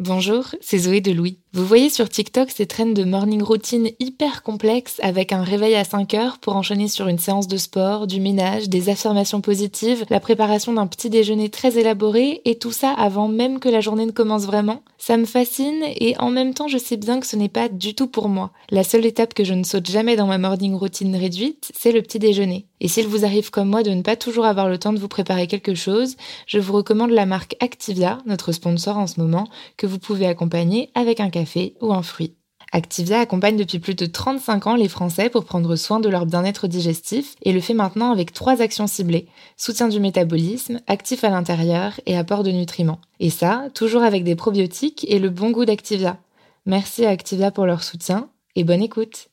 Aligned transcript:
Bonjour, 0.00 0.54
c'est 0.60 0.78
Zoé 0.78 1.00
de 1.00 1.10
Louis. 1.10 1.40
Vous 1.54 1.64
voyez 1.64 1.88
sur 1.88 2.10
TikTok 2.10 2.50
ces 2.50 2.66
traînes 2.66 2.92
de 2.92 3.04
morning 3.04 3.42
routine 3.42 3.88
hyper 4.00 4.42
complexes 4.42 5.00
avec 5.02 5.32
un 5.32 5.42
réveil 5.42 5.76
à 5.76 5.84
5 5.84 6.12
heures 6.12 6.38
pour 6.38 6.56
enchaîner 6.56 6.88
sur 6.88 7.08
une 7.08 7.18
séance 7.18 7.48
de 7.48 7.56
sport, 7.56 8.06
du 8.06 8.20
ménage, 8.20 8.68
des 8.68 8.90
affirmations 8.90 9.40
positives, 9.40 10.04
la 10.10 10.20
préparation 10.20 10.74
d'un 10.74 10.86
petit 10.86 11.08
déjeuner 11.08 11.48
très 11.48 11.78
élaboré 11.78 12.42
et 12.44 12.58
tout 12.58 12.70
ça 12.70 12.90
avant 12.90 13.28
même 13.28 13.60
que 13.60 13.70
la 13.70 13.80
journée 13.80 14.04
ne 14.04 14.10
commence 14.10 14.44
vraiment. 14.44 14.82
Ça 14.98 15.16
me 15.16 15.24
fascine 15.24 15.84
et 15.96 16.18
en 16.18 16.28
même 16.28 16.52
temps 16.52 16.68
je 16.68 16.76
sais 16.76 16.98
bien 16.98 17.18
que 17.18 17.26
ce 17.26 17.36
n'est 17.36 17.48
pas 17.48 17.70
du 17.70 17.94
tout 17.94 18.08
pour 18.08 18.28
moi. 18.28 18.50
La 18.68 18.84
seule 18.84 19.06
étape 19.06 19.32
que 19.32 19.44
je 19.44 19.54
ne 19.54 19.64
saute 19.64 19.90
jamais 19.90 20.16
dans 20.16 20.26
ma 20.26 20.36
morning 20.36 20.74
routine 20.74 21.16
réduite, 21.16 21.72
c'est 21.74 21.92
le 21.92 22.02
petit 22.02 22.18
déjeuner. 22.18 22.66
Et 22.80 22.88
s'il 22.88 23.06
vous 23.06 23.24
arrive 23.24 23.50
comme 23.50 23.68
moi 23.68 23.82
de 23.82 23.90
ne 23.90 24.02
pas 24.02 24.16
toujours 24.16 24.44
avoir 24.44 24.68
le 24.68 24.78
temps 24.78 24.92
de 24.92 24.98
vous 24.98 25.08
préparer 25.08 25.46
quelque 25.46 25.74
chose, 25.74 26.16
je 26.46 26.58
vous 26.58 26.74
recommande 26.74 27.10
la 27.10 27.26
marque 27.26 27.56
Activia, 27.60 28.18
notre 28.26 28.52
sponsor 28.52 28.98
en 28.98 29.06
ce 29.06 29.18
moment, 29.20 29.48
que 29.76 29.86
vous 29.86 29.98
pouvez 29.98 30.26
accompagner 30.26 30.90
avec 30.94 31.20
un 31.20 31.30
café 31.38 31.74
ou 31.80 31.92
un 31.92 32.02
fruit. 32.02 32.34
Activia 32.72 33.20
accompagne 33.20 33.56
depuis 33.56 33.78
plus 33.78 33.94
de 33.94 34.04
35 34.04 34.66
ans 34.66 34.74
les 34.74 34.88
Français 34.88 35.30
pour 35.30 35.44
prendre 35.44 35.74
soin 35.74 36.00
de 36.00 36.08
leur 36.08 36.26
bien-être 36.26 36.66
digestif 36.66 37.34
et 37.42 37.52
le 37.52 37.60
fait 37.60 37.72
maintenant 37.72 38.12
avec 38.12 38.32
trois 38.32 38.60
actions 38.60 38.86
ciblées. 38.86 39.26
Soutien 39.56 39.88
du 39.88 40.00
métabolisme, 40.00 40.80
actif 40.86 41.24
à 41.24 41.30
l'intérieur 41.30 41.98
et 42.04 42.16
apport 42.16 42.42
de 42.42 42.50
nutriments. 42.50 43.00
Et 43.20 43.30
ça, 43.30 43.68
toujours 43.72 44.02
avec 44.02 44.22
des 44.22 44.36
probiotiques 44.36 45.06
et 45.08 45.18
le 45.18 45.30
bon 45.30 45.50
goût 45.50 45.64
d'Activia. 45.64 46.18
Merci 46.66 47.06
à 47.06 47.10
Activia 47.10 47.50
pour 47.50 47.64
leur 47.64 47.82
soutien 47.82 48.28
et 48.54 48.64
bonne 48.64 48.82
écoute. 48.82 49.28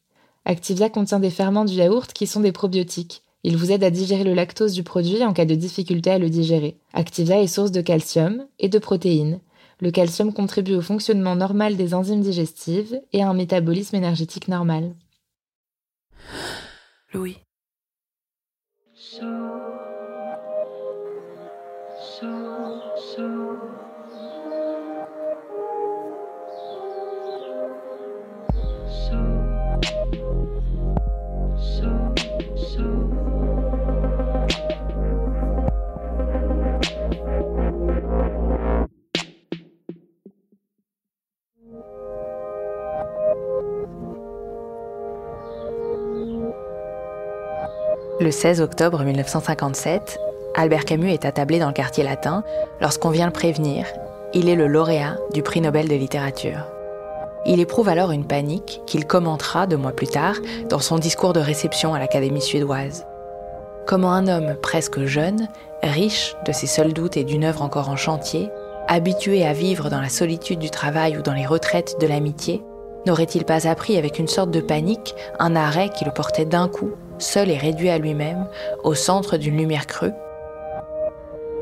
Activia 0.45 0.89
contient 0.89 1.19
des 1.19 1.31
ferments 1.31 1.65
du 1.65 1.73
yaourt 1.73 2.13
qui 2.13 2.27
sont 2.27 2.39
des 2.39 2.53
probiotiques. 2.53 3.21
Il 3.43 3.57
vous 3.57 3.71
aide 3.71 3.83
à 3.83 3.89
digérer 3.89 4.23
le 4.23 4.33
lactose 4.33 4.73
du 4.73 4.83
produit 4.83 5.23
en 5.25 5.33
cas 5.33 5.45
de 5.45 5.55
difficulté 5.55 6.09
à 6.09 6.19
le 6.19 6.29
digérer. 6.29 6.77
Activia 6.93 7.41
est 7.41 7.47
source 7.47 7.71
de 7.71 7.81
calcium 7.81 8.45
et 8.59 8.69
de 8.69 8.79
protéines. 8.79 9.39
Le 9.81 9.91
calcium 9.91 10.33
contribue 10.33 10.75
au 10.75 10.81
fonctionnement 10.81 11.35
normal 11.35 11.75
des 11.75 11.93
enzymes 11.93 12.21
digestives 12.21 13.01
et 13.11 13.21
à 13.21 13.29
un 13.29 13.33
métabolisme 13.33 13.95
énergétique 13.95 14.47
normal. 14.47 14.95
Louis. 17.13 17.44
Le 48.25 48.31
16 48.31 48.59
octobre 48.59 49.03
1957, 49.03 50.17
Albert 50.55 50.85
Camus 50.85 51.11
est 51.11 51.25
attablé 51.25 51.59
dans 51.59 51.67
le 51.67 51.73
quartier 51.73 52.03
latin 52.03 52.43
lorsqu'on 52.81 53.11
vient 53.11 53.27
le 53.27 53.31
prévenir. 53.31 53.85
Il 54.33 54.49
est 54.49 54.55
le 54.55 54.65
lauréat 54.65 55.19
du 55.31 55.43
prix 55.43 55.61
Nobel 55.61 55.87
de 55.87 55.93
littérature. 55.93 56.65
Il 57.45 57.59
éprouve 57.59 57.87
alors 57.87 58.09
une 58.09 58.25
panique 58.25 58.81
qu'il 58.87 59.05
commentera 59.05 59.67
deux 59.67 59.77
mois 59.77 59.91
plus 59.91 60.07
tard 60.07 60.37
dans 60.69 60.79
son 60.79 60.97
discours 60.97 61.33
de 61.33 61.39
réception 61.39 61.93
à 61.93 61.99
l'Académie 61.99 62.41
suédoise. 62.41 63.05
Comment 63.85 64.13
un 64.13 64.27
homme 64.27 64.55
presque 64.59 65.05
jeune, 65.05 65.47
riche 65.83 66.35
de 66.47 66.51
ses 66.51 66.65
seuls 66.65 66.93
doutes 66.93 67.17
et 67.17 67.25
d'une 67.25 67.43
œuvre 67.43 67.61
encore 67.61 67.89
en 67.89 67.95
chantier, 67.95 68.49
habitué 68.87 69.45
à 69.45 69.53
vivre 69.53 69.91
dans 69.91 70.01
la 70.01 70.09
solitude 70.09 70.57
du 70.57 70.71
travail 70.71 71.15
ou 71.15 71.21
dans 71.21 71.33
les 71.33 71.45
retraites 71.45 71.97
de 72.01 72.07
l'amitié, 72.07 72.63
n'aurait-il 73.05 73.45
pas 73.45 73.67
appris 73.67 73.97
avec 73.97 74.17
une 74.17 74.27
sorte 74.27 74.49
de 74.49 74.61
panique 74.61 75.13
un 75.37 75.55
arrêt 75.55 75.89
qui 75.89 76.05
le 76.05 76.11
portait 76.11 76.45
d'un 76.45 76.67
coup, 76.67 76.93
seul 77.19 77.49
et 77.49 77.57
réduit 77.57 77.89
à 77.89 77.97
lui-même, 77.97 78.47
au 78.83 78.93
centre 78.93 79.37
d'une 79.37 79.57
lumière 79.57 79.87
crue 79.87 80.13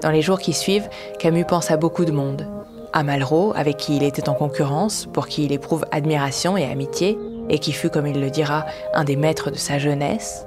Dans 0.01 0.11
les 0.11 0.21
jours 0.21 0.39
qui 0.39 0.53
suivent, 0.53 0.89
Camus 1.19 1.45
pense 1.45 1.71
à 1.71 1.77
beaucoup 1.77 2.05
de 2.05 2.11
monde. 2.11 2.47
À 2.93 3.03
Malraux, 3.03 3.53
avec 3.55 3.77
qui 3.77 3.97
il 3.97 4.03
était 4.03 4.29
en 4.29 4.33
concurrence, 4.33 5.07
pour 5.11 5.27
qui 5.27 5.45
il 5.45 5.51
éprouve 5.51 5.85
admiration 5.91 6.57
et 6.57 6.65
amitié, 6.65 7.17
et 7.49 7.59
qui 7.59 7.71
fut, 7.71 7.89
comme 7.89 8.07
il 8.07 8.21
le 8.21 8.29
dira, 8.29 8.65
un 8.93 9.03
des 9.03 9.15
maîtres 9.15 9.51
de 9.51 9.57
sa 9.57 9.79
jeunesse. 9.79 10.45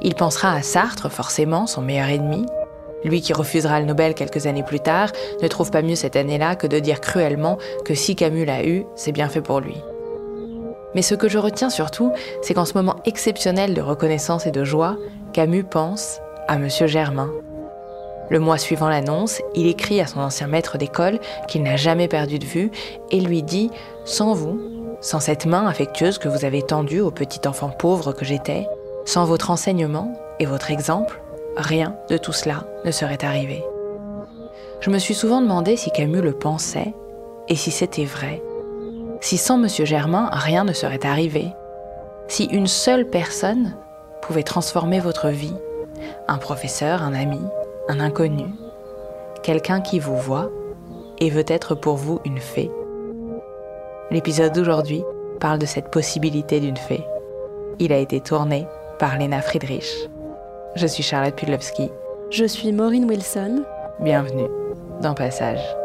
Il 0.00 0.14
pensera 0.14 0.52
à 0.52 0.62
Sartre, 0.62 1.10
forcément, 1.10 1.66
son 1.66 1.82
meilleur 1.82 2.08
ennemi. 2.08 2.46
Lui 3.04 3.20
qui 3.20 3.32
refusera 3.32 3.80
le 3.80 3.86
Nobel 3.86 4.14
quelques 4.14 4.46
années 4.46 4.62
plus 4.62 4.80
tard, 4.80 5.10
ne 5.40 5.48
trouve 5.48 5.70
pas 5.70 5.82
mieux 5.82 5.94
cette 5.94 6.16
année-là 6.16 6.56
que 6.56 6.66
de 6.66 6.78
dire 6.78 7.00
cruellement 7.00 7.58
que 7.84 7.94
si 7.94 8.16
Camus 8.16 8.44
l'a 8.44 8.64
eu, 8.64 8.84
c'est 8.96 9.12
bien 9.12 9.28
fait 9.28 9.40
pour 9.40 9.60
lui. 9.60 9.76
Mais 10.94 11.02
ce 11.02 11.14
que 11.14 11.28
je 11.28 11.38
retiens 11.38 11.70
surtout, 11.70 12.12
c'est 12.42 12.54
qu'en 12.54 12.64
ce 12.64 12.74
moment 12.74 12.96
exceptionnel 13.04 13.74
de 13.74 13.80
reconnaissance 13.80 14.46
et 14.46 14.50
de 14.50 14.64
joie, 14.64 14.96
Camus 15.32 15.64
pense 15.64 16.20
à 16.46 16.54
M. 16.56 16.68
Germain. 16.68 17.30
Le 18.30 18.40
mois 18.40 18.58
suivant 18.58 18.88
l'annonce, 18.88 19.40
il 19.54 19.66
écrit 19.66 20.00
à 20.00 20.06
son 20.06 20.20
ancien 20.20 20.46
maître 20.46 20.76
d'école 20.76 21.18
qu'il 21.46 21.62
n'a 21.62 21.76
jamais 21.76 22.08
perdu 22.08 22.38
de 22.38 22.44
vue 22.44 22.70
et 23.10 23.20
lui 23.20 23.42
dit 23.42 23.70
Sans 24.04 24.34
vous, 24.34 24.60
sans 25.00 25.20
cette 25.20 25.46
main 25.46 25.66
affectueuse 25.66 26.18
que 26.18 26.28
vous 26.28 26.44
avez 26.44 26.62
tendue 26.62 27.00
au 27.00 27.10
petit 27.10 27.46
enfant 27.48 27.70
pauvre 27.70 28.12
que 28.12 28.24
j'étais, 28.24 28.66
sans 29.06 29.24
votre 29.24 29.50
enseignement 29.50 30.12
et 30.40 30.46
votre 30.46 30.70
exemple, 30.70 31.22
rien 31.56 31.96
de 32.10 32.18
tout 32.18 32.32
cela 32.32 32.64
ne 32.84 32.90
serait 32.90 33.24
arrivé. 33.24 33.64
Je 34.80 34.90
me 34.90 34.98
suis 34.98 35.14
souvent 35.14 35.40
demandé 35.40 35.76
si 35.76 35.90
Camus 35.90 36.20
le 36.20 36.32
pensait 36.32 36.94
et 37.48 37.56
si 37.56 37.70
c'était 37.70 38.04
vrai 38.04 38.42
si 39.20 39.36
sans 39.36 39.62
M. 39.62 39.68
Germain, 39.68 40.28
rien 40.32 40.64
ne 40.64 40.72
serait 40.72 41.04
arrivé, 41.04 41.52
si 42.28 42.44
une 42.44 42.66
seule 42.66 43.06
personne 43.06 43.74
pouvait 44.22 44.42
transformer 44.42 45.00
votre 45.00 45.28
vie, 45.28 45.54
un 46.28 46.38
professeur, 46.38 47.02
un 47.02 47.14
ami, 47.14 47.40
un 47.88 48.00
inconnu, 48.00 48.46
quelqu'un 49.42 49.80
qui 49.80 49.98
vous 49.98 50.16
voit 50.16 50.50
et 51.20 51.30
veut 51.30 51.44
être 51.48 51.74
pour 51.74 51.96
vous 51.96 52.20
une 52.24 52.38
fée. 52.38 52.70
L'épisode 54.10 54.54
d'aujourd'hui 54.54 55.02
parle 55.40 55.58
de 55.58 55.66
cette 55.66 55.90
possibilité 55.90 56.60
d'une 56.60 56.76
fée. 56.76 57.04
Il 57.78 57.92
a 57.92 57.98
été 57.98 58.20
tourné 58.20 58.66
par 58.98 59.18
Lena 59.18 59.40
Friedrich. 59.40 60.08
Je 60.74 60.86
suis 60.86 61.02
Charlotte 61.02 61.34
Pudlowski. 61.34 61.90
Je 62.30 62.44
suis 62.44 62.72
Maureen 62.72 63.08
Wilson. 63.08 63.64
Bienvenue 64.00 64.48
dans 65.02 65.14
Passage. 65.14 65.77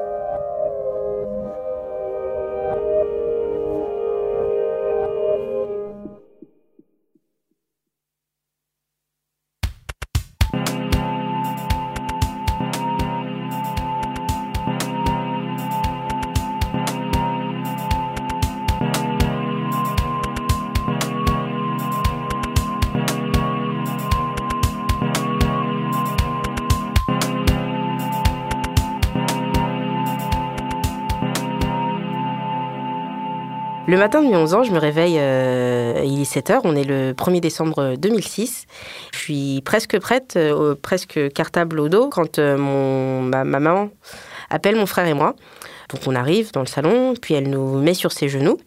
Matin 34.03 34.21
de 34.21 34.27
mes 34.27 34.35
11 34.35 34.53
ans, 34.53 34.63
je 34.63 34.73
me 34.73 34.79
réveille, 34.79 35.15
euh, 35.17 36.01
il 36.03 36.19
est 36.19 36.25
7 36.25 36.49
heures, 36.49 36.61
on 36.65 36.75
est 36.75 36.83
le 36.83 37.13
1er 37.13 37.39
décembre 37.39 37.95
2006. 37.95 38.65
Je 39.13 39.17
suis 39.17 39.61
presque 39.63 39.97
prête, 39.97 40.33
euh, 40.35 40.75
presque 40.75 41.31
cartable 41.31 41.79
au 41.79 41.87
dos, 41.87 42.09
quand 42.09 42.37
euh, 42.37 42.57
mon, 42.57 43.21
ma, 43.21 43.45
ma 43.45 43.61
maman 43.61 43.91
appelle 44.49 44.75
mon 44.75 44.87
frère 44.87 45.07
et 45.07 45.13
moi. 45.13 45.35
Donc 45.87 46.01
on 46.05 46.15
arrive 46.15 46.51
dans 46.51 46.59
le 46.59 46.67
salon, 46.67 47.13
puis 47.13 47.33
elle 47.33 47.49
nous 47.49 47.79
met 47.79 47.93
sur 47.93 48.11
ses 48.11 48.27
genoux. 48.27 48.57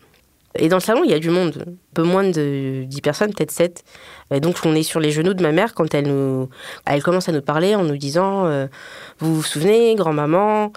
Et 0.58 0.70
dans 0.70 0.76
le 0.76 0.82
salon, 0.82 1.02
il 1.04 1.10
y 1.10 1.14
a 1.14 1.18
du 1.18 1.28
monde, 1.28 1.66
un 1.68 1.72
peu 1.92 2.02
moins 2.02 2.24
de 2.24 2.84
10 2.86 3.00
personnes, 3.02 3.34
peut-être 3.34 3.50
7. 3.50 3.84
Et 4.30 4.40
donc 4.40 4.56
on 4.64 4.74
est 4.74 4.82
sur 4.82 5.00
les 5.00 5.10
genoux 5.10 5.34
de 5.34 5.42
ma 5.42 5.52
mère 5.52 5.74
quand 5.74 5.92
elle 5.92 6.06
nous, 6.06 6.48
elle 6.86 7.02
commence 7.02 7.28
à 7.28 7.32
nous 7.32 7.42
parler 7.42 7.74
en 7.74 7.84
nous 7.84 7.98
disant, 7.98 8.48
vous 9.18 9.34
vous 9.34 9.42
souvenez, 9.42 9.94
grand-maman. 9.96 10.72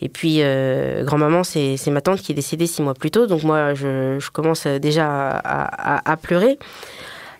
Et 0.00 0.08
puis 0.08 0.38
euh, 0.40 1.04
grand-maman, 1.04 1.42
c'est 1.44 1.78
ma 1.88 2.00
tante 2.00 2.20
qui 2.20 2.32
est 2.32 2.34
décédée 2.34 2.66
six 2.66 2.82
mois 2.82 2.94
plus 2.94 3.10
tôt, 3.10 3.26
donc 3.26 3.42
moi 3.42 3.74
je, 3.74 4.30
commence 4.30 4.66
déjà 4.66 5.30
à, 5.30 6.16
pleurer. 6.16 6.58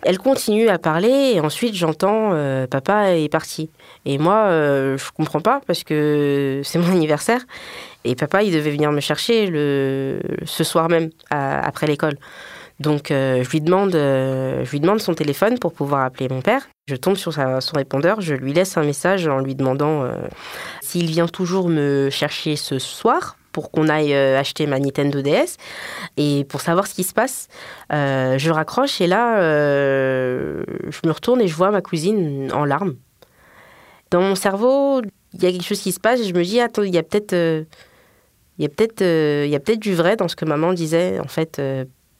Elle 0.03 0.19
continue 0.19 0.69
à 0.69 0.77
parler 0.77 1.33
et 1.35 1.39
ensuite 1.39 1.75
j'entends 1.75 2.31
euh, 2.33 2.65
papa 2.67 3.15
est 3.15 3.29
parti. 3.29 3.69
Et 4.05 4.17
moi 4.17 4.47
je 4.49 5.11
comprends 5.11 5.41
pas 5.41 5.61
parce 5.67 5.83
que 5.83 6.61
c'est 6.63 6.79
mon 6.79 6.87
anniversaire 6.91 7.41
et 8.05 8.15
papa 8.15 8.41
il 8.43 8.53
devait 8.53 8.71
venir 8.71 8.91
me 8.91 9.01
chercher 9.01 9.47
le, 9.47 10.19
ce 10.45 10.63
soir 10.63 10.89
même 10.89 11.09
après 11.29 11.85
l'école. 11.85 12.17
Donc 12.79 13.09
euh, 13.09 13.43
je, 13.43 13.49
lui 13.49 13.61
demande, 13.61 13.95
euh, 13.95 14.63
je 14.63 14.71
lui 14.71 14.79
demande 14.79 14.99
son 14.99 15.13
téléphone 15.13 15.57
pour 15.57 15.73
pouvoir 15.73 16.05
appeler 16.05 16.29
mon 16.29 16.41
père. 16.41 16.67
Je 16.87 16.95
tombe 16.95 17.15
sur 17.15 17.33
son 17.33 17.75
répondeur, 17.75 18.21
je 18.21 18.35
lui 18.35 18.53
laisse 18.53 18.77
un 18.77 18.83
message 18.83 19.27
en 19.27 19.39
lui 19.39 19.55
demandant 19.55 20.03
euh, 20.03 20.13
s'il 20.81 21.07
vient 21.07 21.27
toujours 21.27 21.69
me 21.69 22.09
chercher 22.11 22.55
ce 22.55 22.79
soir 22.79 23.37
pour 23.51 23.71
qu'on 23.71 23.89
aille 23.89 24.13
acheter 24.13 24.67
ma 24.67 24.77
Nintendo 24.77 25.19
DS 25.23 25.57
et 26.15 26.45
pour 26.47 26.61
savoir 26.61 26.85
ce 26.85 26.93
qui 26.93 27.03
se 27.03 27.13
passe. 27.13 27.47
je 27.89 28.49
raccroche 28.51 29.01
et 29.01 29.07
là, 29.07 29.41
je 29.41 31.07
me 31.07 31.11
retourne 31.11 31.41
et 31.41 31.47
je 31.47 31.55
vois 31.55 31.71
ma 31.71 31.81
cousine 31.81 32.51
en 32.53 32.65
larmes. 32.65 32.97
Dans 34.11 34.21
mon 34.21 34.35
cerveau, 34.35 35.01
il 35.33 35.41
y 35.41 35.47
a 35.47 35.51
quelque 35.51 35.65
chose 35.65 35.81
qui 35.81 35.91
se 35.91 35.99
passe 35.99 36.19
et 36.19 36.25
je 36.25 36.35
me 36.35 36.43
dis, 36.43 36.59
attends, 36.59 36.83
il 36.83 36.93
y 36.93 36.99
a 36.99 37.03
peut-être... 37.03 37.65
peut-être 38.59 39.79
du 39.79 39.95
vrai 39.95 40.17
dans 40.17 40.27
ce 40.27 40.35
que 40.35 40.45
maman 40.45 40.73
disait 40.73 41.19
en 41.19 41.27
fait 41.27 41.59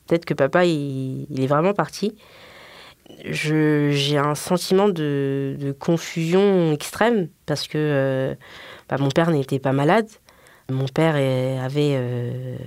Peut-être 0.08 0.26
que 0.26 0.34
papa, 0.34 0.66
il, 0.66 1.28
est 1.38 1.48
vraiment 1.48 1.74
parti. 1.74 2.16
J'ai 3.26 4.18
un 4.18 4.36
sentiment 4.36 4.90
de, 4.90 5.76
confusion 5.80 6.72
extrême 6.72 7.30
parce 7.46 7.68
que 7.68 7.78
euh, 7.78 8.36
bah, 8.90 8.98
mon 9.00 9.10
père 9.10 9.32
n'était 9.32 9.60
pas 9.60 9.74
malade. 9.74 10.08
Mon 10.70 10.88
père 10.88 11.16
avait 11.64 12.58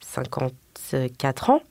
54 0.00 1.50
euh, 1.50 1.52
ans. 1.52 1.62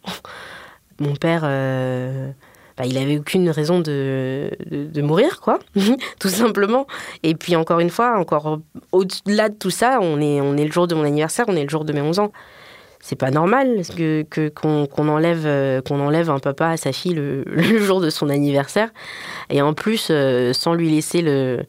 Mon 0.99 1.15
père, 1.15 1.41
euh, 1.45 2.31
bah, 2.77 2.85
il 2.85 2.97
avait 2.97 3.17
aucune 3.17 3.49
raison 3.49 3.79
de, 3.79 4.51
de, 4.69 5.01
mourir, 5.01 5.41
quoi, 5.41 5.59
tout 6.19 6.29
simplement. 6.29 6.85
Et 7.23 7.35
puis 7.35 7.55
encore 7.55 7.79
une 7.79 7.89
fois, 7.89 8.17
encore 8.17 8.59
au-delà 8.91 9.49
de 9.49 9.55
tout 9.55 9.69
ça, 9.69 9.99
on 10.01 10.21
est, 10.21 10.41
on 10.41 10.57
est 10.57 10.65
le 10.65 10.71
jour 10.71 10.87
de 10.87 10.95
mon 10.95 11.03
anniversaire, 11.03 11.45
on 11.47 11.55
est 11.55 11.63
le 11.63 11.69
jour 11.69 11.85
de 11.85 11.93
mes 11.93 12.01
11 12.01 12.19
ans 12.19 12.31
c'est 13.01 13.15
pas 13.15 13.31
normal 13.31 13.81
que 14.29 14.49
qu'on 14.49 15.07
enlève 15.07 15.45
euh, 15.45 15.81
qu'on 15.81 15.99
enlève 15.99 16.29
un 16.29 16.39
papa 16.39 16.67
à 16.67 16.77
sa 16.77 16.93
fille 16.93 17.13
le, 17.15 17.43
jour 17.79 17.99
de 17.99 18.09
son 18.09 18.29
anniversaire. 18.29 18.91
Et 19.49 19.61
en 19.61 19.73
plus 19.73 20.07
euh, 20.11 20.53
sans 20.53 20.73
lui 20.73 20.89
laisser 20.89 21.21
le 21.21 21.63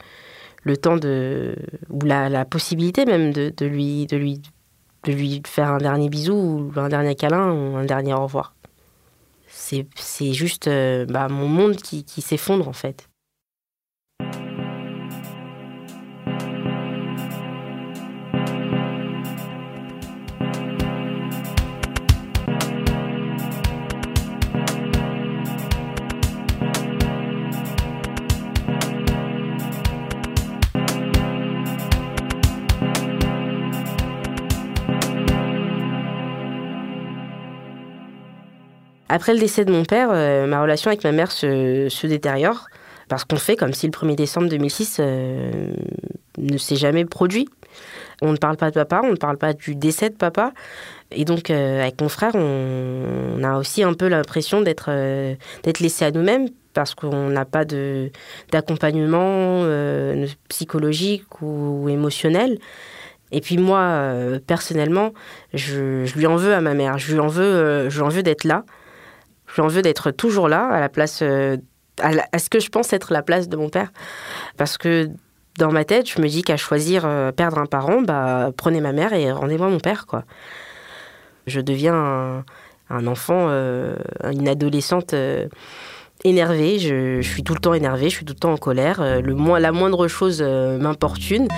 le 0.65 0.77
temps 0.77 0.97
de 0.97 1.57
ou 1.91 2.05
la, 2.05 2.29
la 2.29 2.45
possibilité 2.45 3.05
même 3.05 3.33
de, 3.33 3.53
de, 3.57 3.67
lui 3.67 4.07
de 4.07 4.17
lui 4.17 4.43
de 5.05 5.13
lui 5.13 5.43
faire 5.47 5.71
un 5.71 5.79
dernier 5.79 6.09
bisou 6.09 6.35
ou 6.75 6.79
un 6.79 6.89
dernier 6.89 7.17
câlin 7.17 7.51
ou 7.51 7.77
un 7.77 7.85
dernier 7.85 8.15
au 8.15 8.23
revoir. 8.23 8.55
C'est 9.49 10.33
juste 10.33 10.69
euh, 10.69 11.07
bah, 11.07 11.29
mon 11.29 11.49
monde 11.49 11.77
qui, 11.77 12.05
qui 12.05 12.21
s'effondre 12.21 12.69
en 12.69 12.73
fait 12.73 13.09
Après 39.13 39.35
le 39.35 39.39
décès 39.39 39.67
de 39.67 39.71
mon 39.71 39.85
père, 39.85 40.09
euh, 40.11 40.47
ma 40.47 40.63
relation 40.63 40.89
avec 40.89 41.05
ma 41.05 41.13
mère 41.13 41.31
se, 41.31 42.07
détériore 42.07 42.69
parce 43.11 43.27
qu'on 43.27 43.37
fait 43.37 43.57
comme 43.57 43.75
si 43.75 43.85
le 43.85 43.93
1er 43.93 44.15
décembre 44.15 44.49
2006 44.49 45.01
euh, 45.01 45.71
ne 46.39 46.57
s'est 46.57 46.77
jamais 46.77 47.05
produit. 47.05 47.47
On 48.23 48.33
ne 48.33 48.39
parle 48.39 48.57
pas 48.57 48.71
de 48.71 48.75
papa, 48.75 49.03
on 49.05 49.11
ne 49.11 49.17
parle 49.17 49.37
pas 49.37 49.53
du 49.53 49.75
décès 49.75 50.09
de 50.09 50.15
papa. 50.15 50.55
Et 51.11 51.27
donc, 51.27 51.51
euh, 51.51 51.83
avec 51.83 52.01
mon 52.01 52.09
frère, 52.09 52.35
on, 52.35 53.45
a 53.45 53.59
aussi 53.59 53.83
un 53.83 53.93
peu 53.93 54.09
l'impression 54.09 54.63
d'être 54.63 54.91
d'être 55.63 55.81
laissé 55.81 56.07
à 56.07 56.11
nous-mêmes 56.11 56.49
parce 56.73 56.95
qu'on 56.95 57.29
n'a 57.29 57.45
pas 57.45 57.67
d'accompagnement 58.51 59.67
psychologique 60.49 61.43
ou, 61.43 61.87
émotionnel. 61.91 62.59
Et 63.31 63.43
puis 63.43 63.59
moi, 63.59 64.07
personnellement, 64.47 65.13
je, 65.53 66.11
lui 66.17 66.25
en 66.27 66.37
veux 66.37 66.55
à 66.55 66.63
ma 66.63 66.73
mère. 66.73 66.97
Je 66.97 67.13
lui 67.13 67.21
en 67.21 67.27
veux, 67.27 67.91
je 67.91 67.95
lui 67.95 68.07
en 68.07 68.09
veux 68.09 68.23
d'être 68.23 68.45
là. 68.45 68.65
J'ai 69.55 69.63
envie 69.63 69.83
d'être 69.83 70.11
toujours 70.11 70.49
là, 70.49 70.69
à 70.69 70.81
la 70.81 70.89
place, 70.89 71.21
euh, 71.23 71.57
à, 72.01 72.39
ce 72.39 72.49
que 72.49 72.61
je 72.61 72.69
pense 72.71 72.93
être 72.93 73.13
la 73.13 73.23
place 73.23 73.49
de 73.49 73.57
mon 73.57 73.69
père. 73.69 73.93
Parce 74.57 74.79
que 74.79 75.11
dans 75.59 75.71
ma 75.71 75.85
tête, 75.85 76.09
je 76.09 76.21
me 76.21 76.29
dis 76.29 76.43
qu'à 76.43 76.57
choisir 76.57 77.05
euh, 77.05 77.33
perdre 77.33 77.59
un 77.59 77.67
parent, 77.67 78.01
bah, 78.01 78.51
prenez 78.57 78.81
ma 78.81 78.93
mère 78.93 79.13
et 79.13 79.31
rendez-moi 79.31 79.69
mon 79.69 79.81
père, 79.81 80.07
quoi. 80.07 80.25
Je 81.47 81.61
deviens 81.61 82.45
un, 82.89 83.07
enfant, 83.07 83.47
euh, 83.49 83.97
une 84.31 84.49
adolescente 84.49 85.13
énervée. 86.23 86.79
Je, 86.79 87.21
suis 87.21 87.43
tout 87.43 87.53
le 87.53 87.59
temps 87.59 87.75
énervée, 87.75 88.11
je 88.11 88.15
suis 88.15 88.25
tout 88.25 88.35
le 88.35 88.39
temps 88.39 88.53
en 88.53 88.57
colère. 88.57 89.03
Le, 89.21 89.59
la 89.59 89.73
moindre 89.73 90.07
chose 90.07 90.41
m'importune. 90.41 91.49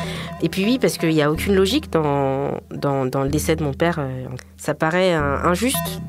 Et 0.41 0.49
puis 0.49 0.65
oui, 0.65 0.79
parce 0.81 0.97
qu'il 0.97 1.11
n'y 1.11 1.21
a 1.21 1.31
aucune 1.31 1.55
logique 1.55 1.93
dans, 1.93 2.61
dans, 2.71 3.05
le 3.05 3.29
décès 3.29 3.57
de 3.57 3.63
mon 3.63 3.75
père. 3.75 4.01
ça 4.57 4.73
paraît 4.73 5.13
injuste 5.13 6.01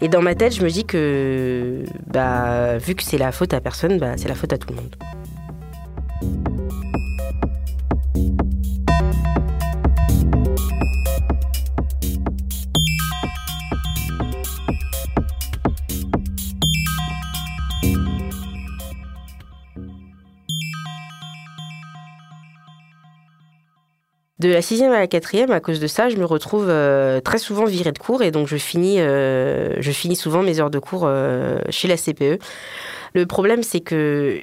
et 0.00 0.08
dans 0.08 0.22
ma 0.22 0.34
tête, 0.34 0.54
je 0.54 0.62
me 0.62 0.68
dis 0.68 0.84
que, 0.84 1.84
bah, 2.06 2.78
vu 2.78 2.94
que 2.94 3.02
c'est 3.02 3.18
la 3.18 3.32
faute 3.32 3.54
à 3.54 3.60
personne, 3.60 3.98
bah, 3.98 4.14
c'est 4.16 4.28
la 4.28 4.34
faute 4.34 4.52
à 4.52 4.58
tout 4.58 4.68
le 4.70 4.76
monde. 4.76 4.96
De 24.44 24.50
la 24.50 24.60
sixième 24.60 24.92
à 24.92 24.98
la 24.98 25.06
quatrième, 25.06 25.52
à 25.52 25.60
cause 25.60 25.80
de 25.80 25.86
ça, 25.86 26.10
je 26.10 26.18
me 26.18 26.26
retrouve 26.26 26.66
euh, 26.68 27.18
très 27.18 27.38
souvent 27.38 27.64
virée 27.64 27.92
de 27.92 27.98
cours 27.98 28.22
et 28.22 28.30
donc 28.30 28.46
je 28.46 28.58
finis, 28.58 29.00
euh, 29.00 29.74
je 29.80 29.90
finis 29.90 30.16
souvent 30.16 30.42
mes 30.42 30.60
heures 30.60 30.68
de 30.68 30.78
cours 30.78 31.04
euh, 31.06 31.60
chez 31.70 31.88
la 31.88 31.96
CPE. 31.96 32.38
Le 33.14 33.24
problème, 33.24 33.62
c'est 33.62 33.80
que 33.80 34.42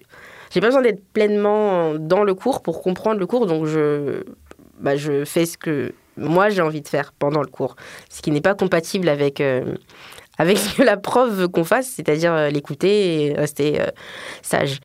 j'ai 0.50 0.60
pas 0.60 0.70
besoin 0.70 0.82
d'être 0.82 1.04
pleinement 1.14 1.94
dans 1.94 2.24
le 2.24 2.34
cours 2.34 2.64
pour 2.64 2.82
comprendre 2.82 3.20
le 3.20 3.28
cours, 3.28 3.46
donc 3.46 3.68
je, 3.68 4.24
bah, 4.80 4.96
je 4.96 5.24
fais 5.24 5.46
ce 5.46 5.56
que 5.56 5.94
moi 6.18 6.50
j'ai 6.50 6.64
envie 6.64 6.82
de 6.82 6.88
faire 6.88 7.14
pendant 7.14 7.42
le 7.42 7.48
cours, 7.48 7.76
ce 8.10 8.24
qui 8.24 8.32
n'est 8.32 8.42
pas 8.42 8.56
compatible 8.56 9.08
avec 9.08 9.40
avec 10.40 10.58
ce 10.58 10.78
que 10.78 10.82
la 10.82 10.98
prof 10.98 11.30
veut 11.30 11.48
qu'on 11.48 11.64
fasse, 11.64 11.88
c'est-à-dire 11.88 12.50
l'écouter 12.50 13.26
et 13.26 13.34
rester 13.36 13.80
sage. 14.42 14.80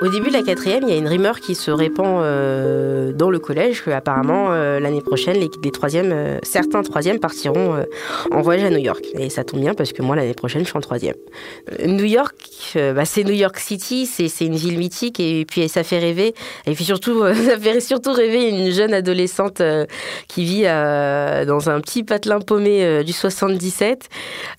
Au 0.00 0.06
début 0.06 0.28
de 0.28 0.32
la 0.32 0.42
quatrième, 0.42 0.84
il 0.84 0.90
y 0.90 0.92
a 0.92 0.96
une 0.96 1.08
rumeur 1.08 1.40
qui 1.40 1.56
se 1.56 1.72
répand 1.72 2.22
euh, 2.22 3.12
dans 3.12 3.30
le 3.30 3.40
collège 3.40 3.82
que 3.82 3.90
apparemment 3.90 4.52
euh, 4.52 4.78
l'année 4.78 5.00
prochaine, 5.00 5.36
les, 5.38 5.70
troisièmes, 5.72 6.12
euh, 6.12 6.38
certains 6.44 6.82
troisièmes 6.82 7.18
partiront 7.18 7.84
en 8.30 8.40
voyage 8.40 8.64
à 8.64 8.70
New 8.70 8.78
York. 8.78 9.04
Et 9.18 9.28
ça 9.28 9.42
tombe 9.42 9.60
bien 9.60 9.74
parce 9.74 9.92
que 9.92 10.02
moi 10.02 10.14
l'année 10.14 10.34
prochaine, 10.34 10.62
je 10.62 10.68
suis 10.68 10.78
en 10.78 10.80
troisième. 10.80 11.16
New 11.84 12.04
York, 12.04 12.36
bah, 12.74 13.04
c'est 13.04 13.24
New 13.24 13.34
York 13.34 13.58
City, 13.58 14.06
c'est 14.06 14.44
une 14.44 14.56
ville 14.56 14.78
mythique 14.78 15.20
et 15.20 15.44
puis 15.44 15.68
ça 15.68 15.84
fait 15.84 15.98
rêver. 15.98 16.34
Et 16.66 16.74
puis 16.74 16.84
surtout, 16.84 17.22
ça 17.34 17.58
fait 17.58 17.80
surtout 17.80 18.12
rêver 18.12 18.48
une 18.48 18.70
jeune 18.70 18.94
adolescente 18.94 19.62
qui 20.28 20.44
vit 20.44 20.62
dans 20.62 21.70
un 21.70 21.80
petit 21.80 22.02
patelin 22.02 22.40
paumé 22.40 23.04
du 23.04 23.12
77. 23.12 24.08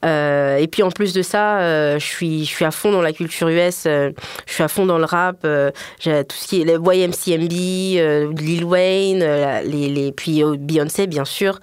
et 0.03 0.67
puis 0.71 0.83
en 0.83 0.91
plus 0.91 1.13
de 1.13 1.21
ça, 1.21 1.97
je 1.97 2.05
suis 2.05 2.45
je 2.45 2.49
suis 2.49 2.65
à 2.65 2.71
fond 2.71 2.91
dans 2.91 3.01
la 3.01 3.13
culture 3.13 3.49
US, 3.49 3.83
je 3.85 4.11
suis 4.47 4.63
à 4.63 4.67
fond 4.67 4.85
dans 4.85 4.97
le 4.97 5.05
rap 5.05 5.45
euh, 5.45 5.71
j'ai 5.99 6.23
tout 6.23 6.35
ce 6.35 6.47
qui 6.47 6.61
est 6.61 6.65
les 6.65 6.73
YMCMB, 6.73 7.51
euh, 7.97 8.33
Lil 8.33 8.63
Wayne, 8.63 9.21
euh, 9.21 9.61
les, 9.61 9.89
les, 9.89 10.11
puis 10.11 10.41
Beyoncé 10.57 11.07
bien 11.07 11.25
sûr. 11.25 11.59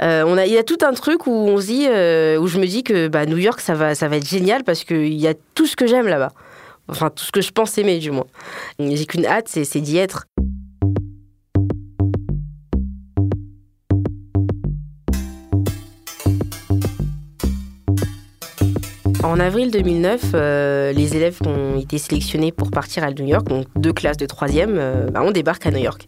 on 0.00 0.36
a, 0.36 0.46
il 0.46 0.52
y 0.52 0.58
a 0.58 0.62
tout 0.62 0.78
un 0.82 0.92
truc 0.92 1.26
où 1.26 1.32
on 1.32 1.58
dit, 1.58 1.86
où 1.86 2.46
je 2.46 2.58
me 2.58 2.66
dis 2.66 2.82
que 2.82 3.08
bah, 3.08 3.26
New 3.26 3.36
York 3.36 3.60
ça 3.60 3.74
va, 3.74 3.94
ça 3.94 4.08
va 4.08 4.16
être 4.16 4.28
génial 4.28 4.64
parce 4.64 4.84
qu'il 4.84 5.14
y 5.14 5.28
a 5.28 5.34
tout 5.54 5.66
ce 5.70 5.76
que 5.76 5.86
j'aime 5.86 6.06
là-bas. 6.06 6.32
Enfin, 6.88 7.08
tout 7.10 7.24
ce 7.24 7.32
que 7.32 7.40
je 7.40 7.52
pense 7.52 7.78
aimer, 7.78 7.98
du 7.98 8.10
moins. 8.10 8.26
J'ai 8.78 9.06
qu'une 9.06 9.24
hâte, 9.24 9.48
c'est 9.48 9.80
d'y 9.80 9.96
être. 9.96 10.26
En 19.22 19.38
avril 19.38 19.70
2009, 19.70 20.20
euh, 20.34 20.92
les 20.92 21.14
élèves 21.14 21.38
qui 21.38 21.48
ont 21.48 21.78
été 21.78 21.98
sélectionnés 21.98 22.52
pour 22.52 22.70
partir 22.70 23.04
à 23.04 23.10
New 23.10 23.26
York, 23.26 23.46
donc 23.46 23.66
deux 23.76 23.92
classes 23.92 24.16
de 24.16 24.24
troisième, 24.24 24.76
euh, 24.78 25.08
bah, 25.10 25.20
on 25.22 25.30
débarque 25.30 25.66
à 25.66 25.70
New 25.70 25.78
York. 25.78 26.06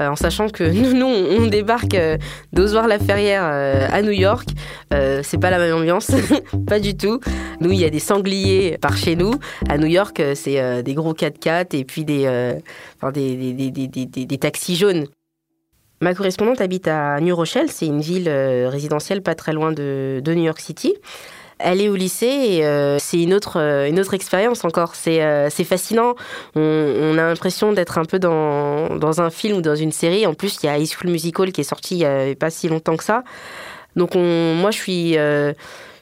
Euh, 0.00 0.08
en 0.08 0.16
sachant 0.16 0.48
que 0.48 0.64
nous, 0.94 1.06
on 1.06 1.48
débarque 1.48 1.96
d'Ozoir-la-Ferrière 2.52 3.44
à 3.44 4.00
New 4.02 4.12
York, 4.12 4.48
c'est 4.90 5.38
pas 5.38 5.50
la 5.50 5.58
même 5.58 5.74
ambiance, 5.74 6.10
pas 6.66 6.80
du 6.80 6.96
tout. 6.96 7.20
Nous, 7.60 7.72
il 7.72 7.78
y 7.78 7.84
a 7.84 7.90
des 7.90 7.98
sangliers 7.98 8.78
par 8.80 8.96
chez 8.96 9.16
nous. 9.16 9.34
À 9.68 9.76
New 9.76 9.86
York, 9.86 10.22
c'est 10.34 10.82
des 10.82 10.94
gros 10.94 11.12
4x4 11.12 11.76
et 11.76 11.84
puis 11.84 12.04
des, 12.04 12.54
des, 13.12 13.70
des, 13.70 14.06
des, 14.06 14.38
taxis 14.38 14.76
jaunes. 14.76 15.06
Ma 16.00 16.14
correspondante 16.14 16.60
habite 16.60 16.88
à 16.88 17.20
New 17.20 17.34
Rochelle, 17.34 17.70
c'est 17.70 17.86
une 17.86 18.00
ville 18.00 18.28
résidentielle 18.28 19.22
pas 19.22 19.34
très 19.34 19.52
loin 19.52 19.72
de 19.72 20.22
New 20.26 20.44
York 20.44 20.60
City 20.60 20.94
aller 21.58 21.88
au 21.88 21.96
lycée 21.96 22.60
euh, 22.62 22.98
c'est 23.00 23.20
une 23.20 23.32
autre 23.32 23.58
euh, 23.58 23.88
une 23.88 23.98
autre 23.98 24.14
expérience 24.14 24.64
encore. 24.64 24.94
C'est 24.94 25.22
euh, 25.22 25.50
fascinant. 25.50 26.14
On, 26.54 27.16
a 27.18 27.22
l'impression 27.22 27.72
d'être 27.72 27.98
un 27.98 28.04
peu 28.04 28.18
dans, 28.18 28.96
dans 28.96 29.20
un 29.20 29.30
film 29.30 29.58
ou 29.58 29.62
dans 29.62 29.74
une 29.74 29.92
série. 29.92 30.26
En 30.26 30.34
plus 30.34 30.58
il 30.62 30.66
y 30.66 30.68
a 30.68 30.78
High 30.78 30.88
School 30.88 31.10
Musical 31.10 31.52
qui 31.52 31.60
est 31.62 31.64
sorti 31.64 31.96
il 31.96 32.00
y 32.00 32.04
a 32.04 32.34
pas 32.34 32.50
si 32.50 32.68
longtemps 32.68 32.96
que 32.96 33.04
ça. 33.04 33.24
Donc 33.96 34.14
on, 34.14 34.54
moi 34.54 34.70
je 34.70 34.76
suis 34.76 35.16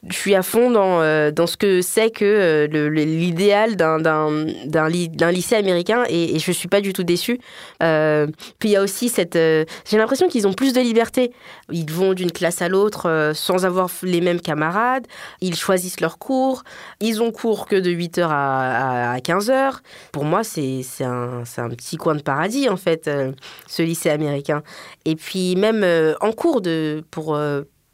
je 0.09 0.15
suis 0.15 0.35
à 0.35 0.43
fond 0.43 0.71
dans, 0.71 1.01
euh, 1.01 1.31
dans 1.31 1.47
ce 1.47 1.57
que 1.57 1.81
c'est 1.81 2.11
que 2.11 2.25
euh, 2.25 2.89
l'idéal 2.91 3.77
d'un 3.77 5.31
lycée 5.31 5.57
américain 5.57 6.05
et, 6.09 6.37
et 6.37 6.39
je 6.39 6.53
suis 6.53 6.69
pas 6.69 6.81
du 6.81 6.93
tout 6.93 7.05
déçue. 7.05 7.39
Euh, 7.83 8.27
puis 8.59 8.71
il 8.71 8.73
y 8.73 8.77
a 8.77 8.83
aussi 8.83 9.09
cette... 9.09 9.35
J'ai 9.35 9.97
l'impression 9.97 10.29
qu'ils 10.29 10.47
ont 10.47 10.53
plus 10.53 10.73
de 10.73 10.81
liberté. 10.81 11.33
Ils 11.71 11.91
vont 11.91 12.13
d'une 12.13 12.33
classe 12.33 12.61
à 12.61 12.69
l'autre 12.69 13.33
sans 13.35 13.65
avoir 13.65 13.91
les 14.03 14.21
mêmes 14.21 14.41
camarades. 14.41 15.07
Ils 15.41 15.57
choisissent 15.57 16.01
leurs 16.01 16.19
cours. 16.19 16.65
Ils 17.01 17.23
ont 17.23 17.33
cours 17.33 17.67
que 17.67 17.77
de 17.77 17.91
8h 17.91 18.27
à, 18.29 19.13
à, 19.13 19.19
15h. 19.19 19.79
Pour 20.13 20.25
moi, 20.25 20.45
c'est 20.45 20.83
un, 21.01 21.43
un 21.57 21.71
petit 21.71 21.97
coin 21.97 22.15
de 22.15 22.23
paradis, 22.23 22.69
en 22.69 22.77
fait, 22.77 23.11
ce 23.67 23.83
lycée 23.83 24.11
américain. 24.11 24.63
Et 25.05 25.17
puis 25.17 25.57
même 25.57 25.85
en 26.21 26.33
cours, 26.33 26.61
de, 26.61 27.05
pour 27.11 27.39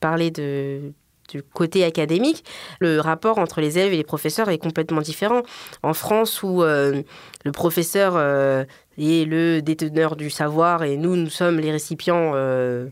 parler 0.00 0.30
de 0.30 0.92
du 1.30 1.42
côté 1.42 1.84
académique, 1.84 2.44
le 2.80 3.00
rapport 3.00 3.38
entre 3.38 3.60
les 3.60 3.78
élèves 3.78 3.92
et 3.92 3.96
les 3.96 4.04
professeurs 4.04 4.48
est 4.48 4.58
complètement 4.58 5.00
différent. 5.00 5.42
En 5.82 5.94
France, 5.94 6.42
où 6.42 6.62
euh, 6.62 7.02
le 7.44 7.52
professeur 7.52 8.14
euh, 8.16 8.64
est 8.98 9.26
le 9.26 9.62
déteneur 9.62 10.16
du 10.16 10.30
savoir 10.30 10.82
et 10.82 10.96
nous, 10.96 11.16
nous 11.16 11.30
sommes 11.30 11.58
les 11.58 11.70
récipients 11.70 12.32
euh, 12.34 12.86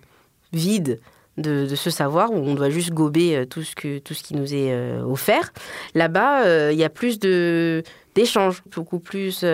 vides 0.53 1.01
de, 1.37 1.67
ce 1.77 1.91
savoir, 1.91 2.33
où 2.33 2.37
on 2.37 2.55
doit 2.55 2.71
juste 2.71 2.91
gober 2.91 3.47
tout 3.49 3.63
ce, 3.63 3.77
que, 3.77 3.99
tout 3.99 4.13
ce 4.13 4.25
qui 4.25 4.35
nous 4.35 4.55
est 4.55 4.75
offert. 5.03 5.53
Là-bas, 5.95 6.73
il 6.73 6.77
y 6.77 6.83
a 6.83 6.89
plus 6.89 7.21
d'échanges, 7.21 8.61
beaucoup 8.75 8.99
plus, 8.99 9.45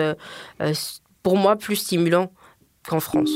pour 1.21 1.37
moi, 1.37 1.55
plus 1.57 1.75
stimulant 1.75 2.31
qu'en 2.87 2.99
France. 2.99 3.29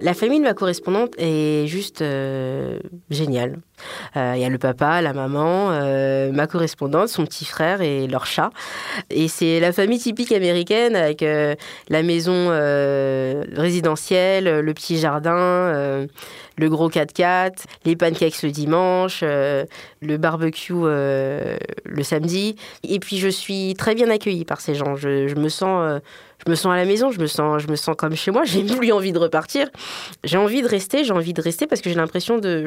La 0.00 0.12
famille 0.12 0.40
de 0.40 0.44
ma 0.44 0.52
correspondante 0.52 1.14
est 1.16 1.66
juste 1.66 2.02
euh, 2.02 2.78
géniale. 3.08 3.60
Euh, 4.16 4.34
il 4.36 4.42
y 4.42 4.44
a 4.44 4.50
le 4.50 4.58
papa, 4.58 5.00
la 5.00 5.14
maman, 5.14 5.70
euh, 5.70 6.30
ma 6.32 6.46
correspondante, 6.46 7.08
son 7.08 7.24
petit 7.24 7.46
frère 7.46 7.80
et 7.80 8.06
leur 8.06 8.26
chat. 8.26 8.50
Et 9.08 9.26
c'est 9.28 9.58
la 9.58 9.72
famille 9.72 9.98
typique 9.98 10.32
américaine 10.32 10.96
avec 10.96 11.22
la 11.22 12.02
maison 12.02 12.50
résidentielle, 13.56 14.60
le 14.60 14.74
petit 14.74 14.98
jardin, 14.98 16.06
le 16.58 16.68
gros 16.68 16.90
4x4, 16.90 17.64
les 17.86 17.96
pancakes 17.96 18.42
le 18.42 18.50
dimanche, 18.50 19.22
le 19.22 20.16
barbecue 20.18 20.74
le 20.74 22.02
samedi. 22.02 22.56
Et 22.82 22.98
puis 22.98 23.16
je 23.18 23.28
suis 23.28 23.74
très 23.78 23.94
bien 23.94 24.10
accueillie 24.10 24.44
par 24.44 24.60
ces 24.60 24.74
gens. 24.74 24.94
Je, 24.94 25.28
je 25.28 25.36
me 25.36 25.48
sens 25.48 26.00
je 26.46 26.50
me 26.50 26.56
sens 26.56 26.72
à 26.72 26.76
la 26.76 26.84
maison, 26.84 27.10
je 27.10 27.20
me 27.20 27.26
sens, 27.26 27.62
je 27.62 27.68
me 27.68 27.76
sens 27.76 27.96
comme 27.96 28.14
chez 28.14 28.30
moi, 28.30 28.44
j'ai 28.46 28.64
plus 28.64 28.92
envie 28.92 29.12
de 29.12 29.18
repartir. 29.18 29.68
J'ai 30.24 30.38
envie 30.38 30.62
de 30.62 30.68
rester, 30.68 31.04
j'ai 31.04 31.12
envie 31.12 31.32
de 31.32 31.42
rester 31.42 31.66
parce 31.66 31.80
que 31.80 31.90
j'ai 31.90 31.96
l'impression 31.96 32.38
de, 32.38 32.66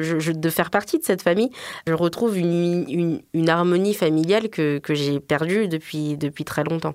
faire 0.50 0.70
partie 0.70 0.98
de 0.98 1.04
cette 1.04 1.22
famille. 1.22 1.50
Je 1.86 1.94
retrouve 1.94 2.38
une 2.38 3.48
harmonie 3.48 3.94
familiale 3.94 4.48
que, 4.48 4.78
que 4.78 4.94
j'ai 4.94 5.20
perdue 5.20 5.68
depuis, 5.68 6.16
depuis 6.16 6.44
très 6.44 6.64
longtemps. 6.64 6.94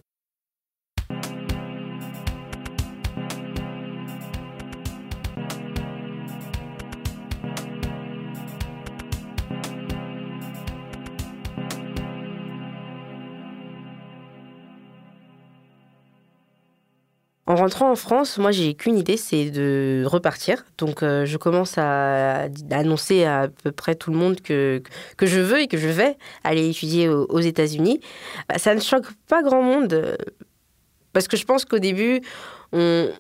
En 17.48 17.56
rentrant 17.56 17.92
en 17.92 17.96
France, 17.96 18.40
moi 18.40 18.52
j'ai 18.52 18.74
qu'une 18.74 18.98
idée, 18.98 19.18
c'est 19.18 19.52
de 19.52 20.04
repartir. 20.08 20.66
Donc 20.80 21.04
euh, 21.04 21.26
je 21.26 21.38
commence 21.38 21.78
à, 21.78 22.48
annoncer 22.72 23.24
à, 23.24 23.50
peu 23.64 23.72
près 23.72 23.94
tout 23.94 24.12
le 24.12 24.18
monde 24.18 24.42
que, 24.42 24.82
que 25.16 25.28
je 25.28 25.40
veux 25.40 25.60
et 25.60 25.68
que 25.68 25.78
je 25.78 25.88
vais 25.88 26.18
aller 26.44 26.68
étudier 26.68 27.08
aux, 27.08 27.40
États-Unis. 27.40 28.00
Bah, 28.50 28.58
ça 28.58 28.74
ne 28.74 28.80
choque 28.80 29.06
pas 29.28 29.44
grand 29.44 29.62
monde 29.62 29.94
euh, 29.94 30.16
parce 31.14 31.28
que 31.28 31.38
je 31.38 31.46
pense 31.46 31.66
qu'au 31.66 31.78
début, 31.78 32.22
on, 32.74 33.12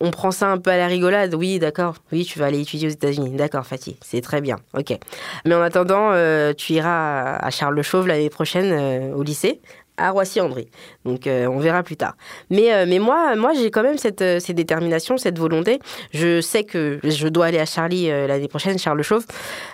on 0.00 0.10
prend 0.10 0.30
ça 0.30 0.48
un 0.48 0.56
peu 0.56 0.70
à 0.70 0.78
la 0.78 0.86
rigolade. 0.86 1.34
Oui, 1.34 1.58
d'accord. 1.58 1.96
Oui, 2.12 2.24
tu 2.24 2.38
vas 2.38 2.46
aller 2.46 2.60
étudier 2.60 2.88
aux 2.88 2.92
États-Unis. 2.92 3.32
D'accord, 3.32 3.66
Fatih. 3.66 3.98
C'est 4.00 4.22
très 4.22 4.40
bien. 4.40 4.56
Ok. 4.72 4.96
Mais 5.44 5.54
en 5.54 5.60
attendant, 5.60 6.12
euh, 6.12 6.54
tu 6.54 6.72
iras 6.72 7.36
à 7.36 7.50
Charles 7.50 7.74
Le 7.74 7.82
Chauve 7.82 8.06
l'année 8.06 8.30
prochaine 8.30 9.12
au 9.12 9.22
lycée 9.22 9.60
à 10.00 10.10
Roissy-André. 10.10 10.68
Donc 11.04 11.26
euh, 11.26 11.46
on 11.46 11.58
verra 11.58 11.82
plus 11.82 11.96
tard. 11.96 12.16
Mais, 12.48 12.72
euh, 12.72 12.86
mais 12.88 12.98
moi, 12.98 13.36
moi 13.36 13.52
j'ai 13.52 13.70
quand 13.70 13.82
même 13.82 13.98
cette, 13.98 14.22
euh, 14.22 14.40
cette, 14.40 14.56
détermination, 14.56 15.16
cette 15.18 15.38
volonté. 15.38 15.78
Je 16.12 16.40
sais 16.40 16.64
que 16.64 16.98
je 17.04 17.28
dois 17.28 17.46
aller 17.46 17.58
à 17.58 17.66
Charlie 17.66 18.08
l'année 18.08 18.48
prochaine, 18.48 18.78
Charles 18.78 19.02
Chauve. 19.02 19.26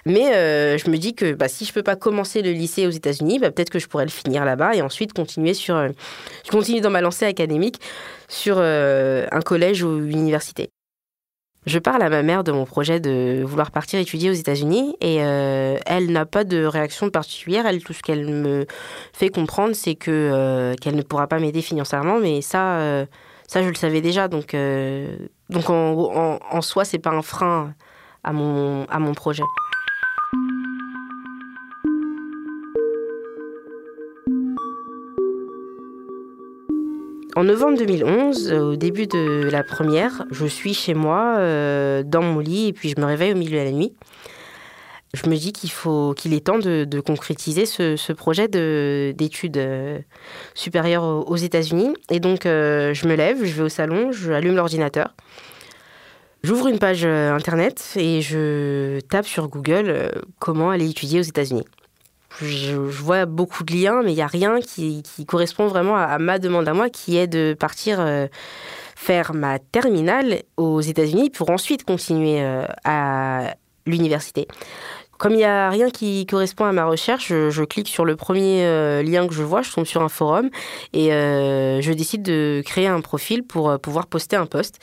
Mais 0.04 0.78
je 0.78 0.90
me 0.90 0.97
dis 0.97 1.14
que 1.14 1.33
bah, 1.33 1.49
si 1.49 1.64
je 1.64 1.73
peux 1.73 1.83
pas 1.83 1.97
commencer 1.97 2.42
le 2.42 2.50
lycée 2.50 2.87
aux 2.87 2.90
États-Unis, 2.90 3.38
bah, 3.38 3.50
peut-être 3.50 3.71
que 3.71 3.78
je 3.78 3.87
pourrais 3.87 4.04
le 4.04 4.11
finir 4.11 4.45
là-bas 4.45 4.75
et 4.75 4.83
ensuite 4.83 5.12
continuer 5.12 5.54
sur. 5.54 5.76
je 6.45 6.50
continue 6.50 6.80
dans 6.80 6.90
ma 6.90 7.00
lancée 7.00 7.25
académique 7.25 7.80
sur 8.28 8.59
un 8.59 9.40
collège 9.45 9.83
ou 9.83 9.99
une 9.99 10.18
université. 10.18 10.71
Je 11.66 11.80
parle 11.80 12.02
à 12.02 12.08
ma 12.08 12.23
mère 12.23 12.44
de 12.44 12.52
mon 12.52 12.64
projet 12.64 13.00
de 13.00 13.42
vouloir 13.44 13.73
partir 13.73 13.99
étudier 13.99 14.30
aux 14.30 14.35
États-Unis 14.35 14.94
et 15.00 15.18
euh, 15.20 15.76
elle 15.85 16.12
n'a 16.12 16.25
pas 16.25 16.44
de 16.44 16.64
réaction 16.64 17.11
particulière. 17.11 17.64
Tout 17.85 17.92
ce 17.92 18.02
qu'elle 18.02 18.25
me 18.28 18.66
fait 19.12 19.30
comprendre, 19.30 19.75
c'est 19.75 19.96
que 19.96 20.12
euh, 20.12 20.75
qu'elle 20.80 20.94
ne 20.94 21.02
pourra 21.02 21.26
pas 21.26 21.40
m'aider 21.40 21.62
financièrement, 21.62 22.20
mais 22.20 22.40
ça, 22.40 22.78
euh, 22.78 23.06
ça 23.49 23.62
je 23.62 23.68
le 23.68 23.75
savais 23.75 24.00
déjà. 24.00 24.28
Donc, 24.28 24.54
donc 25.50 25.68
en, 25.68 25.92
en, 26.14 26.38
en 26.49 26.61
soi, 26.62 26.85
c'est 26.85 27.00
pas 27.00 27.11
un 27.11 27.23
frein 27.23 27.75
à 28.23 28.32
mon 28.32 28.85
à 28.85 29.00
mon 29.00 29.12
projet. 29.12 29.42
En 37.37 37.45
novembre 37.45 37.76
2011, 37.76 38.50
euh, 38.50 38.61
au 38.61 38.76
début 38.76 39.07
de 39.07 39.50
la 39.52 39.62
première, 39.62 40.25
je 40.31 40.47
suis 40.47 40.73
chez 40.73 40.95
moi, 40.95 41.37
euh, 41.37 42.02
dans 42.02 42.23
mon 42.23 42.38
lit, 42.38 42.69
et 42.69 42.73
puis 42.73 42.88
je 42.88 42.99
me 42.99 43.05
réveille 43.05 43.35
au 43.35 43.37
milieu 43.37 43.59
de 43.59 43.64
la 43.64 43.73
nuit. 43.73 43.93
Je 45.12 45.28
me 45.28 45.37
dis 45.37 45.52
qu'il 45.52 45.71
faut, 45.71 46.14
qu'il 46.14 46.33
est 46.33 46.47
temps 46.47 46.59
de, 46.59 47.00
concrétiser 47.00 47.66
ce, 47.66 48.12
projet 48.14 48.49
d'études 48.49 49.59
euh, 49.59 49.99
supérieures 50.55 51.05
aux, 51.05 51.37
États-Unis. 51.37 51.93
Et 52.11 52.21
donc, 52.21 52.45
je 52.45 53.07
me 53.07 53.14
lève, 53.14 53.45
je 53.45 53.52
vais 53.52 53.64
au 53.64 53.69
salon, 53.69 54.12
je 54.12 54.33
allume 54.33 54.57
l'ordinateur. 54.57 55.14
J'ouvre 56.43 56.69
une 56.69 56.78
page 56.78 57.05
internet 57.05 57.93
et 57.97 58.23
je 58.23 59.00
tape 59.00 59.26
sur 59.26 59.49
Google 59.49 60.11
comment 60.38 60.71
aller 60.71 60.88
étudier 60.88 61.21
aux 61.21 61.25
États-Unis 61.25 61.64
je, 62.40 62.75
vois 62.75 63.26
beaucoup 63.26 63.64
de 63.64 63.73
liens, 63.75 64.02
mais 64.02 64.12
il 64.12 64.16
n'y 64.16 64.23
a 64.23 64.26
rien 64.26 64.61
qui, 64.61 65.02
correspond 65.26 65.66
vraiment 65.66 65.97
à, 65.97 66.19
ma 66.19 66.38
demande 66.38 66.69
à 66.69 66.75
moi, 66.75 66.90
qui 66.90 67.16
est 67.16 67.26
de 67.26 67.57
partir 67.59 68.00
euh, 68.00 68.26
faire 68.95 69.35
ma 69.35 69.59
terminale 69.59 70.43
aux 70.57 70.81
États-Unis 70.81 71.31
pour 71.31 71.50
ensuite 71.50 71.85
continuer 71.85 72.40
euh, 72.40 72.66
à 72.85 73.55
l'université. 73.87 74.49
Comme 75.19 75.33
il 75.33 75.38
n'y 75.38 75.45
a 75.45 75.71
rien 75.71 75.88
qui 75.88 76.26
correspond 76.26 76.66
à 76.66 76.73
ma 76.73 76.85
recherche, 76.85 77.28
je, 77.28 77.64
clique 77.64 77.88
sur 77.88 78.05
le 78.05 78.16
premier 78.16 78.66
euh, 78.66 79.02
lien 79.02 79.26
que 79.26 79.33
je 79.33 79.43
vois, 79.43 79.62
je 79.62 79.73
tombe 79.73 79.87
sur 79.87 80.02
un 80.02 80.11
forum 80.11 80.50
et 80.93 81.09
je 81.09 81.93
décide 81.93 82.23
de 82.23 82.62
créer 82.66 82.87
un 82.87 83.00
profil 83.00 83.43
pour 83.43 83.78
pouvoir 83.81 84.09
poster 84.09 84.37
un 84.37 84.45
post 84.45 84.78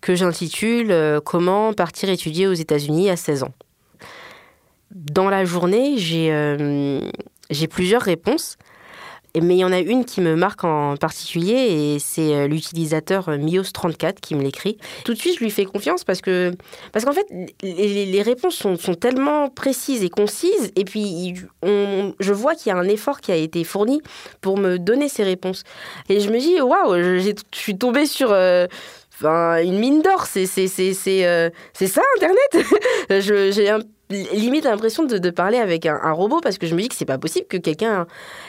que 0.00 0.14
j'intitule 0.14 1.20
Comment 1.24 1.72
partir 1.72 2.10
étudier 2.10 2.46
aux 2.46 2.52
États-Unis 2.52 3.10
à 3.10 3.16
16 3.16 3.42
ans 3.42 3.52
dans 4.94 5.28
la 5.28 5.44
journée, 5.44 5.96
j'ai 5.98 6.28
euh, 6.32 7.00
plusieurs 7.70 8.02
réponses. 8.02 8.56
Mais 9.40 9.56
il 9.56 9.60
y 9.60 9.64
en 9.64 9.72
a 9.72 9.78
une 9.78 10.04
qui 10.04 10.20
me 10.20 10.36
marque 10.36 10.62
en 10.62 10.96
particulier 10.98 11.54
et 11.54 11.98
c'est 11.98 12.34
euh, 12.34 12.46
l'utilisateur 12.46 13.30
euh, 13.30 13.38
Mios34 13.38 14.16
qui 14.20 14.34
me 14.34 14.42
l'écrit. 14.42 14.76
Tout 15.06 15.14
de 15.14 15.18
suite, 15.18 15.36
je 15.36 15.40
lui 15.40 15.50
fais 15.50 15.64
confiance 15.64 16.04
parce 16.04 16.20
que 16.20 16.52
parce 16.92 17.06
qu'en 17.06 17.12
fait, 17.12 17.26
les, 17.62 18.22
réponses 18.22 18.56
sont, 18.56 18.76
sont, 18.76 18.94
tellement 18.94 19.48
précises 19.48 20.04
et 20.04 20.10
concises 20.10 20.70
et 20.76 20.84
puis 20.84 21.34
on, 21.62 22.14
je 22.20 22.32
vois 22.34 22.54
qu'il 22.54 22.70
y 22.70 22.74
a 22.74 22.78
un 22.78 22.88
effort 22.88 23.22
qui 23.22 23.32
a 23.32 23.36
été 23.36 23.64
fourni 23.64 24.02
pour 24.42 24.58
me 24.58 24.78
donner 24.78 25.08
ces 25.08 25.22
réponses. 25.22 25.64
Et 26.10 26.20
je 26.20 26.28
me 26.28 26.38
dis, 26.38 26.60
waouh, 26.60 26.94
je 26.96 27.32
suis 27.54 27.78
tombée 27.78 28.06
sur... 28.06 28.32
Euh, 28.32 28.66
une 29.24 29.78
mine 29.78 30.02
d'or, 30.02 30.26
c'est 30.26 30.46
c'est 30.46 30.66
ça 30.74 32.02
Internet? 32.16 32.66
J'ai 33.54 33.70
limite 34.10 34.64
l'impression 34.64 35.04
de, 35.04 35.30
parler 35.30 35.58
avec 35.58 35.86
un, 35.86 36.12
robot 36.12 36.40
parce 36.40 36.58
que 36.58 36.66
je 36.66 36.74
me 36.74 36.80
dis 36.80 36.88
que 36.88 36.94
c'est 36.94 37.04
pas 37.04 37.18
possible 37.18 37.46
que 37.46 37.56
quelqu'un 37.56 38.06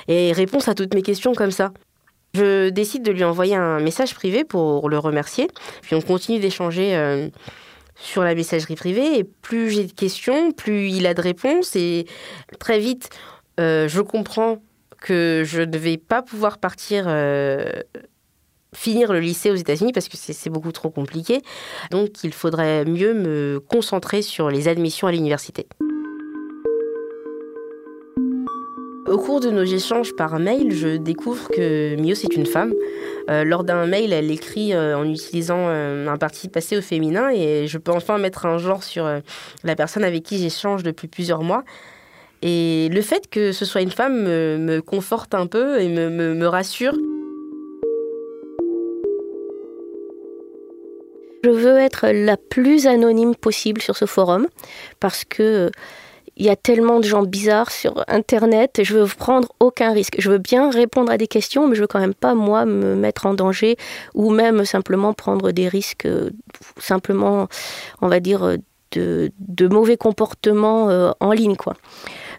ait 0.08 0.32
réponse 0.32 0.68
à 0.68 0.76
toutes 0.76 0.94
mes 0.94 1.02
questions 1.02 1.34
comme 1.34 1.52
ça. 1.52 1.72
Je 2.34 2.70
décide 2.70 3.04
de 3.04 3.12
lui 3.12 3.24
envoyer 3.24 3.56
un 3.56 3.80
message 3.80 4.16
privé 4.16 4.44
pour 4.44 4.90
le 4.90 4.98
remercier. 4.98 5.48
Puis 5.84 5.96
on 5.96 6.02
continue 6.02 6.40
d'échanger 6.40 6.96
euh, 6.96 7.30
sur 7.96 8.24
la 8.24 8.34
messagerie 8.34 8.76
privée. 8.76 9.20
Et 9.20 9.24
plus 9.24 9.70
j'ai 9.70 9.86
de 9.86 9.92
questions, 9.92 10.52
plus 10.52 10.90
il 10.90 11.06
a 11.06 11.14
de 11.14 11.22
réponses. 11.22 11.76
Et 11.76 12.08
très 12.60 12.80
vite, 12.80 13.10
euh, 13.60 13.88
je 13.88 14.02
comprends 14.02 14.64
que 15.00 15.44
je 15.46 15.62
ne 15.62 15.78
vais 15.78 15.98
pas 15.98 16.22
pouvoir 16.24 16.58
partir 16.58 17.06
euh, 17.08 17.66
finir 18.74 19.14
le 19.14 19.20
lycée 19.20 19.52
aux 19.52 19.56
États-Unis 19.56 19.92
parce 19.94 20.10
que 20.10 20.18
c'est 20.18 20.50
beaucoup 20.50 20.72
trop 20.72 20.90
compliqué. 20.90 21.42
Donc 21.92 22.24
il 22.24 22.34
faudrait 22.34 22.86
mieux 22.86 23.14
me 23.14 23.60
concentrer 23.60 24.22
sur 24.22 24.50
les 24.50 24.68
admissions 24.68 25.08
à 25.08 25.12
l'université. 25.12 25.68
Au 29.14 29.18
cours 29.18 29.42
de 29.42 29.52
nos 29.52 29.64
échanges 29.64 30.16
par 30.16 30.40
mail, 30.40 30.72
je 30.72 30.98
découvre 30.98 31.50
que 31.50 31.96
Mio 31.98 32.16
c'est 32.16 32.36
une 32.36 32.46
femme. 32.46 32.74
Euh, 33.30 33.44
lors 33.44 33.64
d'un 33.64 33.86
mail, 33.86 34.12
elle 34.12 34.32
écrit 34.32 34.74
euh, 34.74 34.98
en 34.98 35.08
utilisant 35.08 35.68
euh, 35.68 36.08
un 36.08 36.18
participe 36.18 36.54
passé 36.54 36.78
au 36.78 36.82
féminin 36.82 37.30
et 37.30 37.68
je 37.68 37.78
peux 37.78 37.92
enfin 37.92 38.18
mettre 38.18 38.46
un 38.46 38.58
genre 38.58 38.84
sur 38.84 39.08
la 39.64 39.76
personne 39.76 40.04
avec 40.04 40.24
qui 40.24 40.38
j'échange 40.38 40.84
depuis 40.84 41.08
plusieurs 41.08 41.44
mois. 41.44 41.64
Et 42.42 42.90
le 42.92 43.02
fait 43.02 43.30
que 43.30 43.52
ce 43.52 43.66
soit 43.66 43.82
une 43.82 43.92
femme 43.92 44.24
me, 44.24 44.80
conforte 44.80 45.36
un 45.36 45.48
peu 45.48 45.80
et 45.80 45.90
me 45.90 46.46
rassure. 46.48 46.96
Je 51.44 51.50
veux 51.50 51.78
être 51.78 52.08
la 52.08 52.38
plus 52.38 52.88
anonyme 52.88 53.36
possible 53.36 53.82
sur 53.82 53.98
ce 53.98 54.06
forum 54.06 54.48
parce 55.00 55.26
que 55.26 55.70
il 56.36 56.46
y 56.46 56.50
a 56.50 56.56
tellement 56.56 57.00
de 57.00 57.06
gens 57.06 57.22
bizarres 57.22 57.70
sur 57.70 58.04
Internet. 58.08 58.80
Je 58.82 58.98
veux 58.98 59.06
prendre 59.06 59.50
aucun 59.60 59.94
risque. 59.94 60.16
Je 60.18 60.32
veux 60.32 60.40
bien 60.40 60.72
répondre 60.72 61.12
à 61.12 61.18
des 61.18 61.28
questions, 61.28 61.68
mais 61.68 61.76
je 61.76 61.82
veux 61.82 61.88
quand 61.88 62.00
même 62.00 62.16
pas 62.16 62.34
moi 62.34 62.66
me 62.66 62.96
mettre 62.96 63.28
en 63.28 63.36
danger 63.36 63.76
ou 64.16 64.32
même 64.32 64.66
simplement 64.66 65.14
prendre 65.14 65.52
des 65.52 65.68
risques, 65.68 66.08
euh, 66.08 66.32
simplement, 66.80 67.48
on 68.02 68.08
va 68.08 68.20
dire, 68.20 68.58
de, 68.94 69.32
de 69.38 69.68
mauvais 69.68 69.98
comportements 69.98 70.90
euh, 70.90 71.12
en 71.20 71.32
ligne, 71.32 71.56
quoi. 71.56 71.76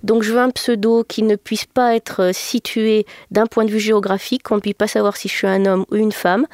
Donc 0.03 0.23
je 0.23 0.33
veux 0.33 0.41
un 0.41 0.51
pseudo 0.51 1.05
qui 1.05 1.23
ne 1.23 1.37
puisse 1.37 1.65
pas 1.67 1.95
être 1.95 2.35
situé 2.35 3.07
d'un 3.31 3.47
point 3.47 3.65
de 3.65 3.71
vue 3.71 3.81
géographique, 3.81 4.43
qu'on 4.43 4.57
ne 4.57 4.61
puisse 4.61 4.75
pas 4.75 4.89
savoir 4.89 5.17
si 5.17 5.29
je 5.29 5.35
suis 5.35 5.47
un 5.47 5.65
homme 5.67 5.85
ou 5.91 5.97
une 5.97 6.13
femme, 6.13 6.47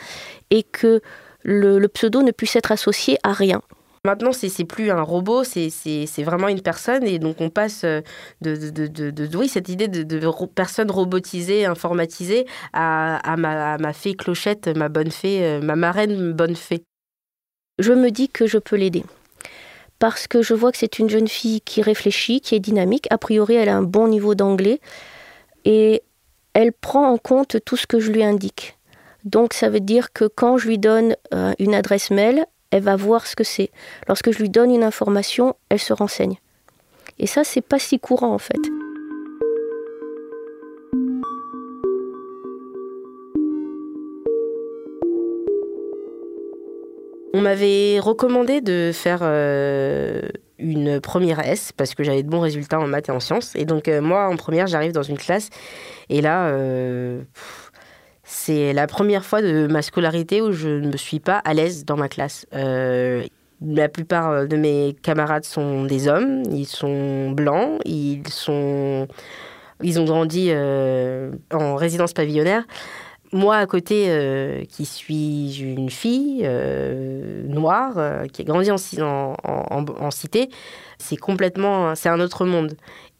et 0.51 0.63
que 0.63 1.01
le, 1.43 1.87
pseudo 1.89 2.23
ne 2.23 2.31
puisse 2.31 2.57
être 2.57 2.73
associé 2.73 3.19
à 3.23 3.33
rien. 3.33 3.61
Maintenant, 4.05 4.33
c'est 4.33 4.65
plus 4.65 4.91
un 4.91 5.03
robot, 5.03 5.45
c'est 5.45 6.23
vraiment 6.23 6.49
une 6.49 6.63
personne. 6.63 7.05
Et 7.05 7.19
donc, 7.19 7.41
on 7.41 7.51
passe 7.51 7.85
de, 7.85 8.03
de, 8.41 8.87
de, 8.87 9.11
de 9.11 9.37
oui, 9.37 9.47
cette 9.49 9.69
idée 9.69 9.89
de, 9.89 10.47
personne 10.55 10.91
robotisée, 10.91 11.67
informatisée, 11.67 12.47
à, 12.73 13.37
ma, 13.37 13.77
ma, 13.77 13.93
fée 13.93 14.15
clochette, 14.15 14.69
ma 14.69 14.89
bonne 14.89 15.11
fée, 15.11 15.45
euh, 15.45 15.61
ma 15.61 15.77
marraine 15.77 16.33
bonne 16.33 16.57
fée. 16.57 16.83
Je 17.79 17.93
me 17.93 18.11
dis 18.11 18.31
que 18.31 18.47
je 18.47 18.57
peux 18.57 18.77
l'aider. 18.77 19.05
Parce 19.99 20.27
que 20.27 20.41
je 20.41 20.55
vois 20.55 20.73
que 20.73 20.79
c'est 20.79 20.99
une 20.99 21.11
jeune 21.11 21.29
fille 21.29 21.61
qui 21.61 21.83
réfléchit, 21.83 22.41
qui 22.41 22.55
est 22.55 22.61
dynamique. 22.61 23.07
A 23.11 23.19
priori, 23.19 23.57
elle 23.57 23.69
a 23.69 23.77
un 23.77 23.83
bon 23.83 24.09
niveau 24.09 24.35
d'anglais. 24.35 24.81
Et 25.67 26.03
elle 26.55 26.73
prend 26.73 27.11
en 27.11 27.19
compte 27.19 27.59
tout 27.67 27.77
ce 27.77 27.87
que 27.87 28.01
je 28.01 28.11
lui 28.11 28.25
indique. 28.25 28.79
Donc 29.25 29.53
ça 29.53 29.69
veut 29.69 29.81
dire 29.81 30.13
que 30.13 30.25
quand 30.25 30.59
je 30.59 30.69
lui 30.69 30.79
donne 30.79 31.17
euh, 31.35 31.53
une 31.59 31.75
adresse 31.75 32.11
mail, 32.11 32.47
elle 32.71 32.83
va 32.83 32.97
voir 32.97 33.27
ce 33.27 33.37
que 33.37 33.45
c'est. 33.45 33.71
Lorsque 34.09 34.31
je 34.31 34.39
lui 34.39 34.49
donne 34.49 34.71
une 34.71 34.85
information, 34.85 35.57
elle 35.69 35.81
se 35.81 35.93
renseigne. 35.93 36.37
Et 37.19 37.27
ça, 37.27 37.45
c'est 37.45 37.61
pas 37.61 37.79
si 37.79 37.99
courant 37.99 38.33
en 38.33 38.39
fait. 38.39 38.61
On 47.33 47.43
m'avait 47.43 48.01
recommandé 48.01 48.61
de 48.61 48.91
faire 48.93 49.21
euh, 49.23 50.21
une 50.59 51.01
première 51.01 51.41
S 51.41 51.73
parce 51.73 51.95
que 51.95 52.03
j'avais 52.03 52.23
de 52.23 52.29
bons 52.29 52.41
résultats 52.41 52.81
en 52.81 52.87
maths 52.87 53.09
et 53.09 53.13
en 53.13 53.21
sciences. 53.21 53.55
Et 53.55 53.65
donc 53.65 53.87
euh, 53.87 54.01
moi, 54.01 54.29
en 54.29 54.37
première, 54.37 54.67
j'arrive 54.67 54.93
dans 54.93 55.03
une 55.03 55.19
classe 55.19 55.49
et 56.09 56.21
là, 56.23 56.51
c'est 58.33 58.73
la 58.73 58.87
première 58.87 59.25
fois 59.25 59.43
de 59.43 59.67
ma 59.67 59.83
scolarité 59.83 60.41
où 60.41 60.53
je 60.53 60.69
ne 60.69 60.93
me 60.93 60.97
suis 60.97 61.19
pas 61.19 61.39
à 61.39 61.53
l'aise 61.53 61.85
dans 61.85 61.97
ma 61.97 62.09
classe. 62.09 62.47
Euh, 62.55 63.25
la 63.61 63.89
plupart 63.89 64.47
de 64.47 64.57
mes 64.57 64.97
camarades 65.03 65.45
sont 65.45 65.85
des 65.85 66.07
hommes, 66.07 66.45
ils 66.53 66.67
sont 66.67 67.33
blancs, 67.33 67.81
ils 67.85 68.27
sont, 68.29 69.09
ils 69.83 69.99
ont 69.99 70.05
grandi 70.05 70.47
euh, 70.51 71.33
en 71.53 71.75
résidence 71.75 72.13
pavillonnaire. 72.13 72.63
Moi, 73.33 73.57
à 73.57 73.67
côté, 73.67 74.07
euh, 74.09 74.65
qui 74.65 74.87
suis 74.87 75.61
une 75.61 75.91
fille 75.91 76.49
noire, 77.49 78.23
qui 78.33 78.43
a 78.43 78.45
grandi 78.45 78.71
en, 78.71 78.77
en, 79.43 79.85
en 79.85 80.11
cité, 80.13 80.51
c'est 80.99 81.17
complètement, 81.17 81.97
c'est 81.97 82.09
un 82.09 82.21
autre 82.21 82.47
monde. 82.47 82.75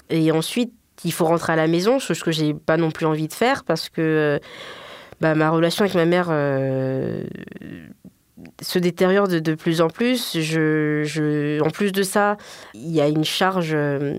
Et 0.09 0.31
ensuite, 0.31 0.73
il 1.05 1.13
faut 1.13 1.25
rentrer 1.25 1.53
à 1.55 1.57
la 1.57 1.67
maison, 1.67 1.99
chose 1.99 2.23
que 2.23 2.31
j'ai 2.31 2.55
pas 2.55 2.77
non 2.77 2.93
plus 2.93 3.07
envie 3.07 3.27
de 3.27 3.33
faire 3.33 3.65
parce 3.65 3.89
que 3.89 4.41
bah, 5.21 5.35
ma 5.35 5.51
relation 5.51 5.85
avec 5.85 5.95
ma 5.95 6.07
mère 6.07 6.29
euh, 6.31 7.25
se 8.63 8.79
détériore 8.79 9.29
de, 9.29 9.55
plus 9.55 9.83
en 9.83 9.89
plus. 9.89 10.35
En 10.35 11.71
plus 11.71 11.93
de 11.93 12.03
ça, 12.03 12.37
il 12.75 12.91
y 12.91 13.03
a 13.03 13.09
une 13.09 13.25
charge 13.25 13.73
euh, 13.75 14.19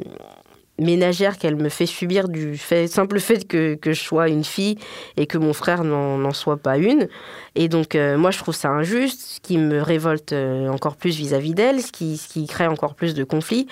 ménagère 0.77 1.39
qu'elle 1.39 1.55
me 1.55 1.69
fait 1.69 1.87
subir 1.87 2.29
du 2.29 2.55
simple 2.57 3.19
fait 3.19 3.47
que, 3.47 3.77
je 3.83 3.93
sois 3.93 4.29
une 4.29 4.43
fille 4.43 4.77
et 5.17 5.25
que 5.25 5.39
mon 5.39 5.53
frère 5.53 5.83
n'en 5.83 6.33
soit 6.33 6.57
pas 6.57 6.77
une. 6.77 7.07
Et 7.55 7.67
donc, 7.67 7.95
euh, 7.95 8.15
moi, 8.15 8.29
je 8.29 8.37
trouve 8.37 8.55
ça 8.55 8.69
injuste, 8.69 9.21
ce 9.21 9.39
qui 9.39 9.57
me 9.57 9.81
révolte 9.81 10.33
encore 10.69 10.97
plus 10.97 11.15
vis-à-vis 11.17 11.55
d'elle, 11.55 11.81
ce 11.81 11.91
qui, 11.91 12.45
crée 12.47 12.67
encore 12.67 12.93
plus 12.93 13.15
de 13.15 13.23
conflits. 13.23 13.65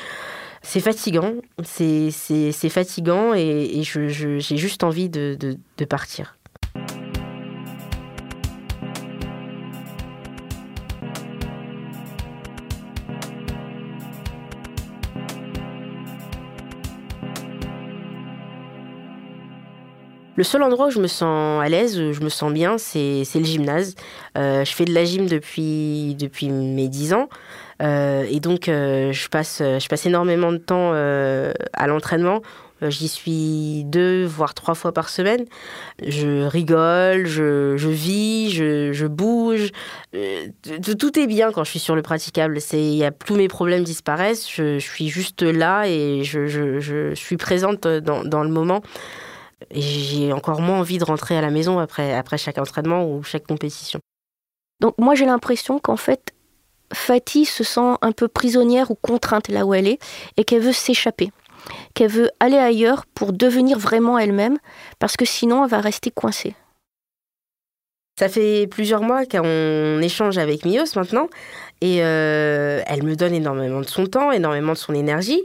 C'est 0.64 0.82
fatigant, 0.82 1.36
c'est 1.64 2.12
fatigant 2.70 3.36
et, 3.36 3.82
j'ai 3.84 4.58
juste 4.58 4.84
envie 4.84 5.10
de 5.10 5.86
partir. 5.88 6.39
Le 20.40 20.46
seul 20.46 20.64
endroit 20.64 20.88
où 20.88 20.90
je 20.90 21.02
me 21.02 21.08
sens 21.08 21.62
à 21.62 21.68
l'aise, 21.68 22.00
où 22.00 22.14
je 22.14 22.22
me 22.22 22.30
sens 22.30 22.54
bien, 22.54 22.78
c'est 22.78 23.26
le 23.36 23.44
gymnase. 23.44 23.96
Euh, 24.38 24.64
je 24.64 24.74
fais 24.74 24.86
de 24.86 24.94
la 24.94 25.04
gym 25.04 25.26
depuis, 25.26 26.16
mes 26.50 26.88
10 26.88 27.14
ans. 27.14 27.28
Euh, 27.82 28.24
et 28.32 28.40
donc, 28.40 28.70
euh, 28.70 29.12
je, 29.12 29.28
passe, 29.28 29.62
énormément 30.06 30.54
de 30.54 30.58
temps 30.58 30.94
à 30.94 31.88
l'entraînement. 31.88 32.42
J'y 32.82 33.10
suis 33.10 33.84
deux, 33.84 34.24
voire 34.24 34.54
trois 34.54 34.76
fois 34.76 34.94
par 34.94 35.10
semaine. 35.10 35.44
Je 36.02 36.46
rigole, 36.48 37.26
je, 37.26 37.90
vis, 37.90 38.50
je, 38.54 39.08
bouge. 39.08 39.72
tout 40.14 41.20
est 41.20 41.28
bien 41.28 41.52
quand 41.52 41.66
je 41.66 41.70
suis 41.70 41.80
sur 41.80 41.98
le 41.98 42.02
praticable. 42.02 42.60
Y 42.72 43.04
a, 43.04 43.12
tous 43.12 43.36
mes 43.36 43.50
problèmes 43.50 43.84
disparaissent. 43.84 44.50
Je, 44.50 44.80
suis 44.80 45.10
juste 45.10 45.42
là 45.42 45.84
et 45.86 46.24
je, 46.24 47.12
suis 47.14 47.36
présente 47.36 47.86
dans 47.86 48.44
le 48.44 48.50
moment 48.50 48.82
j'ai 49.72 50.32
encore 50.34 50.62
moins 50.62 50.80
envie 50.80 50.98
de 50.98 51.04
rentrer 51.04 51.38
à 51.38 51.42
la 51.42 51.50
maison 51.50 51.80
après, 51.80 52.14
après 52.14 52.38
chaque 52.38 52.58
entraînement 52.58 53.06
ou 53.06 53.24
chaque 53.24 53.46
compétition. 53.46 54.00
Donc 54.80 54.96
moi 54.98 55.16
j'ai 55.16 55.26
l'impression 55.26 55.80
qu'en 55.80 55.98
fait, 55.98 56.34
Fatih 56.94 57.46
se 57.46 57.64
sent 57.64 57.96
un 58.02 58.12
peu 58.12 58.28
prisonnière 58.28 58.92
ou 58.92 58.96
contrainte 58.96 59.50
là 59.50 59.66
où 59.66 59.74
elle 59.74 59.88
est 59.88 60.00
et 60.38 60.44
qu'elle 60.44 60.62
veut 60.62 60.74
s'échapper, 60.74 61.32
qu'elle 61.94 62.12
veut 62.12 62.32
aller 62.40 62.58
ailleurs 62.58 63.06
pour 63.06 63.34
devenir 63.34 63.78
vraiment 63.78 64.18
elle-même 64.18 64.58
parce 64.98 65.18
que 65.18 65.26
sinon 65.26 65.64
elle 65.64 65.70
va 65.70 65.82
rester 65.82 66.12
coincée. 66.12 66.56
Ça 68.18 68.28
fait 68.28 68.68
plusieurs 68.68 69.02
mois 69.02 69.26
qu'on 69.26 70.02
échange 70.02 70.38
avec 70.38 70.66
Mios 70.66 70.96
maintenant 70.96 71.30
et 71.80 72.04
euh, 72.04 72.82
elle 72.86 73.04
me 73.04 73.16
donne 73.16 73.34
énormément 73.34 73.80
de 73.80 73.86
son 73.86 74.08
temps, 74.08 74.32
énormément 74.32 74.74
de 74.74 74.78
son 74.78 74.94
énergie. 74.94 75.42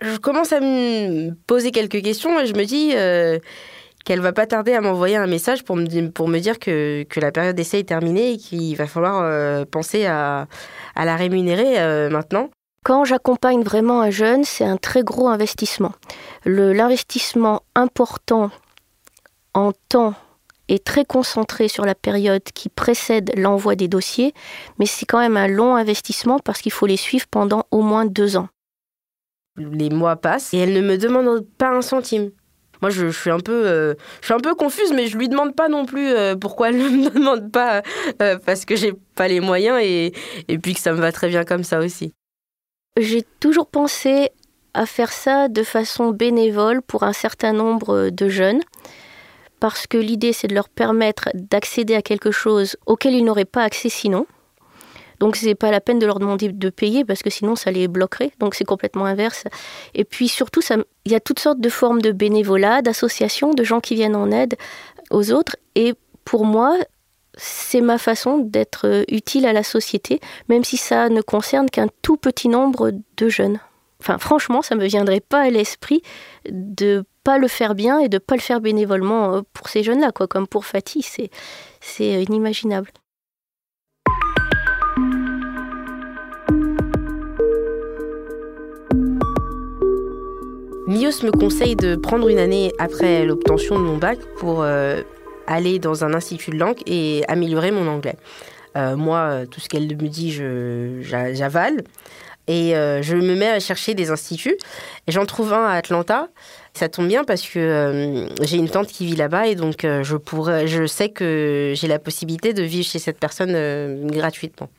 Je 0.00 0.16
commence 0.18 0.52
à 0.52 0.60
me 0.60 1.32
poser 1.46 1.70
quelques 1.70 2.02
questions 2.02 2.38
et 2.38 2.46
je 2.46 2.54
me 2.54 2.64
dis 2.64 2.92
euh, 2.94 3.38
qu'elle 4.04 4.20
va 4.20 4.32
pas 4.32 4.46
tarder 4.46 4.72
à 4.74 4.80
m'envoyer 4.80 5.16
un 5.16 5.26
message 5.26 5.64
pour 5.64 5.76
me, 5.76 6.08
pour 6.10 6.28
me 6.28 6.38
dire 6.38 6.58
que, 6.58 7.04
que 7.04 7.20
la 7.20 7.32
période 7.32 7.56
d'essai 7.56 7.80
est 7.80 7.88
terminée 7.88 8.32
et 8.32 8.36
qu'il 8.36 8.76
va 8.76 8.86
falloir 8.86 9.22
euh, 9.22 9.64
penser 9.64 10.06
à, 10.06 10.46
à, 10.94 11.04
la 11.04 11.16
rémunérer 11.16 11.80
euh, 11.80 12.10
maintenant. 12.10 12.50
Quand 12.84 13.04
j'accompagne 13.04 13.62
vraiment 13.62 14.00
un 14.02 14.10
jeune, 14.10 14.44
c'est 14.44 14.64
un 14.64 14.76
très 14.76 15.02
gros 15.02 15.28
investissement. 15.28 15.92
L'investissement 16.44 17.62
important 17.74 18.50
en 19.54 19.72
temps 19.88 20.14
est 20.68 20.84
très 20.84 21.04
concentré 21.04 21.66
sur 21.66 21.84
la 21.84 21.96
période 21.96 22.42
qui 22.54 22.68
précède 22.68 23.32
l'envoi 23.36 23.74
des 23.74 23.88
dossiers, 23.88 24.34
mais 24.78 24.86
c'est 24.86 25.06
quand 25.06 25.18
même 25.18 25.36
un 25.36 25.48
long 25.48 25.74
investissement 25.74 26.38
parce 26.38 26.60
qu'il 26.60 26.72
faut 26.72 26.86
les 26.86 26.96
suivre 26.96 27.26
pendant 27.28 27.64
au 27.72 27.82
moins 27.82 28.04
deux 28.04 28.36
ans. 28.36 28.48
Les 29.56 29.90
mois 29.90 30.16
passent 30.16 30.52
et 30.54 30.58
elle 30.58 30.72
ne 30.72 30.82
me 30.82 30.98
demande 30.98 31.46
pas 31.58 31.70
un 31.70 31.82
centime. 31.82 32.30
Moi, 32.82 32.90
je, 32.90 33.08
suis 33.08 33.30
un 33.30 33.40
peu, 33.40 33.66
euh, 33.66 33.94
je 34.20 34.26
suis 34.26 34.34
un 34.34 34.40
peu 34.40 34.54
confuse, 34.54 34.92
mais 34.92 35.06
je 35.06 35.16
lui 35.16 35.28
demande 35.28 35.54
pas 35.54 35.68
non 35.68 35.86
plus 35.86 36.10
euh, 36.10 36.36
pourquoi 36.36 36.68
elle 36.68 36.78
ne 36.78 36.88
me 36.88 37.10
demande 37.10 37.50
pas 37.50 37.82
euh, 38.22 38.38
parce 38.44 38.64
que 38.64 38.76
j'ai 38.76 38.92
pas 39.14 39.28
les 39.28 39.40
moyens 39.40 39.78
et, 39.82 40.12
et 40.48 40.58
puis 40.58 40.74
que 40.74 40.80
ça 40.80 40.92
me 40.92 41.00
va 41.00 41.12
très 41.12 41.28
bien 41.28 41.44
comme 41.44 41.64
ça 41.64 41.78
aussi. 41.80 42.12
J'ai 42.98 43.24
toujours 43.40 43.66
pensé 43.66 44.30
à 44.74 44.86
faire 44.86 45.12
ça 45.12 45.48
de 45.48 45.62
façon 45.62 46.10
bénévole 46.10 46.82
pour 46.82 47.02
un 47.02 47.12
certain 47.12 47.52
nombre 47.52 48.10
de 48.10 48.28
jeunes, 48.28 48.60
parce 49.58 49.86
que 49.86 49.96
l'idée 49.96 50.32
c'est 50.32 50.48
de 50.48 50.54
leur 50.54 50.68
permettre 50.68 51.30
d'accéder 51.34 51.94
à 51.94 52.02
quelque 52.02 52.30
chose 52.30 52.76
auquel 52.86 53.14
ils 53.14 53.24
n'auraient 53.24 53.46
pas 53.46 53.62
accès 53.62 53.88
sinon. 53.88 54.26
Donc 55.20 55.36
c'est 55.36 55.54
pas 55.54 55.70
la 55.70 55.80
peine 55.80 55.98
de 55.98 56.06
leur 56.06 56.18
demander 56.18 56.50
de 56.50 56.70
payer 56.70 57.04
parce 57.04 57.22
que 57.22 57.30
sinon 57.30 57.56
ça 57.56 57.70
les 57.70 57.88
bloquerait. 57.88 58.32
Donc 58.38 58.54
c'est 58.54 58.64
complètement 58.64 59.04
inverse. 59.04 59.44
Et 59.94 60.04
puis 60.04 60.28
surtout, 60.28 60.60
il 61.04 61.12
y 61.12 61.14
a 61.14 61.20
toutes 61.20 61.38
sortes 61.38 61.60
de 61.60 61.68
formes 61.68 62.02
de 62.02 62.12
bénévolat, 62.12 62.82
d'associations, 62.82 63.52
de 63.52 63.64
gens 63.64 63.80
qui 63.80 63.94
viennent 63.94 64.16
en 64.16 64.30
aide 64.30 64.56
aux 65.10 65.32
autres. 65.32 65.56
Et 65.74 65.94
pour 66.24 66.44
moi, 66.44 66.76
c'est 67.36 67.80
ma 67.80 67.98
façon 67.98 68.38
d'être 68.38 68.86
euh, 68.86 69.04
utile 69.08 69.46
à 69.46 69.52
la 69.52 69.62
société, 69.62 70.20
même 70.48 70.64
si 70.64 70.76
ça 70.76 71.08
ne 71.08 71.20
concerne 71.20 71.68
qu'un 71.68 71.88
tout 72.02 72.16
petit 72.16 72.48
nombre 72.48 72.92
de 73.16 73.28
jeunes. 73.28 73.60
Enfin, 74.00 74.18
franchement, 74.18 74.62
ça 74.62 74.74
me 74.74 74.86
viendrait 74.86 75.20
pas 75.20 75.42
à 75.42 75.50
l'esprit 75.50 76.02
de 76.50 77.04
pas 77.24 77.38
le 77.38 77.48
faire 77.48 77.74
bien 77.74 77.98
et 77.98 78.08
de 78.08 78.18
pas 78.18 78.36
le 78.36 78.40
faire 78.40 78.60
bénévolement 78.60 79.34
euh, 79.34 79.40
pour 79.52 79.68
ces 79.68 79.82
jeunes-là, 79.82 80.12
quoi, 80.12 80.26
comme 80.26 80.46
pour 80.46 80.64
Fatih, 80.64 81.02
c'est 81.02 81.30
c'est 81.80 82.22
inimaginable. 82.22 82.90
Mios 90.96 91.22
me 91.22 91.30
conseille 91.30 91.76
de 91.76 91.94
prendre 91.94 92.26
une 92.28 92.38
année 92.38 92.72
après 92.78 93.26
l'obtention 93.26 93.78
de 93.78 93.84
mon 93.84 93.98
bac 93.98 94.18
pour 94.38 94.62
euh, 94.62 95.02
aller 95.46 95.78
dans 95.78 96.04
un 96.04 96.14
institut 96.14 96.52
de 96.52 96.56
langue 96.56 96.78
et 96.86 97.22
améliorer 97.28 97.70
mon 97.70 97.86
anglais. 97.86 98.16
Euh, 98.76 98.96
moi, 98.96 99.40
tout 99.50 99.60
ce 99.60 99.68
qu'elle 99.68 99.86
me 99.88 100.08
dit, 100.08 100.32
j'avale. 101.02 101.84
Et 102.48 102.74
euh, 102.76 103.02
je 103.02 103.14
me 103.14 103.34
mets 103.34 103.48
à 103.48 103.60
chercher 103.60 103.92
des 103.92 104.10
instituts. 104.10 104.56
Et 105.06 105.12
j'en 105.12 105.26
trouve 105.26 105.52
un 105.52 105.66
à 105.66 105.72
Atlanta. 105.72 106.28
Ça 106.72 106.88
tombe 106.88 107.08
bien 107.08 107.24
parce 107.24 107.46
que 107.46 108.28
j'ai 108.40 108.56
une 108.56 108.70
tante 108.70 108.86
qui 108.86 109.04
vit 109.04 109.16
là-bas 109.16 109.48
et 109.48 109.54
donc 109.54 109.82
je, 109.82 110.16
pourrais, 110.16 110.66
je 110.66 110.86
sais 110.86 111.10
que 111.10 111.72
j'ai 111.74 111.88
la 111.88 111.98
possibilité 111.98 112.54
de 112.54 112.62
vivre 112.62 112.86
chez 112.86 112.98
cette 112.98 113.18
personne 113.18 114.06
gratuitement. 114.06 114.70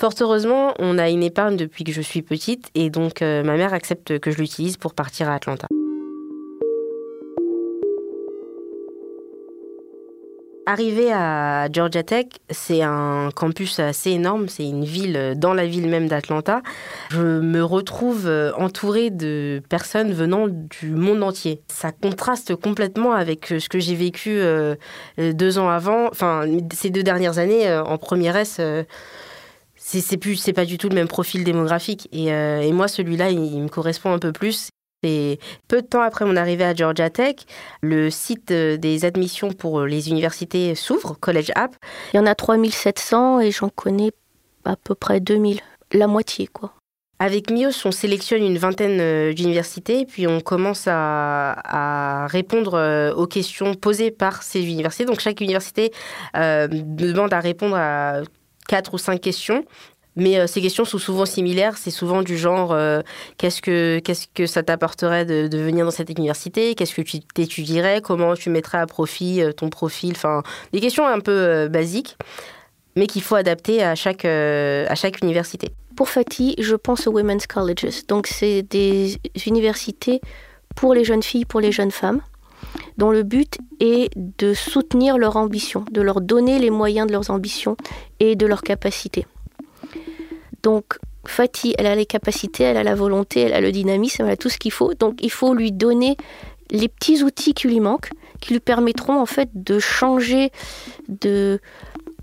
Fort 0.00 0.14
heureusement, 0.22 0.72
on 0.78 0.96
a 0.96 1.10
une 1.10 1.22
épargne 1.22 1.58
depuis 1.58 1.84
que 1.84 1.92
je 1.92 2.00
suis 2.00 2.22
petite 2.22 2.70
et 2.74 2.88
donc 2.88 3.20
euh, 3.20 3.42
ma 3.42 3.58
mère 3.58 3.74
accepte 3.74 4.18
que 4.18 4.30
je 4.30 4.38
l'utilise 4.38 4.78
pour 4.78 4.94
partir 4.94 5.28
à 5.28 5.34
Atlanta. 5.34 5.66
Arriver 10.64 11.12
à 11.12 11.70
Georgia 11.70 12.02
Tech, 12.02 12.28
c'est 12.48 12.80
un 12.80 13.28
campus 13.34 13.78
assez 13.78 14.12
énorme, 14.12 14.48
c'est 14.48 14.64
une 14.66 14.84
ville 14.84 15.34
dans 15.36 15.52
la 15.52 15.66
ville 15.66 15.86
même 15.86 16.08
d'Atlanta. 16.08 16.62
Je 17.10 17.20
me 17.20 17.62
retrouve 17.62 18.26
euh, 18.26 18.52
entourée 18.56 19.10
de 19.10 19.60
personnes 19.68 20.12
venant 20.12 20.48
du 20.48 20.92
monde 20.92 21.22
entier. 21.22 21.60
Ça 21.68 21.92
contraste 21.92 22.56
complètement 22.56 23.12
avec 23.12 23.52
euh, 23.52 23.58
ce 23.58 23.68
que 23.68 23.78
j'ai 23.78 23.96
vécu 23.96 24.40
deux 25.18 25.58
ans 25.58 25.68
avant, 25.68 26.06
enfin 26.06 26.46
ces 26.72 26.88
deux 26.88 27.02
dernières 27.02 27.36
années 27.36 27.70
en 27.70 27.98
première 27.98 28.36
S 28.36 28.62
c'est 29.98 30.16
plus 30.16 30.36
c'est 30.36 30.52
pas 30.52 30.64
du 30.64 30.78
tout 30.78 30.88
le 30.88 30.94
même 30.94 31.08
profil 31.08 31.42
démographique 31.42 32.08
et, 32.12 32.32
euh, 32.32 32.70
moi 32.72 32.86
celui-là 32.86 33.30
il, 33.30 33.60
me 33.60 33.68
correspond 33.68 34.12
un 34.12 34.18
peu 34.18 34.32
plus 34.32 34.68
et 35.02 35.38
peu 35.66 35.82
de 35.82 35.86
temps 35.86 36.02
après 36.02 36.24
mon 36.26 36.36
arrivée 36.36 36.64
à 36.64 36.74
Georgia 36.74 37.08
Tech, 37.08 37.36
le 37.80 38.10
site 38.10 38.50
euh, 38.50 38.76
des 38.76 39.06
admissions 39.06 39.50
pour 39.50 39.80
les 39.80 40.10
universités 40.10 40.74
s'ouvre, 40.74 41.16
College 41.18 41.52
App. 41.54 41.74
Il 42.12 42.18
y 42.18 42.20
en 42.20 42.26
a 42.26 42.34
3700 42.34 43.40
et 43.40 43.50
j'en 43.50 43.70
connais 43.70 44.12
à 44.66 44.76
peu 44.76 44.94
près 44.94 45.20
2000, 45.20 45.60
la 45.92 46.06
moitié 46.06 46.46
quoi. 46.46 46.74
Avec 47.18 47.50
MIOS, 47.50 47.86
on 47.86 47.92
sélectionne 47.92 48.42
une 48.42 48.58
vingtaine 48.58 49.00
euh, 49.00 49.32
d'universités, 49.32 50.06
puis 50.06 50.26
on 50.26 50.40
commence 50.40 50.84
à, 50.86 52.26
répondre 52.30 53.12
aux 53.16 53.26
questions 53.26 53.74
posées 53.74 54.10
par 54.10 54.42
ces 54.42 54.62
universités. 54.62 55.06
Donc 55.06 55.20
chaque 55.20 55.40
université 55.40 55.92
demande 56.34 57.32
à 57.32 57.40
répondre 57.40 57.76
à 57.76 58.20
quatre 58.70 58.94
ou 58.94 58.98
cinq 58.98 59.20
questions. 59.20 59.64
Mais 60.16 60.38
euh, 60.38 60.46
ces 60.46 60.60
questions 60.60 60.84
sont 60.84 60.98
souvent 60.98 61.26
similaires. 61.26 61.76
C'est 61.76 61.90
souvent 61.90 62.22
du 62.22 62.36
genre 62.36 62.72
euh, 62.72 63.00
qu'est-ce 63.36 63.60
que 63.62 64.00
qu'est-ce 64.00 64.26
que 64.32 64.46
ça 64.46 64.62
t'apporterait 64.62 65.24
de, 65.24 65.56
venir 65.56 65.84
dans 65.84 65.90
cette 65.90 66.10
université? 66.10 66.74
Qu'est-ce 66.74 66.94
que 66.94 67.02
tu 67.02 67.20
t'étudierais? 67.20 68.00
Comment 68.00 68.34
tu 68.34 68.50
mettrais 68.50 68.78
à 68.78 68.86
profit 68.86 69.42
euh, 69.42 69.52
ton 69.52 69.70
profil? 69.70 70.12
Enfin, 70.12 70.42
des 70.72 70.80
questions 70.80 71.06
un 71.06 71.20
peu 71.20 71.68
basiques, 71.68 72.16
mais 72.96 73.06
qu'il 73.06 73.22
faut 73.22 73.36
adapter 73.36 73.82
à 73.82 73.94
chaque 73.94 74.24
à 74.24 74.94
chaque 74.94 75.20
université. 75.22 75.68
Pour 75.96 76.08
Fatih, 76.08 76.54
je 76.58 76.76
pense 76.76 77.06
aux 77.06 77.12
women's 77.12 77.46
colleges. 77.46 78.06
Donc, 78.08 78.26
c'est 78.26 78.62
des 78.62 79.16
universités 79.46 80.20
pour 80.76 80.94
les 80.94 81.04
jeunes 81.04 81.22
filles, 81.22 81.44
pour 81.44 81.60
les 81.60 81.72
jeunes 81.72 81.90
femmes 81.90 82.22
dont 82.98 83.10
le 83.10 83.22
but 83.22 83.58
est 83.80 84.10
de 84.16 84.54
soutenir 84.54 85.18
leur 85.18 85.36
ambition, 85.36 85.84
de 85.90 86.00
leur 86.00 86.20
donner 86.20 86.58
les 86.58 86.70
moyens 86.70 87.06
de 87.06 87.12
leurs 87.12 87.30
ambitions 87.30 87.76
et 88.18 88.36
de 88.36 88.46
leurs 88.46 88.62
capacités. 88.62 89.26
Donc, 90.62 90.98
Fatih, 91.26 91.74
elle 91.78 91.86
a 91.86 91.94
les 91.94 92.06
capacités, 92.06 92.64
elle 92.64 92.76
a 92.76 92.82
la 92.82 92.94
volonté, 92.94 93.40
elle 93.40 93.54
a 93.54 93.60
le 93.60 93.72
dynamisme, 93.72 94.24
elle 94.24 94.30
a 94.30 94.36
tout 94.36 94.48
ce 94.48 94.58
qu'il 94.58 94.72
faut. 94.72 94.94
Donc, 94.94 95.18
il 95.22 95.30
faut 95.30 95.54
lui 95.54 95.72
donner 95.72 96.16
les 96.70 96.88
petits 96.88 97.22
outils 97.22 97.54
qui 97.54 97.68
lui 97.68 97.80
manquent, 97.80 98.10
qui 98.40 98.52
lui 98.52 98.60
permettront 98.60 99.20
en 99.20 99.26
fait 99.26 99.50
de 99.54 99.78
changer 99.78 100.50
de 101.08 101.60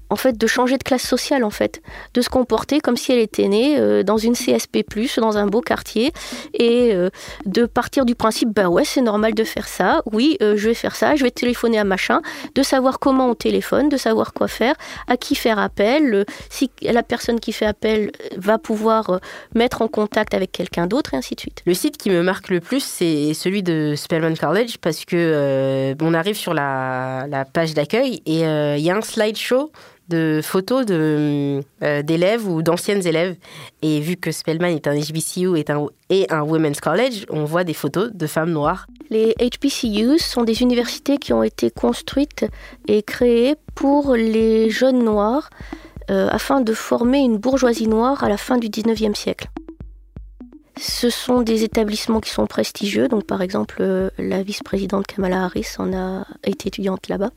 en 0.10 0.15
fait 0.15 0.38
de 0.38 0.48
changer 0.48 0.78
de 0.78 0.84
classe 0.84 1.04
sociale 1.04 1.43
en 1.43 1.50
fait, 1.50 1.82
de 2.13 2.22
se 2.22 2.30
comporter 2.30 2.80
comme 2.80 2.98
si 2.98 3.12
elle 3.12 3.20
était 3.20 3.48
née 3.48 3.78
euh, 3.78 4.04
dans 4.04 4.17
une 4.17 4.34
CSP+ 4.34 4.84
dans 5.17 5.38
un 5.38 5.48
beau 5.48 5.62
quartier 5.62 6.12
et 6.54 6.93
euh, 6.93 7.10
de 7.46 7.65
partir 7.65 8.06
du 8.06 8.15
principe 8.15 8.50
bah 8.50 8.70
ouais, 8.70 8.86
c'est 8.86 9.02
normal 9.02 9.34
de 9.34 9.43
faire 9.43 9.67
ça. 9.67 10.02
Oui, 10.12 10.38
euh, 10.41 10.56
je 10.58 10.70
vais 10.70 10.74
faire 10.74 10.96
ça, 10.96 11.15
je 11.15 11.24
vais 11.24 11.32
téléphoner 11.32 11.80
à 11.80 11.84
machin, 11.84 12.22
de 12.56 12.63
savoir 12.63 13.00
comment 13.00 13.30
on 13.30 13.36
téléphone, 13.36 13.89
de 13.89 13.98
savoir 13.98 14.34
quoi 14.34 14.48
faire, 14.48 14.76
à 15.08 15.17
qui 15.17 15.36
faire 15.36 15.60
appel, 15.60 16.26
si 16.50 16.72
la 16.82 17.04
personne 17.04 17.39
qui 17.39 17.52
fait 17.52 17.65
appel 17.65 18.12
va 18.36 18.58
pouvoir 18.58 19.20
mettre 19.56 19.82
en 19.82 19.88
contact 19.88 20.34
avec 20.34 20.52
quelqu'un 20.52 20.88
d'autre 20.88 21.13
et 21.13 21.17
ainsi 21.17 21.36
de 21.36 21.39
suite. 21.39 21.62
Le 21.65 21.74
site 21.74 21.98
qui 21.98 22.10
me 22.10 22.22
marque 22.22 22.50
le 22.50 22.60
plus 22.60 22.84
c'est 22.84 23.34
celui 23.34 23.63
de 23.63 23.93
Spelman 23.96 24.36
College 24.36 24.78
parce 24.82 25.06
que 25.06 25.96
on 26.02 26.13
arrive 26.13 26.36
sur 26.36 26.54
la, 26.54 27.26
la 27.28 27.46
page 27.46 27.74
d'accueil 27.74 28.22
et 28.26 28.41
il 28.41 28.84
y 28.84 28.89
a 28.89 28.96
un 28.96 29.02
slideshow 29.02 29.72
de 30.10 30.41
photos 30.43 30.86
euh, 30.89 31.62
d'élèves 32.04 32.48
ou 32.48 32.62
d'anciennes 32.62 33.06
élèves. 33.06 33.36
Et 33.82 34.00
vu 34.00 34.15
que 34.15 34.32
Spellman 34.32 34.67
est 34.70 34.88
un 34.88 34.96
HBCU 34.96 35.58
et 35.58 35.65
un, 35.70 35.86
et 36.10 36.26
un 36.32 36.43
Women's 36.43 36.80
College, 36.80 37.26
on 37.30 37.43
voit 37.43 37.63
des 37.63 37.74
photos 37.74 38.12
de 38.13 38.28
femmes 38.28 38.52
noires. 38.52 38.88
Les 39.10 39.36
HBCUs 39.39 40.20
sont 40.20 40.43
des 40.43 40.62
universités 40.62 41.17
qui 41.17 41.34
ont 41.34 41.43
été 41.43 41.72
construites 41.72 42.46
et 42.88 43.04
créées 43.04 43.56
pour 43.76 44.15
les 44.15 44.70
jeunes 44.70 45.04
noirs 45.04 45.50
euh, 46.10 46.30
afin 46.32 46.62
de 46.62 46.74
former 46.74 47.20
une 47.20 47.38
bourgeoisie 47.38 47.88
noire 47.88 48.24
à 48.24 48.30
la 48.30 48.38
fin 48.38 48.58
du 48.58 48.67
19e 48.67 49.15
siècle. 49.15 49.50
Ce 50.80 51.10
sont 51.10 51.41
des 51.41 51.63
établissements 51.63 52.20
qui 52.20 52.30
sont 52.30 52.46
prestigieux, 52.46 53.08
donc 53.08 53.26
par 53.26 53.41
exemple 53.41 53.78
euh, 53.80 54.10
la 54.17 54.43
vice-présidente 54.43 55.08
Kamala 55.08 55.46
Harris 55.46 55.67
en 55.80 55.91
a 55.93 56.26
été 56.43 56.67
étudiante 56.67 57.08
là-bas. 57.08 57.32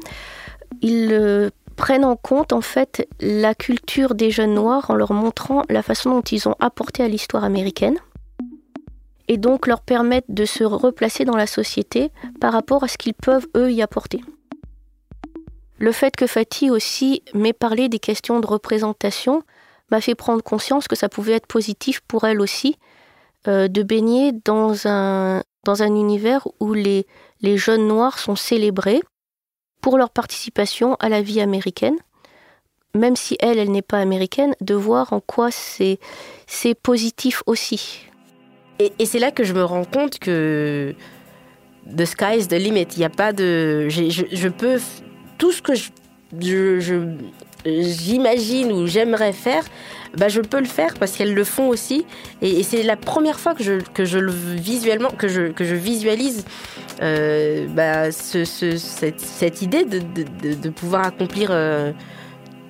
Ils 0.83 1.50
prennent 1.80 2.04
en 2.04 2.14
compte 2.14 2.52
en 2.52 2.60
fait 2.60 3.08
la 3.20 3.54
culture 3.54 4.14
des 4.14 4.30
jeunes 4.30 4.52
noirs 4.52 4.90
en 4.90 4.94
leur 4.94 5.14
montrant 5.14 5.62
la 5.70 5.82
façon 5.82 6.10
dont 6.10 6.20
ils 6.20 6.46
ont 6.46 6.54
apporté 6.60 7.02
à 7.02 7.08
l'histoire 7.08 7.42
américaine 7.42 7.96
et 9.28 9.38
donc 9.38 9.66
leur 9.66 9.80
permettent 9.80 10.28
de 10.28 10.44
se 10.44 10.62
replacer 10.62 11.24
dans 11.24 11.38
la 11.38 11.46
société 11.46 12.12
par 12.38 12.52
rapport 12.52 12.84
à 12.84 12.88
ce 12.88 12.98
qu'ils 12.98 13.14
peuvent 13.14 13.46
eux 13.56 13.72
y 13.72 13.80
apporter. 13.80 14.20
Le 15.78 15.90
fait 15.90 16.14
que 16.14 16.26
Fatih 16.26 16.70
aussi 16.70 17.22
m'ait 17.32 17.54
parlé 17.54 17.88
des 17.88 17.98
questions 17.98 18.40
de 18.40 18.46
représentation 18.46 19.42
m'a 19.90 20.02
fait 20.02 20.14
prendre 20.14 20.42
conscience 20.42 20.86
que 20.86 20.96
ça 20.96 21.08
pouvait 21.08 21.32
être 21.32 21.46
positif 21.46 22.00
pour 22.06 22.24
elle 22.24 22.42
aussi 22.42 22.76
euh, 23.48 23.68
de 23.68 23.82
baigner 23.82 24.32
dans 24.44 24.86
un, 24.86 25.42
dans 25.64 25.82
un 25.82 25.94
univers 25.94 26.46
où 26.60 26.74
les, 26.74 27.06
les 27.40 27.56
jeunes 27.56 27.88
noirs 27.88 28.18
sont 28.18 28.36
célébrés 28.36 29.00
pour 29.80 29.98
leur 29.98 30.10
participation 30.10 30.94
à 31.00 31.08
la 31.08 31.22
vie 31.22 31.40
américaine, 31.40 31.96
même 32.94 33.16
si 33.16 33.36
elle, 33.40 33.58
elle 33.58 33.70
n'est 33.70 33.82
pas 33.82 33.98
américaine, 33.98 34.54
de 34.60 34.74
voir 34.74 35.12
en 35.12 35.20
quoi 35.20 35.50
c'est 35.50 35.98
positif 36.82 37.42
aussi. 37.46 38.06
Et, 38.78 39.04
c'est 39.04 39.18
là 39.18 39.30
que 39.30 39.44
je 39.44 39.52
me 39.52 39.62
rends 39.62 39.84
compte 39.84 40.18
que 40.18 40.94
the 41.86 42.04
sky 42.04 42.38
is 42.38 42.48
the 42.48 42.54
limit. 42.54 42.86
Il 42.92 42.98
n'y 42.98 43.04
a 43.04 43.10
pas 43.10 43.32
de. 43.32 43.88
Je, 43.90 44.48
peux. 44.48 44.80
Tout 45.36 45.52
ce 45.52 45.60
que 45.60 45.74
je 45.74 45.90
j'imagine 47.64 48.73
ou 48.73 48.87
j'aimerais 48.87 49.33
faire, 49.33 49.64
bah 50.16 50.29
je 50.29 50.40
peux 50.40 50.59
le 50.59 50.66
faire 50.66 50.94
parce 50.94 51.12
qu'elles 51.12 51.35
le 51.35 51.44
font 51.44 51.68
aussi. 51.68 52.05
Et, 52.42 52.62
c'est 52.62 52.83
la 52.83 52.96
première 52.96 53.38
fois 53.38 53.55
que 53.55 53.62
je, 53.62 53.81
que 53.94 54.05
je 54.05 54.18
le 54.18 54.33
visuellement 54.33 55.11
que 55.11 55.29
je, 55.29 55.53
que 55.53 55.64
je 55.64 55.75
visualise 55.75 56.44
euh, 57.03 57.66
bah, 57.68 58.12
ce, 58.12 58.44
ce, 58.44 58.77
cette, 58.77 59.20
cette, 59.20 59.62
idée 59.62 59.85
de, 59.85 59.99
de, 59.99 60.55
de 60.55 60.70
pouvoir 60.70 61.07
accomplir 61.07 61.51
euh, 61.51 61.92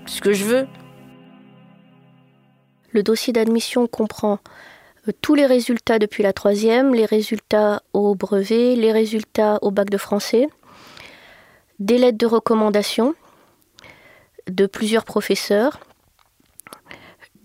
ce 0.07 0.21
que 0.21 0.33
je 0.33 0.45
veux. 0.45 0.67
Le 2.93 3.03
dossier 3.03 3.33
d'admission 3.33 3.87
comprend 3.87 4.39
euh, 5.09 5.13
tous 5.21 5.35
les 5.35 5.47
résultats 5.47 5.99
depuis 5.99 6.23
la 6.23 6.33
troisième, 6.33 6.95
les 6.95 7.05
résultats 7.05 7.83
au 7.93 8.15
brevet, 8.15 8.75
les 8.75 8.93
résultats 8.93 9.59
au 9.63 9.71
bac 9.71 9.89
de 9.91 9.99
français, 9.99 10.49
des 11.79 11.99
lettres 11.99 12.19
de 12.19 12.27
recommandation 12.27 13.15
de 14.55 14.67
plusieurs 14.67 15.05
professeurs, 15.05 15.81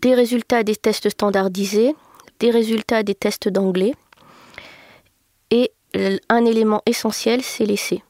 des 0.02 0.14
résultats 0.14 0.64
des 0.64 0.76
tests 0.76 1.10
standardisés, 1.10 1.96
des 2.40 2.52
résultats 2.52 3.04
des 3.04 3.16
tests 3.16 3.50
d'anglais, 3.50 3.94
et 5.52 5.72
un 6.30 6.46
élément 6.46 6.82
essentiel, 6.86 7.42
c'est 7.42 7.66
l'essai. 7.66 8.04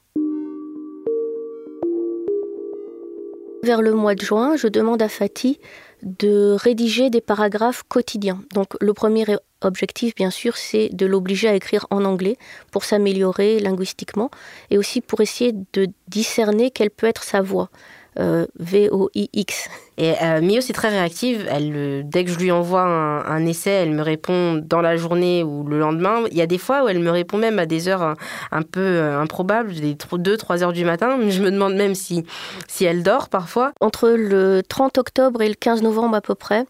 Vers 3.64 3.82
le 3.82 3.94
mois 3.94 4.14
de 4.14 4.22
juin, 4.22 4.56
je 4.58 4.68
demande 4.68 5.02
à 5.02 5.10
Fatih 5.10 5.60
de 6.04 6.56
rédiger 6.58 7.10
des 7.10 7.22
paragraphes 7.22 7.84
quotidiens. 7.88 8.42
Donc 8.54 8.74
le 8.80 8.94
premier 8.94 9.26
objectif, 9.62 10.14
bien 10.14 10.30
sûr, 10.30 10.56
c'est 10.56 10.90
de 10.94 11.08
l'obliger 11.08 11.48
à 11.48 11.56
écrire 11.56 11.88
en 11.90 12.06
anglais 12.06 12.38
pour 12.72 12.84
s'améliorer 12.84 13.60
linguistiquement 13.60 14.30
et 14.70 14.78
aussi 14.78 15.02
pour 15.02 15.22
essayer 15.22 15.54
de 15.74 15.88
discerner 16.08 16.70
quelle 16.70 16.92
peut 16.92 17.08
être 17.08 17.24
sa 17.24 17.42
voix. 17.42 17.70
Euh, 18.18 18.46
V-O-I-X. 18.60 19.70
Et 19.98 20.14
euh, 20.22 20.42
Mio, 20.42 20.62
c'est 20.62 20.74
très 20.74 20.88
réactive. 20.88 21.46
Elle, 21.50 22.08
dès 22.08 22.24
que 22.24 22.32
je 22.32 22.40
lui 22.40 22.50
envoie 22.50 22.82
un, 22.82 23.46
essai, 23.46 23.72
elle 23.72 23.92
me 23.92 24.02
répond 24.02 24.56
dans 24.56 24.82
la 24.82 24.96
journée 24.96 25.44
ou 25.44 25.66
le 25.66 25.80
lendemain. 25.80 26.24
Il 26.32 26.38
y 26.38 26.42
a 26.42 26.48
des 26.48 26.58
fois 26.58 26.84
où 26.84 26.88
elle 26.88 27.00
me 27.00 27.12
répond 27.12 27.38
même 27.38 27.60
à 27.60 27.66
des 27.66 27.90
heures 27.90 28.16
un, 28.52 28.62
peu 28.62 28.80
euh, 28.80 29.20
improbables, 29.20 29.74
des 29.74 29.96
2-3 29.96 30.64
heures 30.64 30.74
du 30.74 30.86
matin. 30.86 31.18
Je 31.30 31.42
me 31.42 31.52
demande 31.52 31.76
même 31.76 31.94
si, 31.94 32.26
si 32.68 32.86
elle 32.86 33.04
dort 33.04 33.28
parfois. 33.28 33.74
Entre 33.82 34.10
le 34.10 34.62
30 34.64 34.98
octobre 34.98 35.42
et 35.42 35.50
le 35.50 35.56
15 35.56 35.82
novembre 35.82 36.16
à 36.16 36.22
peu 36.22 36.36
près, 36.36 36.66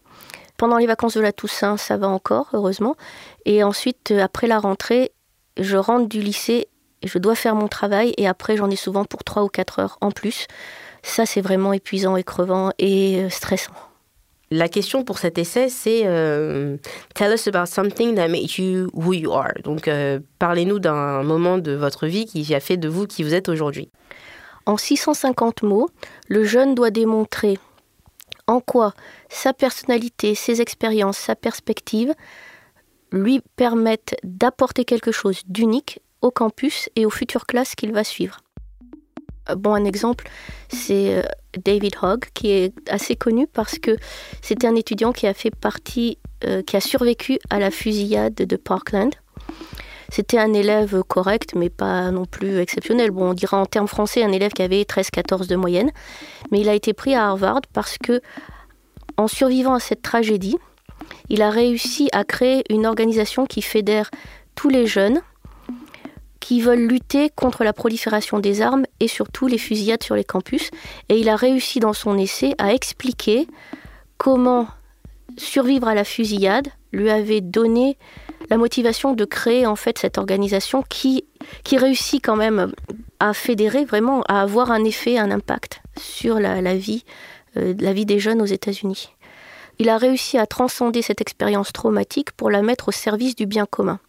pendant 0.56 0.78
les 0.78 0.86
vacances 0.86 1.14
de 1.14 1.20
la 1.20 1.32
Toussaint, 1.32 1.76
ça 1.76 1.96
va 1.96 2.08
encore, 2.08 2.48
heureusement. 2.54 2.96
Et 3.44 3.62
ensuite, 3.62 4.10
après 4.10 4.48
la 4.48 4.58
rentrée, 4.58 5.12
je 5.58 5.76
rentre 5.76 6.08
du 6.08 6.20
lycée 6.20 6.66
je 7.06 7.18
dois 7.18 7.34
faire 7.34 7.54
mon 7.54 7.68
travail. 7.68 8.14
Et 8.16 8.26
après, 8.26 8.56
j'en 8.56 8.70
ai 8.70 8.76
souvent 8.76 9.04
pour 9.04 9.24
3 9.24 9.44
ou 9.44 9.48
4 9.48 9.78
heures 9.80 9.98
en 10.00 10.10
plus. 10.10 10.46
Ça, 11.06 11.24
c'est 11.24 11.40
vraiment 11.40 11.72
épuisant 11.72 12.16
et 12.16 12.24
crevant 12.24 12.72
et 12.78 13.22
euh, 13.22 13.30
stressant. 13.30 13.72
La 14.50 14.68
question 14.68 15.04
pour 15.04 15.18
cet 15.18 15.38
essai, 15.38 15.68
c'est 15.68 16.02
euh, 16.04 16.76
Tell 17.14 17.32
us 17.32 17.46
about 17.46 17.66
something 17.66 18.16
that 18.16 18.28
made 18.28 18.58
you 18.58 18.90
who 18.92 19.12
you 19.12 19.32
are. 19.32 19.52
Donc, 19.62 19.86
euh, 19.86 20.18
parlez-nous 20.40 20.80
d'un 20.80 21.22
moment 21.22 21.58
de 21.58 21.72
votre 21.72 22.08
vie 22.08 22.26
qui 22.26 22.52
a 22.54 22.60
fait 22.60 22.76
de 22.76 22.88
vous 22.88 23.06
qui 23.06 23.22
vous 23.22 23.34
êtes 23.34 23.48
aujourd'hui. 23.48 23.88
En 24.66 24.76
650 24.76 25.62
mots, 25.62 25.88
le 26.28 26.44
jeune 26.44 26.74
doit 26.74 26.90
démontrer 26.90 27.58
en 28.48 28.60
quoi 28.60 28.92
sa 29.28 29.52
personnalité, 29.52 30.34
ses 30.34 30.60
expériences, 30.60 31.18
sa 31.18 31.36
perspective 31.36 32.12
lui 33.12 33.40
permettent 33.54 34.16
d'apporter 34.24 34.84
quelque 34.84 35.12
chose 35.12 35.42
d'unique 35.46 36.00
au 36.20 36.32
campus 36.32 36.90
et 36.96 37.06
aux 37.06 37.10
futures 37.10 37.46
classes 37.46 37.76
qu'il 37.76 37.92
va 37.92 38.02
suivre. 38.02 38.40
Bon, 39.54 39.74
un 39.74 39.84
exemple, 39.84 40.28
c'est 40.68 41.18
euh, 41.18 41.22
David 41.64 41.94
Hogg, 42.02 42.24
qui 42.34 42.50
est 42.50 42.74
assez 42.90 43.14
connu 43.14 43.46
parce 43.46 43.78
que 43.78 43.96
c'était 44.42 44.66
un 44.66 44.74
étudiant 44.74 45.12
qui 45.12 45.26
a 45.26 45.34
fait 45.34 45.54
partie, 45.54 46.18
euh, 46.44 46.62
qui 46.62 46.76
a 46.76 46.80
survécu 46.80 47.38
à 47.50 47.58
la 47.58 47.70
fusillade 47.70 48.34
de 48.34 48.56
Parkland. 48.56 49.10
C'était 50.08 50.38
un 50.38 50.52
élève 50.52 51.02
correct, 51.02 51.54
mais 51.54 51.68
pas 51.68 52.10
non 52.10 52.26
plus 52.26 52.58
exceptionnel. 52.58 53.10
Bon, 53.10 53.30
on 53.30 53.34
dira 53.34 53.60
en 53.60 53.66
termes 53.66 53.88
français 53.88 54.22
un 54.22 54.32
élève 54.32 54.52
qui 54.52 54.62
avait 54.62 54.82
13-14 54.82 55.48
de 55.48 55.56
moyenne. 55.56 55.90
Mais 56.50 56.60
il 56.60 56.68
a 56.68 56.74
été 56.74 56.92
pris 56.92 57.14
à 57.14 57.26
Harvard 57.26 57.62
parce 57.72 57.98
que, 57.98 58.20
en 59.16 59.28
survivant 59.28 59.74
à 59.74 59.80
cette 59.80 60.02
tragédie, 60.02 60.56
il 61.28 61.42
a 61.42 61.50
réussi 61.50 62.08
à 62.12 62.24
créer 62.24 62.62
une 62.70 62.86
organisation 62.86 63.46
qui 63.46 63.62
fédère 63.62 64.10
tous 64.54 64.68
les 64.68 64.86
jeunes 64.86 65.20
qui 66.40 66.60
veulent 66.60 66.86
lutter 66.86 67.30
contre 67.30 67.64
la 67.64 67.72
prolifération 67.72 68.38
des 68.38 68.62
armes 68.62 68.86
et 69.00 69.08
surtout 69.08 69.46
les 69.46 69.58
fusillades 69.58 70.02
sur 70.02 70.14
les 70.14 70.24
campus. 70.24 70.70
Et 71.08 71.18
il 71.18 71.28
a 71.28 71.36
réussi 71.36 71.80
dans 71.80 71.92
son 71.92 72.18
essai 72.18 72.54
à 72.58 72.72
expliquer 72.72 73.46
comment 74.18 74.68
survivre 75.36 75.88
à 75.88 75.94
la 75.94 76.04
fusillade 76.04 76.68
lui 76.92 77.10
avait 77.10 77.40
donné 77.40 77.98
la 78.48 78.56
motivation 78.56 79.12
de 79.12 79.24
créer 79.24 79.66
en 79.66 79.76
fait 79.76 79.98
cette 79.98 80.18
organisation 80.18 80.82
qui, 80.88 81.24
réussit 81.70 82.24
quand 82.24 82.36
même 82.36 82.72
à 83.20 83.34
fédérer 83.34 83.84
vraiment, 83.84 84.22
à 84.28 84.40
avoir 84.40 84.70
un 84.70 84.84
effet, 84.84 85.18
un 85.18 85.30
impact 85.30 85.80
sur 85.98 86.38
la, 86.38 86.76
vie, 86.76 87.04
euh, 87.56 87.74
la 87.78 87.92
vie 87.92 88.06
des 88.06 88.18
jeunes 88.18 88.40
aux 88.40 88.46
États-Unis. 88.46 89.10
Il 89.78 89.88
a 89.88 89.98
réussi 89.98 90.38
à 90.38 90.46
transcender 90.46 91.02
cette 91.02 91.20
expérience 91.20 91.72
traumatique 91.72 92.32
pour 92.32 92.50
la 92.50 92.62
mettre 92.62 92.88
au 92.88 92.92
service 92.92 93.36
du 93.36 93.46
bien 93.46 93.66
commun. 93.66 94.00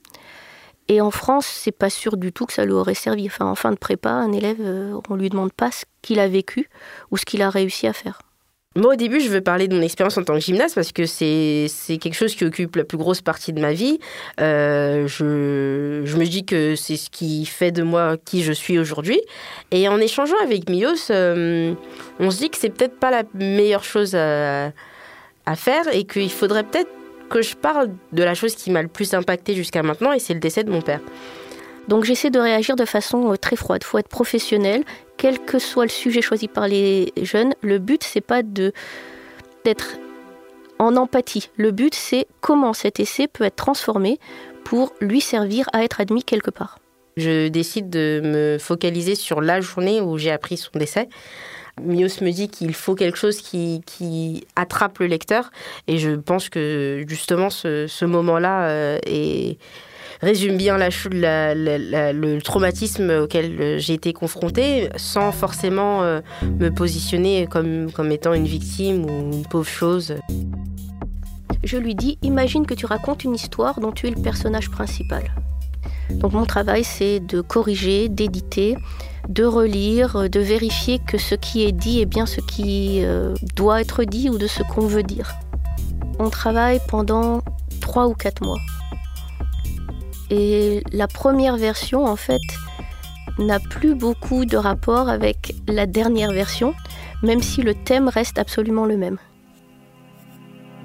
Et 0.89 1.01
en 1.01 1.11
France, 1.11 1.45
c'est 1.45 1.71
pas 1.71 1.89
sûr 1.89 2.17
du 2.17 2.31
tout 2.31 2.45
que 2.45 2.53
ça 2.53 2.65
lui 2.65 2.71
aurait 2.71 2.93
servi. 2.93 3.27
Enfin, 3.27 3.45
en 3.45 3.55
fin 3.55 3.71
de 3.71 3.77
prépa, 3.77 4.09
un 4.09 4.31
élève, 4.31 4.57
euh, 4.61 4.99
on 5.09 5.15
lui 5.15 5.29
demande 5.29 5.51
pas 5.51 5.71
ce 5.71 5.83
qu'il 6.01 6.19
a 6.19 6.27
vécu 6.27 6.69
ou 7.11 7.17
ce 7.17 7.25
qu'il 7.25 7.41
a 7.41 7.49
réussi 7.49 7.87
à 7.87 7.93
faire. 7.93 8.21
Moi, 8.77 8.93
au 8.93 8.95
début, 8.95 9.19
je 9.19 9.29
veux 9.29 9.41
parler 9.41 9.67
de 9.67 9.75
mon 9.75 9.81
expérience 9.81 10.19
en 10.19 10.23
tant 10.23 10.35
que 10.35 10.39
gymnaste 10.39 10.75
parce 10.75 10.91
que 10.91 11.07
c'est 11.07 11.67
quelque 11.97 12.13
chose 12.13 12.35
qui 12.35 12.45
occupe 12.45 12.75
la 12.75 12.83
plus 12.83 12.99
grosse 12.99 13.21
partie 13.21 13.51
de 13.51 13.59
ma 13.59 13.73
vie. 13.73 13.97
Euh, 14.39 15.07
je, 15.07 16.03
je, 16.05 16.15
me 16.15 16.25
dis 16.25 16.45
que 16.45 16.75
c'est 16.75 16.95
ce 16.95 17.09
qui 17.09 17.47
fait 17.47 17.71
de 17.71 17.81
moi 17.81 18.17
qui 18.23 18.43
je 18.43 18.53
suis 18.53 18.77
aujourd'hui. 18.77 19.19
Et 19.71 19.89
en 19.89 19.99
échangeant 19.99 20.37
avec 20.43 20.69
Mios, 20.69 21.09
euh, 21.09 21.73
on 22.19 22.29
se 22.29 22.37
dit 22.37 22.49
que 22.51 22.57
c'est 22.57 22.69
peut-être 22.69 22.99
pas 22.99 23.09
la 23.09 23.23
meilleure 23.33 23.83
chose 23.83 24.13
à, 24.13 24.67
à 25.47 25.55
faire 25.55 25.87
et 25.91 26.03
qu'il 26.03 26.29
faudrait 26.29 26.63
peut-être 26.63 26.91
que 27.29 27.41
je 27.41 27.55
parle 27.55 27.91
de 28.11 28.23
la 28.23 28.33
chose 28.33 28.55
qui 28.55 28.71
m'a 28.71 28.81
le 28.81 28.87
plus 28.87 29.13
impacté 29.13 29.53
jusqu'à 29.53 29.83
maintenant, 29.83 30.13
et 30.13 30.19
c'est 30.19 30.33
le 30.33 30.39
décès 30.39 30.63
de 30.63 30.71
mon 30.71 30.81
père. 30.81 31.01
Donc 31.87 32.03
j'essaie 32.03 32.29
de 32.29 32.39
réagir 32.39 32.75
de 32.75 32.85
façon 32.85 33.31
euh, 33.31 33.37
très 33.37 33.55
froide. 33.55 33.81
Il 33.83 33.87
faut 33.87 33.97
être 33.97 34.09
professionnel, 34.09 34.83
quel 35.17 35.39
que 35.39 35.59
soit 35.59 35.85
le 35.85 35.89
sujet 35.89 36.21
choisi 36.21 36.47
par 36.47 36.67
les 36.67 37.13
jeunes. 37.21 37.53
Le 37.61 37.79
but, 37.79 38.03
c'est 38.03 38.21
pas 38.21 38.43
de 38.43 38.73
d'être 39.63 39.97
en 40.79 40.95
empathie. 40.95 41.49
Le 41.57 41.71
but, 41.71 41.95
c'est 41.95 42.27
comment 42.41 42.73
cet 42.73 42.99
essai 42.99 43.27
peut 43.27 43.43
être 43.43 43.55
transformé 43.55 44.19
pour 44.63 44.93
lui 44.99 45.21
servir 45.21 45.69
à 45.73 45.83
être 45.83 46.01
admis 46.01 46.23
quelque 46.23 46.51
part. 46.51 46.79
Je 47.15 47.47
décide 47.47 47.89
de 47.89 48.21
me 48.23 48.57
focaliser 48.59 49.15
sur 49.15 49.41
la 49.41 49.59
journée 49.59 50.01
où 50.01 50.17
j'ai 50.17 50.29
appris 50.29 50.57
son 50.57 50.69
décès. 50.75 51.09
Mios 51.83 52.21
me 52.21 52.31
dit 52.31 52.49
qu'il 52.49 52.73
faut 52.73 52.95
quelque 52.95 53.17
chose 53.17 53.41
qui, 53.41 53.81
qui, 53.85 54.45
attrape 54.55 54.99
le 54.99 55.07
lecteur. 55.07 55.51
Et 55.87 55.97
je 55.97 56.11
pense 56.11 56.49
que 56.49 57.03
justement 57.07 57.49
ce, 57.49 58.05
moment-là 58.05 58.67
euh, 58.69 58.99
résume 60.21 60.57
bien 60.57 60.77
la, 60.77 61.53
le 61.53 62.39
traumatisme 62.39 63.21
auquel 63.21 63.79
j'ai 63.79 63.93
été 63.93 64.13
confrontée 64.13 64.89
sans 64.95 65.31
forcément 65.31 66.03
euh, 66.03 66.21
me 66.59 66.69
positionner 66.69 67.47
comme, 67.47 67.91
comme 67.91 68.11
étant 68.11 68.33
une 68.33 68.47
victime 68.47 69.05
ou 69.05 69.33
une 69.33 69.45
pauvre 69.45 69.67
chose. 69.67 70.15
Je 71.63 71.77
lui 71.77 71.95
dis, 71.95 72.17
imagine 72.21 72.65
que 72.65 72.73
tu 72.73 72.85
racontes 72.85 73.23
une 73.23 73.35
histoire 73.35 73.79
dont 73.79 73.91
tu 73.91 74.07
es 74.07 74.11
le 74.11 74.21
personnage 74.21 74.69
principal. 74.69 75.23
Donc 76.11 76.33
mon 76.33 76.45
travail, 76.45 76.83
c'est 76.83 77.19
de 77.19 77.41
corriger, 77.41 78.09
d'éditer, 78.09 78.77
de 79.27 79.43
relire, 79.43 80.29
de 80.29 80.39
vérifier 80.39 80.99
que 80.99 81.17
ce 81.17 81.35
qui 81.35 81.65
est 81.65 81.71
dit 81.71 82.01
est 82.01 82.05
bien 82.05 82.25
ce 82.25 82.41
qui 82.41 83.03
euh, 83.03 83.33
doit 83.55 83.81
être 83.81 84.03
dit 84.03 84.29
ou 84.29 84.37
de 84.37 84.47
ce 84.47 84.63
qu'on 84.63 84.87
veut 84.87 85.03
dire. 85.03 85.35
On 86.19 86.29
travaille 86.29 86.79
pendant 86.87 87.41
trois 87.81 88.07
ou 88.07 88.13
quatre 88.13 88.43
mois. 88.43 88.59
Et 90.29 90.83
la 90.91 91.07
première 91.07 91.57
version, 91.57 92.05
en 92.05 92.15
fait, 92.15 92.41
n'a 93.37 93.59
plus 93.59 93.95
beaucoup 93.95 94.45
de 94.45 94.57
rapport 94.57 95.09
avec 95.09 95.55
la 95.67 95.85
dernière 95.85 96.31
version, 96.31 96.73
même 97.23 97.41
si 97.41 97.61
le 97.61 97.73
thème 97.73 98.09
reste 98.09 98.39
absolument 98.39 98.85
le 98.85 98.97
même. 98.97 99.17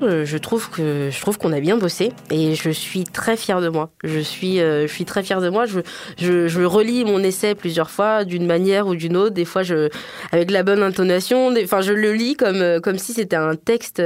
Euh, 0.02 0.24
je 0.24 0.38
trouve 0.38 0.70
que 0.70 1.10
je 1.10 1.20
trouve 1.20 1.38
qu'on 1.38 1.52
a 1.52 1.60
bien 1.60 1.76
bossé 1.76 2.12
et 2.30 2.54
je 2.54 2.70
suis 2.70 3.04
très 3.04 3.36
fière 3.36 3.60
de 3.60 3.68
moi. 3.68 3.90
Je 4.04 4.18
suis, 4.18 4.60
euh, 4.60 4.86
je 4.86 4.92
suis 4.92 5.04
très 5.04 5.22
fière 5.22 5.40
de 5.40 5.48
moi. 5.48 5.66
Je, 5.66 5.80
je, 6.18 6.48
je 6.48 6.62
relis 6.62 7.04
mon 7.04 7.22
essai 7.22 7.54
plusieurs 7.54 7.90
fois 7.90 8.24
d'une 8.24 8.46
manière 8.46 8.86
ou 8.86 8.94
d'une 8.94 9.16
autre. 9.16 9.34
Des 9.34 9.44
fois, 9.44 9.62
je, 9.62 9.88
avec 10.32 10.50
la 10.50 10.62
bonne 10.62 10.82
intonation. 10.82 11.54
Enfin, 11.62 11.80
je 11.80 11.92
le 11.92 12.12
lis 12.12 12.34
comme, 12.34 12.80
comme 12.80 12.98
si 12.98 13.12
c'était 13.12 13.36
un 13.36 13.56
texte 13.56 14.02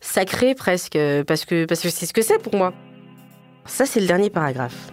sacré 0.00 0.54
presque, 0.54 0.98
parce 1.26 1.44
que 1.44 1.64
parce 1.64 1.80
que 1.80 1.88
c'est 1.88 2.06
ce 2.06 2.12
que 2.12 2.22
c'est 2.22 2.38
pour 2.38 2.54
moi. 2.54 2.72
Ça, 3.66 3.86
c'est 3.86 4.00
le 4.00 4.06
dernier 4.06 4.30
paragraphe. 4.30 4.92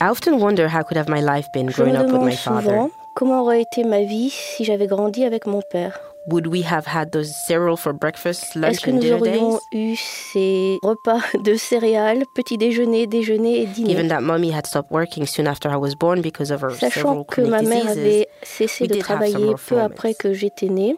I 0.00 0.08
often 0.10 0.40
wonder 0.40 0.66
how 0.66 0.82
could 0.82 0.98
have 0.98 1.08
my 1.08 1.20
life 1.20 1.46
been 1.54 1.66
growing 1.66 1.96
up 1.96 2.10
with 2.10 2.22
my 2.22 2.36
father. 2.36 2.88
Comment 3.14 3.42
aurait 3.42 3.62
été 3.62 3.84
ma 3.84 4.02
vie 4.02 4.30
si 4.30 4.64
j'avais 4.64 4.88
grandi 4.88 5.24
avec 5.24 5.46
mon 5.46 5.62
père 5.70 6.03
Would 6.26 6.46
we 6.46 6.62
have 6.62 6.86
had 6.86 7.12
those 7.12 7.34
cereal 7.46 7.76
for 7.76 7.92
breakfast, 7.92 8.56
lunch 8.56 8.76
Est-ce 8.76 8.80
que 8.80 8.90
nous 8.90 9.12
aurions 9.12 9.60
eu 9.72 9.94
ces 9.96 10.78
repas 10.82 11.20
de 11.38 11.54
céréales, 11.54 12.24
petit 12.34 12.56
déjeuner, 12.56 13.06
déjeuner 13.06 13.60
et 13.60 13.66
dîner? 13.66 13.90
Given 13.90 14.08
that 14.08 14.22
mommy 14.22 14.50
had 14.50 14.66
stopped 14.66 14.90
working 14.90 15.26
soon 15.26 15.46
after 15.46 15.70
I 15.70 15.76
was 15.76 15.94
born 15.94 16.22
because 16.22 16.50
of 16.50 16.62
her 16.62 16.70
Sachant 16.70 17.24
que 17.24 17.42
ma 17.42 17.60
mère 17.60 17.88
avait 17.88 18.26
cessé 18.42 18.86
de 18.86 18.94
travailler 18.96 19.54
peu 19.68 19.78
après 19.80 20.14
que 20.14 20.32
j'étais 20.32 20.68
née 20.68 20.96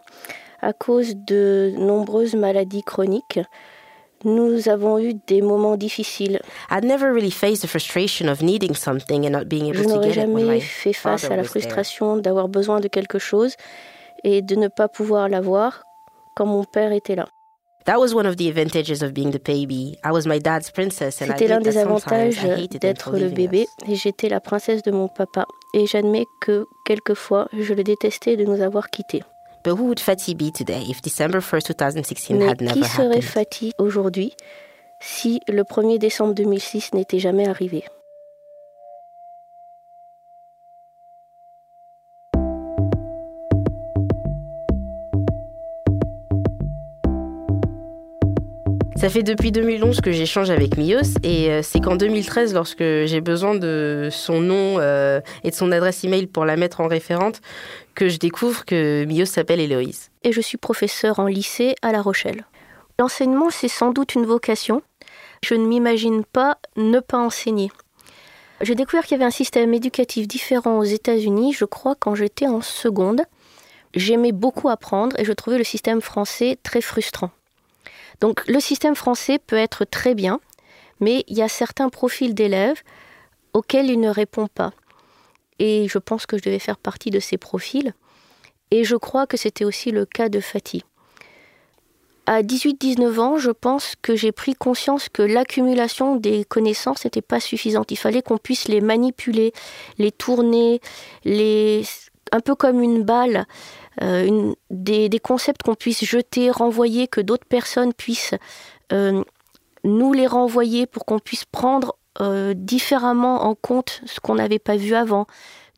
à 0.62 0.72
cause 0.72 1.16
de 1.16 1.74
nombreuses 1.76 2.34
maladies 2.34 2.84
chroniques, 2.84 3.40
nous 4.24 4.68
avons 4.68 4.98
eu 4.98 5.14
des 5.26 5.42
moments 5.42 5.76
difficiles. 5.76 6.40
I'd 6.70 6.84
never 6.84 7.12
really 7.12 7.30
faced 7.32 7.62
the 7.62 7.68
frustration 7.68 8.28
of 8.28 8.42
needing 8.42 8.74
something 8.74 9.26
and 9.26 9.30
not 9.30 9.46
being 9.48 9.66
able 9.66 9.78
Je 9.78 9.82
to 9.82 9.88
n'aurais 9.88 10.12
get 10.12 10.22
it 10.22 10.28
when 10.28 10.44
jamais 10.46 10.54
my 10.54 10.60
fait 10.60 10.92
face 10.92 11.24
à 11.24 11.36
la 11.36 11.42
frustration 11.42 12.16
d'avoir 12.16 12.48
besoin 12.48 12.80
de 12.80 12.88
quelque 12.88 13.18
chose 13.18 13.56
et 14.24 14.42
de 14.42 14.56
ne 14.56 14.68
pas 14.68 14.88
pouvoir 14.88 15.28
l'avoir 15.28 15.82
quand 16.34 16.46
mon 16.46 16.64
père 16.64 16.92
était 16.92 17.16
là. 17.16 17.26
That 17.86 18.00
was 18.00 18.14
one 18.14 18.26
of 18.26 18.36
the 18.36 18.48
advantages 18.48 19.00
of 19.00 19.12
being 19.12 19.30
the 19.30 19.40
baby. 19.40 19.96
I 20.04 20.10
was 20.10 20.26
my 20.26 20.40
dad's 20.40 20.72
princess 20.72 21.22
and 21.22 21.26
I 21.26 21.28
C'était 21.28 21.46
l'un 21.46 21.60
des 21.60 21.78
avantages 21.78 22.40
d'être 22.80 23.16
le 23.16 23.28
bébé 23.28 23.66
et 23.86 23.94
j'étais 23.94 24.28
la 24.28 24.40
princesse 24.40 24.82
de 24.82 24.90
mon 24.90 25.06
papa. 25.06 25.46
Et 25.72 25.86
j'admets 25.86 26.26
que 26.40 26.66
quelquefois 26.84 27.48
je 27.56 27.74
le 27.74 27.84
détestais 27.84 28.36
de 28.36 28.44
nous 28.44 28.60
avoir 28.60 28.90
quittés. 28.90 29.22
But 29.64 29.74
who 29.74 29.84
would 29.84 30.00
Fatih 30.00 30.34
be 30.34 30.52
today 30.52 30.82
if 30.88 31.00
December 31.00 31.38
1st, 31.38 31.76
2016 31.78 32.30
Mais 32.36 32.72
qui 32.72 32.82
serait? 32.82 33.20
Fatih 33.20 33.72
aujourd'hui 33.78 34.32
si 35.00 35.40
le 35.46 35.62
1er 35.62 35.98
décembre 35.98 36.34
2006 36.34 36.92
n'était 36.94 37.20
jamais 37.20 37.46
arrivé? 37.46 37.84
Ça 49.06 49.10
fait 49.10 49.22
depuis 49.22 49.52
2011 49.52 50.00
que 50.00 50.10
j'échange 50.10 50.50
avec 50.50 50.76
Mios 50.76 51.16
et 51.22 51.48
euh, 51.48 51.62
c'est 51.62 51.78
qu'en 51.78 51.94
2013, 51.94 52.52
lorsque 52.54 52.80
j'ai 52.82 53.20
besoin 53.20 53.54
de 53.54 54.08
son 54.10 54.40
nom 54.40 54.78
euh, 54.80 55.20
et 55.44 55.50
de 55.50 55.54
son 55.54 55.70
adresse 55.70 56.02
email 56.02 56.26
pour 56.26 56.44
la 56.44 56.56
mettre 56.56 56.80
en 56.80 56.88
référente, 56.88 57.40
que 57.94 58.08
je 58.08 58.18
découvre 58.18 58.64
que 58.64 59.04
Mios 59.04 59.26
s'appelle 59.26 59.60
Héloïse. 59.60 60.10
et 60.24 60.32
je 60.32 60.40
suis 60.40 60.58
professeur 60.58 61.20
en 61.20 61.26
lycée 61.26 61.76
à 61.82 61.92
La 61.92 62.02
Rochelle. 62.02 62.46
L'enseignement, 62.98 63.48
c'est 63.50 63.68
sans 63.68 63.92
doute 63.92 64.16
une 64.16 64.26
vocation. 64.26 64.82
Je 65.44 65.54
ne 65.54 65.64
m'imagine 65.68 66.24
pas 66.24 66.58
ne 66.76 66.98
pas 66.98 67.18
enseigner. 67.18 67.70
J'ai 68.60 68.74
découvert 68.74 69.04
qu'il 69.04 69.12
y 69.12 69.20
avait 69.20 69.24
un 69.24 69.30
système 69.30 69.72
éducatif 69.72 70.26
différent 70.26 70.78
aux 70.78 70.82
États-Unis, 70.82 71.52
je 71.52 71.64
crois, 71.64 71.94
quand 71.94 72.16
j'étais 72.16 72.48
en 72.48 72.60
seconde. 72.60 73.22
J'aimais 73.94 74.32
beaucoup 74.32 74.68
apprendre 74.68 75.14
et 75.16 75.24
je 75.24 75.32
trouvais 75.32 75.58
le 75.58 75.64
système 75.64 76.00
français 76.00 76.58
très 76.64 76.80
frustrant. 76.80 77.30
Donc 78.20 78.46
le 78.48 78.60
système 78.60 78.94
français 78.94 79.38
peut 79.38 79.56
être 79.56 79.84
très 79.84 80.14
bien, 80.14 80.40
mais 81.00 81.24
il 81.28 81.36
y 81.36 81.42
a 81.42 81.48
certains 81.48 81.88
profils 81.88 82.34
d'élèves 82.34 82.82
auxquels 83.52 83.90
il 83.90 84.00
ne 84.00 84.08
répond 84.08 84.48
pas. 84.48 84.72
Et 85.58 85.88
je 85.88 85.98
pense 85.98 86.26
que 86.26 86.36
je 86.36 86.42
devais 86.42 86.58
faire 86.58 86.78
partie 86.78 87.10
de 87.10 87.20
ces 87.20 87.38
profils. 87.38 87.94
Et 88.70 88.84
je 88.84 88.96
crois 88.96 89.26
que 89.26 89.36
c'était 89.36 89.64
aussi 89.64 89.90
le 89.90 90.04
cas 90.04 90.28
de 90.28 90.40
Fatih. 90.40 90.84
À 92.26 92.42
18-19 92.42 93.20
ans, 93.20 93.38
je 93.38 93.52
pense 93.52 93.94
que 94.02 94.16
j'ai 94.16 94.32
pris 94.32 94.54
conscience 94.54 95.08
que 95.08 95.22
l'accumulation 95.22 96.16
des 96.16 96.44
connaissances 96.44 97.04
n'était 97.04 97.22
pas 97.22 97.38
suffisante. 97.38 97.92
Il 97.92 97.96
fallait 97.96 98.22
qu'on 98.22 98.36
puisse 98.36 98.66
les 98.66 98.80
manipuler, 98.80 99.52
les 99.98 100.10
tourner, 100.10 100.80
les... 101.24 101.84
un 102.32 102.40
peu 102.40 102.56
comme 102.56 102.82
une 102.82 103.04
balle, 103.04 103.46
euh, 104.02 104.52
des, 104.70 105.20
concepts 105.22 105.62
qu'on 105.62 105.74
puisse 105.74 106.04
jeter, 106.04 106.50
renvoyer, 106.50 107.08
que 107.08 107.20
d'autres 107.20 107.46
personnes 107.46 107.94
puissent 107.94 108.34
euh, 108.92 109.22
nous 109.84 110.12
les 110.12 110.26
renvoyer 110.26 110.86
pour 110.86 111.06
qu'on 111.06 111.18
puisse 111.18 111.44
prendre 111.44 111.96
euh, 112.20 112.54
différemment 112.54 113.44
en 113.44 113.54
compte 113.54 114.02
ce 114.06 114.20
qu'on 114.20 114.34
n'avait 114.34 114.58
pas 114.58 114.76
vu 114.76 114.94
avant, 114.94 115.26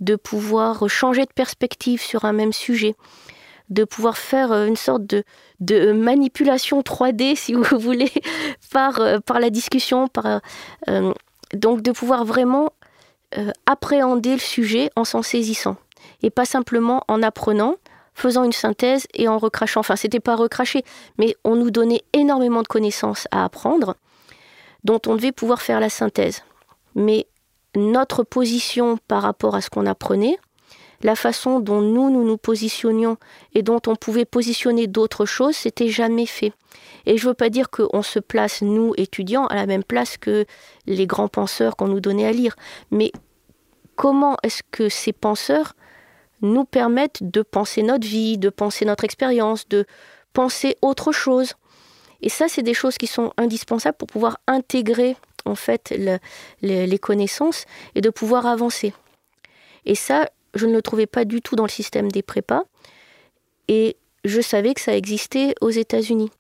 de 0.01 0.17
pouvoir 0.17 0.89
changer 0.89 1.25
de 1.25 1.33
perspective 1.33 2.01
sur 2.01 2.25
un 2.25 2.33
même 2.33 2.53
sujet, 2.53 2.97
de 3.69 3.85
pouvoir 3.85 4.17
faire 4.17 4.53
une 4.53 4.77
sorte 4.77 5.07
de, 5.07 5.25
de 5.61 5.93
manipulation 5.93 6.81
3D, 6.81 7.37
si 7.37 7.55
vous 7.55 7.79
voulez, 7.79 8.11
par, 8.73 9.01
par 9.25 9.39
la 9.39 9.51
discussion, 9.51 10.09
par, 10.09 10.41
donc 11.53 11.83
de 11.83 11.93
pouvoir 11.93 12.25
vraiment 12.25 12.73
appréhender 13.67 14.33
le 14.33 14.39
sujet 14.39 14.91
en 14.97 15.05
s'en 15.05 15.23
saisissant, 15.23 15.77
et 16.23 16.31
pas 16.31 16.47
simplement 16.47 17.05
en 17.09 17.23
apprenant, 17.23 17.77
faisant 18.19 18.45
une 18.45 18.53
synthèse 18.53 19.07
et 19.15 19.29
en 19.29 19.39
recrachant. 19.39 19.81
Enfin, 19.81 19.97
c'était 19.97 20.21
pas 20.21 20.37
recracher, 20.37 20.85
mais 21.19 21.35
on 21.45 21.57
nous 21.57 21.71
donnait 21.71 22.03
énormément 22.13 22.63
de 22.63 22.69
connaissances 22.69 23.29
à 23.31 23.45
apprendre, 23.45 23.95
dont 24.85 25.01
on 25.07 25.17
devait 25.17 25.33
pouvoir 25.33 25.63
faire 25.63 25.81
la 25.81 25.89
synthèse. 25.89 26.43
Mais 26.95 27.27
notre 27.77 28.25
position 28.25 28.99
par 29.09 29.23
rapport 29.23 29.55
à 29.55 29.61
ce 29.61 29.71
qu'on 29.71 29.87
apprenait, 29.87 30.39
la 31.03 31.15
façon 31.15 31.61
dont 31.61 31.81
nous, 31.81 32.11
nous 32.11 32.25
nous 32.25 32.37
positionnions 32.37 33.19
et 33.55 33.63
dont 33.63 33.81
on 33.87 33.95
pouvait 33.95 34.25
positionner 34.25 34.89
d'autres 34.89 35.27
choses, 35.27 35.55
c'était 35.55 35.89
jamais 35.89 36.27
fait. 36.27 36.53
Et 37.07 37.17
je 37.17 37.25
ne 37.25 37.31
veux 37.31 37.35
pas 37.35 37.51
dire 37.51 37.71
qu'on 37.71 38.03
se 38.03 38.19
place, 38.19 38.63
nous, 38.63 38.95
étudiants, 38.97 39.47
à 39.47 39.55
la 39.55 39.67
même 39.67 39.85
place 39.85 40.17
que 40.17 40.45
les 40.87 41.07
grands 41.07 41.29
penseurs 41.29 41.77
qu'on 41.77 41.87
nous 41.87 42.01
donnait 42.01 42.27
à 42.27 42.33
lire, 42.33 42.57
mais 42.91 43.13
comment 43.95 44.37
est-ce 44.43 44.63
que 44.71 44.89
ces 44.89 45.13
penseurs 45.13 45.75
nous 46.43 46.65
permettent 46.65 47.19
de 47.23 47.43
penser 47.43 47.83
notre 47.83 48.07
vie, 48.07 48.39
de 48.39 48.51
penser 48.51 48.85
notre 48.85 49.05
expérience, 49.05 49.69
de 49.69 49.87
penser 50.33 50.77
autre 50.83 51.13
chose 51.13 51.55
Et 52.21 52.29
ça, 52.31 52.49
c'est 52.49 52.63
des 52.65 52.75
choses 52.75 52.99
qui 52.99 53.07
sont 53.07 53.33
indispensables 53.37 53.97
pour 53.97 54.09
pouvoir 54.09 54.39
intégrer 54.49 55.17
en 55.45 55.55
fait 55.55 55.95
le- 55.97 56.19
le- 56.63 56.85
les 56.87 56.99
connaissances 56.99 57.65
et 57.95 58.01
de 58.01 58.11
pouvoir 58.11 58.47
avancer. 58.47 58.93
Et 59.87 59.95
ça, 59.95 60.29
je 60.55 60.67
ne 60.67 60.73
le 60.73 60.83
trouvais 60.83 61.07
pas 61.07 61.25
du 61.25 61.41
tout 61.41 61.57
dans 61.57 61.65
le 61.65 61.71
système 61.71 62.11
des 62.11 62.23
prépas. 62.23 62.65
Et 63.69 63.97
je 64.25 64.41
savais 64.41 64.75
que 64.75 64.81
ça 64.81 64.97
existait 64.97 65.55
aux 65.61 65.71
États-Unis. 65.71 66.31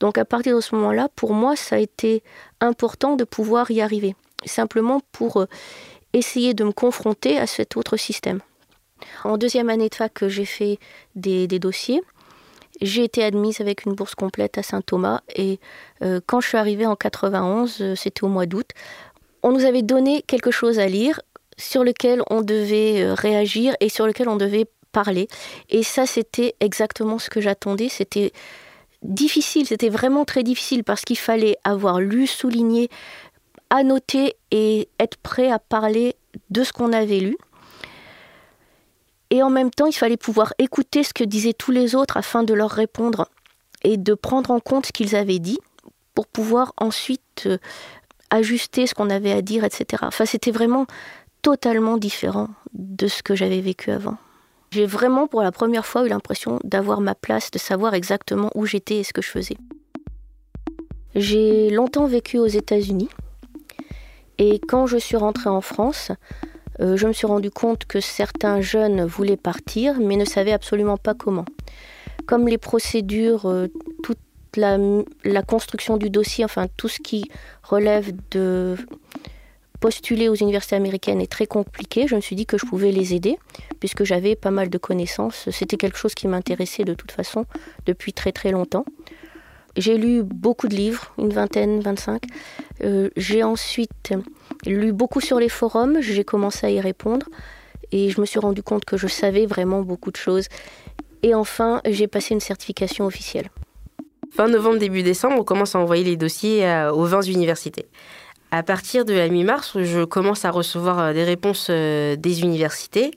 Donc 0.00 0.18
à 0.18 0.24
partir 0.24 0.56
de 0.56 0.60
ce 0.60 0.74
moment-là, 0.74 1.08
pour 1.16 1.32
moi, 1.34 1.56
ça 1.56 1.76
a 1.76 1.78
été 1.78 2.22
important 2.60 3.16
de 3.16 3.24
pouvoir 3.24 3.70
y 3.70 3.80
arriver. 3.80 4.14
Simplement 4.46 5.00
pour 5.12 5.38
euh, 5.38 5.46
essayer 6.12 6.54
de 6.54 6.64
me 6.64 6.72
confronter 6.72 7.38
à 7.38 7.46
cet 7.46 7.76
autre 7.76 7.96
système. 7.96 8.40
En 9.24 9.36
deuxième 9.36 9.70
année 9.70 9.88
de 9.88 9.94
fac, 9.94 10.26
j'ai 10.26 10.44
fait 10.44 10.78
des, 11.14 11.46
dossiers. 11.46 12.02
J'ai 12.80 13.04
été 13.04 13.24
admise 13.24 13.60
avec 13.60 13.84
une 13.84 13.94
bourse 13.94 14.14
complète 14.14 14.58
à 14.58 14.62
Saint-Thomas 14.62 15.20
et 15.34 15.58
euh, 16.02 16.20
quand 16.26 16.40
je 16.40 16.48
suis 16.48 16.58
arrivée 16.58 16.86
en 16.86 16.94
91, 16.94 17.78
euh, 17.80 17.94
c'était 17.94 18.24
au 18.24 18.28
mois 18.28 18.44
d'août, 18.46 18.70
on 19.42 19.52
nous 19.52 19.64
avait 19.64 19.82
donné 19.82 20.22
quelque 20.22 20.50
chose 20.50 20.78
à 20.78 20.86
lire 20.86 21.20
sur 21.56 21.84
lequel 21.84 22.22
on 22.28 22.42
devait 22.42 23.02
euh, 23.02 23.14
réagir 23.14 23.74
et 23.80 23.88
sur 23.88 24.06
lequel 24.06 24.28
on 24.28 24.36
devait 24.36 24.66
parler. 24.92 25.28
Et 25.70 25.82
ça, 25.82 26.06
c'était 26.06 26.54
exactement 26.60 27.18
ce 27.18 27.30
que 27.30 27.40
j'attendais. 27.40 27.88
C'était 27.88 28.32
difficile, 29.02 29.66
c'était 29.66 29.88
vraiment 29.88 30.24
très 30.24 30.42
difficile 30.42 30.84
parce 30.84 31.02
qu'il 31.02 31.18
fallait 31.18 31.56
avoir 31.64 32.00
lu, 32.00 32.26
souligné, 32.26 32.88
annoter 33.70 34.36
et 34.50 34.88
être 34.98 35.16
prêt 35.18 35.50
à 35.50 35.58
parler 35.58 36.16
de 36.50 36.62
ce 36.64 36.72
qu'on 36.72 36.92
avait 36.92 37.20
lu. 37.20 37.36
Et 39.36 39.42
en 39.42 39.50
même 39.50 39.70
temps, 39.70 39.84
il 39.84 39.92
fallait 39.92 40.16
pouvoir 40.16 40.54
écouter 40.56 41.02
ce 41.02 41.12
que 41.12 41.22
disaient 41.22 41.52
tous 41.52 41.70
les 41.70 41.94
autres 41.94 42.16
afin 42.16 42.42
de 42.42 42.54
leur 42.54 42.70
répondre 42.70 43.28
et 43.84 43.98
de 43.98 44.14
prendre 44.14 44.50
en 44.50 44.60
compte 44.60 44.86
ce 44.86 44.92
qu'ils 44.92 45.14
avaient 45.14 45.40
dit 45.40 45.58
pour 46.14 46.26
pouvoir 46.26 46.72
ensuite 46.78 47.42
euh, 47.44 47.58
ajuster 48.30 48.86
ce 48.86 48.94
qu'on 48.94 49.10
avait 49.10 49.32
à 49.32 49.42
dire, 49.42 49.62
etc. 49.64 50.04
Enfin, 50.06 50.24
c'était 50.24 50.52
vraiment 50.52 50.86
totalement 51.42 51.98
différent 51.98 52.48
de 52.72 53.08
ce 53.08 53.22
que 53.22 53.34
j'avais 53.34 53.60
vécu 53.60 53.90
avant. 53.90 54.16
J'ai 54.70 54.86
vraiment 54.86 55.26
pour 55.26 55.42
la 55.42 55.52
première 55.52 55.84
fois 55.84 56.06
eu 56.06 56.08
l'impression 56.08 56.58
d'avoir 56.64 57.02
ma 57.02 57.14
place, 57.14 57.50
de 57.50 57.58
savoir 57.58 57.92
exactement 57.92 58.50
où 58.54 58.64
j'étais 58.64 59.00
et 59.00 59.04
ce 59.04 59.12
que 59.12 59.20
je 59.20 59.28
faisais. 59.28 59.58
J'ai 61.14 61.68
longtemps 61.68 62.06
vécu 62.06 62.38
aux 62.38 62.46
États-Unis 62.46 63.10
et 64.38 64.60
quand 64.66 64.86
je 64.86 64.96
suis 64.96 65.18
rentrée 65.18 65.50
en 65.50 65.60
France, 65.60 66.10
euh, 66.80 66.96
je 66.96 67.06
me 67.06 67.12
suis 67.12 67.26
rendu 67.26 67.50
compte 67.50 67.84
que 67.86 68.00
certains 68.00 68.60
jeunes 68.60 69.04
voulaient 69.04 69.36
partir 69.36 69.98
mais 70.00 70.16
ne 70.16 70.24
savaient 70.24 70.52
absolument 70.52 70.96
pas 70.96 71.14
comment. 71.14 71.44
Comme 72.26 72.48
les 72.48 72.58
procédures, 72.58 73.46
euh, 73.46 73.68
toutes 74.02 74.18
la, 74.56 74.78
la 75.24 75.42
construction 75.42 75.96
du 75.96 76.10
dossier, 76.10 76.44
enfin 76.44 76.66
tout 76.76 76.88
ce 76.88 77.00
qui 77.00 77.30
relève 77.62 78.12
de 78.30 78.76
postuler 79.80 80.28
aux 80.28 80.34
universités 80.34 80.76
américaines 80.76 81.20
est 81.20 81.30
très 81.30 81.46
compliqué. 81.46 82.06
Je 82.06 82.16
me 82.16 82.20
suis 82.20 82.36
dit 82.36 82.46
que 82.46 82.58
je 82.58 82.66
pouvais 82.66 82.90
les 82.92 83.14
aider, 83.14 83.38
puisque 83.80 84.04
j'avais 84.04 84.34
pas 84.34 84.50
mal 84.50 84.70
de 84.70 84.78
connaissances. 84.78 85.48
C'était 85.50 85.76
quelque 85.76 85.98
chose 85.98 86.14
qui 86.14 86.28
m'intéressait 86.28 86.84
de 86.84 86.94
toute 86.94 87.12
façon 87.12 87.44
depuis 87.84 88.12
très 88.12 88.32
très 88.32 88.50
longtemps. 88.50 88.84
J'ai 89.76 89.98
lu 89.98 90.22
beaucoup 90.22 90.68
de 90.68 90.74
livres, 90.74 91.12
une 91.18 91.32
vingtaine, 91.32 91.80
25. 91.80 92.22
Euh, 92.82 93.10
j'ai 93.16 93.42
ensuite 93.42 94.14
lu 94.64 94.92
beaucoup 94.92 95.20
sur 95.20 95.38
les 95.38 95.48
forums, 95.48 96.00
j'ai 96.00 96.24
commencé 96.24 96.66
à 96.66 96.70
y 96.70 96.80
répondre 96.80 97.26
et 97.92 98.10
je 98.10 98.20
me 98.20 98.26
suis 98.26 98.38
rendu 98.38 98.62
compte 98.62 98.84
que 98.84 98.96
je 98.96 99.06
savais 99.06 99.46
vraiment 99.46 99.82
beaucoup 99.82 100.10
de 100.10 100.16
choses. 100.16 100.46
Et 101.22 101.34
enfin, 101.34 101.80
j'ai 101.84 102.06
passé 102.06 102.34
une 102.34 102.40
certification 102.40 103.06
officielle. 103.06 103.48
Fin 104.30 104.48
novembre, 104.48 104.78
début 104.78 105.02
décembre, 105.02 105.36
on 105.38 105.44
commence 105.44 105.74
à 105.74 105.78
envoyer 105.78 106.04
les 106.04 106.16
dossiers 106.16 106.88
aux 106.92 107.04
20 107.04 107.22
universités. 107.22 107.86
À 108.50 108.62
partir 108.62 109.04
de 109.04 109.12
la 109.12 109.28
mi-mars, 109.28 109.76
je 109.82 110.04
commence 110.04 110.44
à 110.44 110.50
recevoir 110.50 110.98
euh, 110.98 111.12
des 111.12 111.24
réponses 111.24 111.66
euh, 111.70 112.16
des 112.16 112.42
universités. 112.42 113.10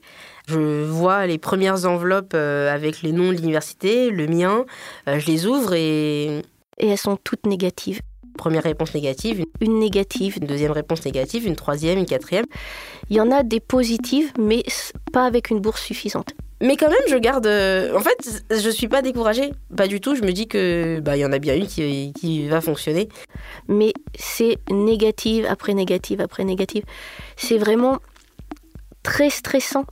Je 0.48 0.84
vois 0.84 1.28
les 1.28 1.38
premières 1.38 1.86
enveloppes 1.86 2.34
euh, 2.34 2.74
avec 2.74 3.04
les 3.04 3.12
noms 3.12 3.32
de 3.32 3.38
l'université, 3.38 4.10
le 4.10 4.28
mien, 4.28 4.66
je 5.06 5.26
les 5.28 5.46
ouvre 5.46 5.74
et... 5.76 6.42
Et 6.82 6.88
elles 6.88 6.98
sont 6.98 7.18
toutes 7.18 7.46
négatives. 7.46 8.00
Première 8.40 8.64
réponse 8.64 8.94
négative. 8.94 9.46
Une 9.60 9.80
négative. 9.80 10.38
Une 10.42 10.48
deuxième 10.48 10.72
réponse 10.72 11.04
négative, 11.04 11.46
une 11.46 11.58
troisième, 11.58 12.00
une 12.00 12.06
quatrième. 12.06 12.46
Il 13.10 13.18
y 13.18 13.20
en 13.20 13.32
a 13.32 13.44
des 13.44 13.60
positives, 13.60 14.32
mais 14.40 14.64
pas 15.12 15.26
avec 15.26 15.50
une 15.50 15.60
bourse 15.60 15.82
suffisante. 15.82 16.34
Mais 16.62 16.78
quand 16.78 16.88
même, 16.88 17.08
je 17.10 17.18
garde. 17.18 17.48
Euh, 17.48 17.94
en 17.98 18.00
fait, 18.00 18.42
je 18.50 18.70
suis 18.70 18.88
pas 18.88 19.02
découragée, 19.02 19.52
pas 19.76 19.88
du 19.88 20.00
tout. 20.00 20.16
Je 20.16 20.22
me 20.22 20.32
dis 20.32 20.48
que 20.48 21.02
bah 21.02 21.18
il 21.18 21.20
y 21.20 21.26
en 21.26 21.34
a 21.34 21.40
bien 21.40 21.54
une 21.54 21.68
qui, 21.68 22.14
qui 22.18 22.48
va 22.48 22.62
fonctionner. 22.62 23.10
Mais 23.68 23.92
c'est 24.18 24.58
négative 24.72 25.46
après 25.50 25.74
négative 25.74 26.22
après 26.22 26.46
négative. 26.46 26.84
C'est 27.36 27.58
vraiment 27.58 28.00
très 29.04 29.30
stressant 29.30 29.84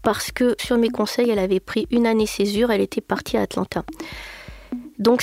parce 0.00 0.32
que 0.32 0.56
sur 0.58 0.78
mes 0.78 0.88
conseils, 0.88 1.28
elle 1.28 1.38
avait 1.38 1.60
pris 1.60 1.86
une 1.90 2.06
année 2.06 2.26
césure, 2.26 2.70
elle 2.70 2.80
était 2.80 3.02
partie 3.02 3.36
à 3.36 3.42
Atlanta. 3.42 3.84
Donc 4.98 5.22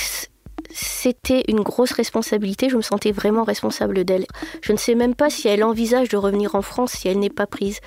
c'était 0.72 1.44
une 1.48 1.60
grosse 1.60 1.92
responsabilité, 1.92 2.68
je 2.68 2.76
me 2.76 2.82
sentais 2.82 3.12
vraiment 3.12 3.44
responsable 3.44 4.04
d'elle. 4.04 4.26
Je 4.62 4.72
ne 4.72 4.76
sais 4.76 4.94
même 4.94 5.14
pas 5.14 5.30
si 5.30 5.48
elle 5.48 5.64
envisage 5.64 6.08
de 6.08 6.16
revenir 6.16 6.54
en 6.54 6.62
France 6.62 6.92
si 6.92 7.08
elle 7.08 7.18
n'est 7.18 7.30
pas 7.30 7.46
prise. 7.46 7.78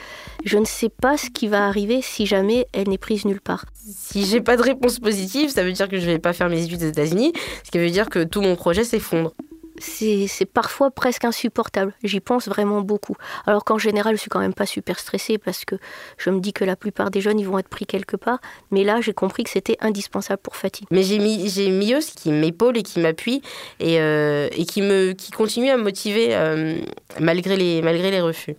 Je 0.45 0.57
ne 0.57 0.65
sais 0.65 0.89
pas 0.89 1.17
ce 1.17 1.29
qui 1.29 1.47
va 1.47 1.67
arriver 1.67 2.01
si 2.01 2.25
jamais 2.25 2.67
elle 2.73 2.89
n'est 2.89 2.97
prise 2.97 3.25
nulle 3.25 3.41
part. 3.41 3.65
Si 3.73 4.25
j'ai 4.25 4.41
pas 4.41 4.57
de 4.57 4.63
réponse 4.63 4.99
positive, 4.99 5.49
ça 5.49 5.63
veut 5.63 5.71
dire 5.71 5.89
que 5.89 5.99
je 5.99 6.05
vais 6.05 6.19
pas 6.19 6.34
faire 6.34 6.49
mes 6.49 6.63
études 6.63 6.84
aux 6.84 6.89
États-Unis, 6.89 7.34
ce 7.63 7.71
qui 7.71 7.79
veut 7.79 7.89
dire 7.89 8.09
que 8.09 8.23
tout 8.23 8.41
mon 8.41 8.55
projet 8.55 8.84
s'effondre 8.84 9.34
c'est 9.82 10.45
parfois 10.45 10.91
presque 10.91 11.25
insupportable. 11.25 11.93
J'y 12.03 12.19
pense 12.19 12.47
vraiment 12.47 12.82
beaucoup. 12.82 13.15
Alors 13.45 13.63
qu'en 13.63 13.77
général, 13.77 14.15
je 14.15 14.21
suis 14.21 14.29
quand 14.29 14.39
même 14.39 14.53
pas 14.53 14.65
super 14.65 14.99
stressée 14.99 15.38
parce 15.38 15.65
que 15.65 15.75
je 16.17 16.29
me 16.29 16.39
dis 16.39 16.53
que 16.53 16.63
la 16.63 16.75
plupart 16.75 17.11
des 17.11 17.21
jeunes, 17.21 17.39
ils 17.39 17.47
vont 17.47 17.59
être 17.59 17.69
pris 17.69 17.86
quelque 17.86 18.15
part. 18.15 18.39
Mais 18.71 18.84
là, 18.84 19.01
j'ai 19.01 19.13
compris 19.13 19.43
que 19.43 19.49
c'était 19.49 19.77
indispensable 19.82 20.41
pour 20.41 20.55
Fatih. 20.55 20.86
Mais 20.91 21.03
j'ai 21.03 21.19
mis, 21.19 21.49
j'ai 21.49 21.71
qui 22.15 22.32
m'épaule 22.32 22.77
et 22.77 22.84
qui 22.84 22.99
m'appuie 22.99 23.41
et, 23.79 23.99
euh, 23.99 24.47
et, 24.51 24.65
qui, 24.65 24.82
me, 24.82 25.13
qui 25.13 25.32
continue 25.32 25.69
à 25.69 25.77
me 25.77 25.84
motiver 25.84 26.36
euh, 26.36 26.77
malgré, 27.19 27.57
les, 27.57 27.82
malgré 27.82 28.11
les 28.11 28.21
refus. 28.21 28.55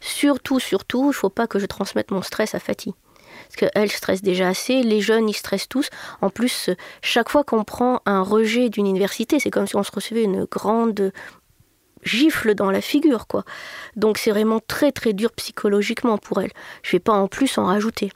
Surtout, 0.00 0.60
surtout, 0.60 1.10
il 1.10 1.14
faut 1.14 1.30
pas 1.30 1.46
que 1.46 1.58
je 1.58 1.66
transmette 1.66 2.10
mon 2.10 2.22
stress 2.22 2.54
à 2.54 2.58
Fatih 2.58 2.94
parce 3.48 3.72
qu'elle 3.72 3.90
stresse 3.90 4.22
déjà 4.22 4.48
assez, 4.48 4.82
les 4.82 5.00
jeunes 5.00 5.28
ils 5.28 5.34
stressent 5.34 5.68
tous. 5.68 5.88
En 6.20 6.30
plus, 6.30 6.70
chaque 7.02 7.28
fois 7.28 7.44
qu'on 7.44 7.64
prend 7.64 8.00
un 8.06 8.22
rejet 8.22 8.68
d'une 8.68 8.86
université, 8.86 9.38
c'est 9.38 9.50
comme 9.50 9.66
si 9.66 9.76
on 9.76 9.82
se 9.82 9.92
recevait 9.92 10.24
une 10.24 10.44
grande 10.44 11.12
gifle 12.04 12.54
dans 12.54 12.70
la 12.70 12.80
figure, 12.80 13.26
quoi. 13.26 13.44
Donc 13.96 14.18
c'est 14.18 14.30
vraiment 14.30 14.60
très 14.66 14.92
très 14.92 15.12
dur 15.12 15.32
psychologiquement 15.32 16.18
pour 16.18 16.40
elle. 16.40 16.52
Je 16.82 16.92
vais 16.92 17.00
pas 17.00 17.12
en 17.12 17.28
plus 17.28 17.58
en 17.58 17.64
rajouter. 17.64 18.10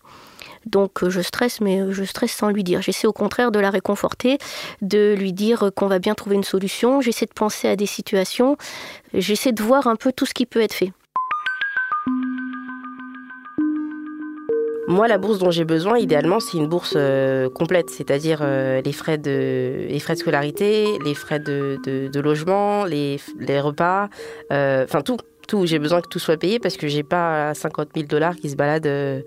Donc 0.67 1.03
euh, 1.03 1.11
je 1.11 1.21
stresse, 1.21 1.61
mais 1.61 1.81
euh, 1.81 1.93
je 1.93 2.05
stresse 2.05 2.33
sans 2.33 2.51
lui 2.51 2.65
dire. 2.65 2.83
J'essaie 2.83 3.07
au 3.07 3.13
contraire 3.13 3.51
de 3.51 3.59
la 3.59 3.71
réconforter, 3.71 4.39
de 4.83 5.15
lui 5.19 5.33
dire 5.33 5.71
qu'on 5.75 5.87
va 5.87 5.99
bien 5.99 6.15
trouver 6.15 6.37
une 6.37 6.45
solution. 6.45 7.01
J'essaie 7.01 7.27
de 7.27 7.33
penser 7.33 7.69
à 7.69 7.77
des 7.77 7.87
situations. 7.87 8.57
J'essaie 9.15 9.53
de 9.53 9.63
voir 9.63 9.87
un 9.87 9.97
peu 9.97 10.13
tout 10.13 10.27
ce 10.27 10.35
qui 10.35 10.47
peut 10.47 10.61
être 10.61 10.75
fait. 10.75 10.93
Moi, 14.89 15.07
la 15.07 15.19
bourse 15.19 15.39
dont 15.39 15.51
j'ai 15.51 15.67
besoin, 15.67 15.99
idéalement, 15.99 16.41
c'est 16.41 16.57
une 16.57 16.67
bourse 16.67 16.95
euh, 16.97 17.51
complète, 17.51 17.91
c'est-à-dire 17.91 18.39
euh, 18.41 18.81
les 18.81 18.95
frais 18.95 19.19
de 19.19 19.87
les 19.87 20.01
frais 20.01 20.15
de 20.15 20.19
scolarité, 20.19 20.87
les 21.05 21.13
frais 21.13 21.39
de, 21.39 21.79
de, 21.85 22.21
logement, 22.21 22.87
les, 22.87 23.21
les 23.39 23.61
repas, 23.61 24.09
euh, 24.51 24.85
enfin 24.85 25.03
tout, 25.03 25.19
tout. 25.47 25.67
J'ai 25.67 25.79
besoin 25.79 26.01
que 26.01 26.09
tout 26.09 26.19
soit 26.19 26.39
payé 26.39 26.59
parce 26.59 26.79
que 26.79 26.89
j'ai 26.89 27.03
pas 27.03 27.53
50 27.53 27.91
000 27.95 28.07
dollars 28.07 28.35
qui 28.37 28.49
se 28.49 28.57
baladent. 28.57 29.25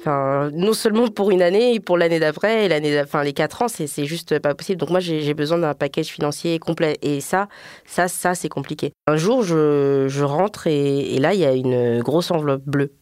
Enfin, 0.00 0.50
non 0.52 0.74
seulement 0.74 1.08
pour 1.08 1.30
une 1.30 1.40
année, 1.40 1.80
pour 1.80 1.96
l'année 1.96 2.20
d'après, 2.20 2.68
enfin 3.02 3.24
les 3.24 3.32
quatre 3.32 3.62
ans, 3.62 3.68
c'est, 3.68 3.86
c'est 3.86 4.04
juste 4.04 4.38
pas 4.38 4.54
possible. 4.54 4.78
Donc 4.78 4.90
moi, 4.90 5.00
j'ai, 5.00 5.32
besoin 5.32 5.56
d'un 5.56 5.72
package 5.72 6.08
financier 6.08 6.58
complet. 6.58 6.98
Et 7.00 7.22
ça, 7.22 7.48
ça, 7.86 8.06
ça, 8.06 8.34
c'est 8.34 8.50
compliqué. 8.50 8.92
Un 9.06 9.16
jour, 9.16 9.44
je, 9.44 10.08
je 10.08 10.24
rentre 10.24 10.66
et, 10.66 11.14
et 11.14 11.18
là, 11.20 11.32
il 11.32 11.40
y 11.40 11.46
a 11.46 11.52
une 11.52 12.02
grosse 12.02 12.30
enveloppe 12.30 12.64
bleue. 12.66 12.92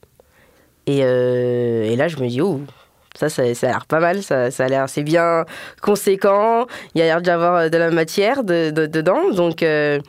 Euh, 0.89 1.85
et, 1.85 1.97
là, 1.97 2.09
je 2.09 2.17
me 2.17 2.29
dis, 2.29 2.41
oh, 2.41 2.61
ça, 3.15 3.29
ça, 3.29 3.43
a 3.43 3.45
l'air 3.45 3.87
pas 3.87 4.01
mal, 4.01 4.23
ça, 4.23 4.47
a 4.47 4.69
l'air, 4.69 4.89
c'est 4.89 5.03
bien 5.03 5.45
conséquent, 5.81 6.67
il 6.95 6.99
y 6.99 7.03
a 7.03 7.05
l'air 7.05 7.23
d'y 7.23 7.31
avoir 7.31 7.71
de 7.71 7.77
la 7.77 7.91
matière 7.91 8.45
de, 8.45 8.71
dedans. 8.71 9.31
Donc, 9.33 9.63
euh, 9.63 10.01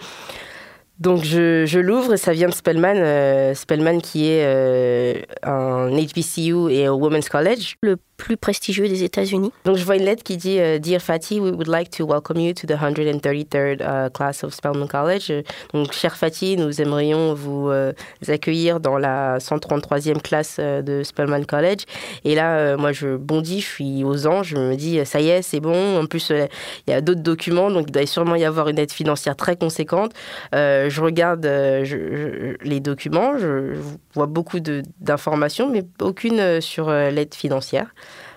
donc 0.99 1.23
je, 1.23 1.65
je 1.65 1.79
l'ouvre 1.79 2.13
et 2.13 2.17
ça 2.17 2.33
vient 2.33 2.47
de 2.47 2.53
Spellman, 2.53 2.95
euh, 2.95 3.53
Spellman 3.53 3.99
qui 3.99 4.29
est 4.29 5.25
un 5.43 5.89
HBCU 5.89 6.71
et 6.71 6.85
un 6.85 6.93
Women's 6.93 7.29
College. 7.29 7.75
Le 7.81 7.97
plus 8.17 8.37
prestigieux 8.37 8.87
des 8.87 9.03
États-Unis. 9.03 9.51
Donc 9.65 9.77
je 9.77 9.83
vois 9.83 9.95
une 9.95 10.05
lettre 10.05 10.23
qui 10.23 10.37
dit 10.37 10.59
euh, 10.59 10.79
Dear 10.79 11.01
Fatih, 11.01 11.39
we 11.39 11.51
would 11.51 11.67
like 11.67 11.89
to 11.89 12.05
welcome 12.05 12.39
you 12.39 12.53
to 12.53 12.67
the 12.67 12.73
133rd 12.73 13.81
uh, 13.81 14.09
class 14.11 14.43
of 14.43 14.53
Spelman 14.53 14.87
College. 14.87 15.31
Donc 15.73 15.91
cher 15.93 16.15
Fatih, 16.15 16.57
nous 16.57 16.81
aimerions 16.81 17.33
vous 17.33 17.69
euh, 17.69 17.91
accueillir 18.27 18.79
dans 18.79 18.97
la 18.97 19.39
133e 19.39 20.21
classe 20.21 20.57
euh, 20.59 20.81
de 20.81 21.03
Spelman 21.03 21.45
College. 21.45 21.81
Et 22.23 22.35
là, 22.35 22.77
moi 22.77 22.91
je 22.91 23.15
bondis, 23.15 23.61
je 23.61 23.67
suis 23.67 24.03
aux 24.03 24.27
anges, 24.27 24.49
je 24.49 24.57
me 24.57 24.75
dis 24.75 25.03
ça 25.05 25.19
y 25.19 25.29
est, 25.29 25.41
c'est 25.41 25.59
bon. 25.59 25.99
En 25.99 26.05
plus, 26.05 26.29
il 26.29 26.91
y 26.91 26.93
a 26.93 27.01
d'autres 27.01 27.21
documents, 27.21 27.71
donc 27.71 27.85
il 27.87 27.91
doit 27.91 28.05
sûrement 28.05 28.35
y 28.35 28.45
avoir 28.45 28.69
une 28.69 28.79
aide 28.79 28.91
financière 28.91 29.35
très 29.35 29.55
conséquente. 29.55 30.11
je 30.53 31.01
regarde 31.01 31.45
les 31.45 32.79
documents, 32.79 33.37
je 33.37 33.75
vois 34.13 34.27
beaucoup 34.27 34.59
d'informations, 34.59 35.69
mais 35.69 35.83
aucune 36.01 36.61
sur 36.61 36.89
l'aide 36.89 37.33
financière. 37.33 37.87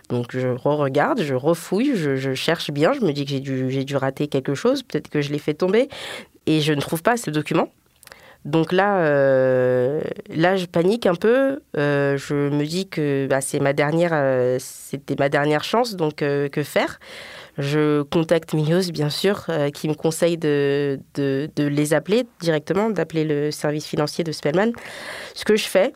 Donc 0.09 0.26
je 0.30 0.48
re-regarde, 0.48 1.22
je 1.22 1.34
refouille, 1.34 1.96
je, 1.96 2.34
cherche 2.34 2.70
bien, 2.70 2.92
je 2.92 3.00
me 3.00 3.12
dis 3.12 3.24
que 3.24 3.30
j'ai 3.30 3.40
dû, 3.40 3.84
dû 3.84 3.96
rater 3.96 4.28
quelque 4.28 4.54
chose, 4.54 4.82
peut-être 4.82 5.09
que 5.09 5.20
je 5.20 5.32
l'ai 5.32 5.38
fait 5.38 5.54
tomber, 5.54 5.88
et 6.46 6.61
je 6.61 6.72
ne 6.72 6.80
trouve 6.80 7.02
pas 7.02 7.16
ce 7.16 7.30
document. 7.30 7.68
Donc 8.46 8.70
là, 8.70 8.98
euh, 8.98 10.00
là, 10.30 10.57
je 10.57 10.66
panique 10.66 11.04
un 11.07 11.16
peu. 11.16 11.61
Euh, 11.76 12.16
je 12.16 12.48
me 12.48 12.64
dis 12.64 12.88
que 12.88 13.26
bah, 13.28 13.40
c'est 13.40 13.59
ma 13.59 13.72
dernière, 13.72 14.12
euh, 14.12 14.59
c'était 14.61 15.16
ma 15.18 15.28
dernière 15.28 15.64
chance. 15.64 15.96
Donc 15.96 16.16
que 16.16 16.62
faire? 16.62 17.00
Je 17.59 18.02
contacte 18.02 18.54
Mios, 18.54 18.92
bien 18.92 19.11
sûr, 19.11 19.46
qui 19.74 19.88
me 19.88 19.94
conseille 19.94 20.36
de, 20.36 21.00
de, 21.14 21.48
les 21.57 21.94
appeler 21.94 22.24
directement, 22.40 22.90
d'appeler 22.90 23.24
le 23.24 23.50
service 23.50 23.86
financier 23.86 24.22
de 24.22 24.30
Spellman. 24.30 24.72
Ce 25.34 25.44
que 25.44 25.57
je 25.57 25.64
fais, 25.64 25.92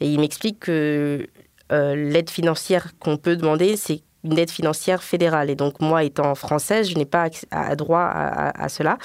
et 0.00 0.08
il 0.08 0.20
m'explique 0.20 0.58
que 0.60 1.28
euh, 1.72 1.94
l'aide 1.94 2.30
financière 2.30 2.92
qu'on 2.98 3.16
peut 3.16 3.36
demander, 3.36 3.76
c'est 3.76 4.02
une 4.24 4.38
aide 4.38 4.50
financière 4.50 5.02
fédérale. 5.02 5.50
Et 5.50 5.54
donc, 5.54 5.80
moi, 5.80 6.04
étant 6.04 6.34
française, 6.34 6.90
je 6.90 6.96
n'ai 6.96 7.06
pas 7.06 7.28
à, 7.50 7.76
droit 7.76 8.02
à, 8.02 8.68
cela. 8.68 8.98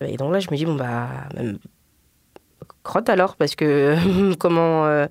Et 0.00 0.16
donc 0.16 0.32
là, 0.32 0.40
je 0.40 0.50
me 0.50 0.56
dis, 0.56 0.64
bon, 0.64 0.74
bah, 0.74 1.08
crotte 2.82 3.08
alors, 3.08 3.36
parce 3.36 3.54
que 3.54 4.34
comment, 4.38 4.86
euh, 4.86 5.06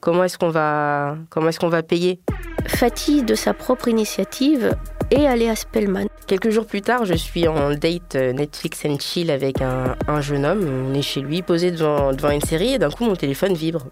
comment 0.00 0.24
est-ce 0.24 0.38
qu'on 0.38 0.50
va, 0.50 1.16
comment 1.28 1.48
est-ce 1.48 1.60
qu'on 1.60 1.68
va 1.68 1.82
payer? 1.82 2.20
Fatih, 2.66 3.22
de 3.22 3.34
sa 3.34 3.54
propre 3.54 3.88
initiative, 3.88 4.74
est 5.10 5.26
allé 5.26 5.48
à 5.48 5.56
Spellman. 5.56 6.06
Quelques 6.26 6.50
jours 6.50 6.66
plus 6.66 6.82
tard, 6.82 7.04
je 7.04 7.14
suis 7.14 7.48
en 7.48 7.70
date 7.70 8.14
euh, 8.14 8.32
Netflix 8.32 8.84
and 8.84 8.98
chill 9.00 9.30
avec 9.30 9.60
un, 9.60 10.20
jeune 10.20 10.46
homme. 10.46 10.88
On 10.88 10.94
est 10.94 11.02
chez 11.02 11.20
lui, 11.20 11.42
posé 11.42 11.70
devant, 11.70 12.12
devant 12.12 12.30
une 12.30 12.40
série, 12.40 12.74
et 12.74 12.78
d'un 12.78 12.90
coup, 12.90 13.04
mon 13.04 13.16
téléphone 13.16 13.54
vibre. 13.54 13.86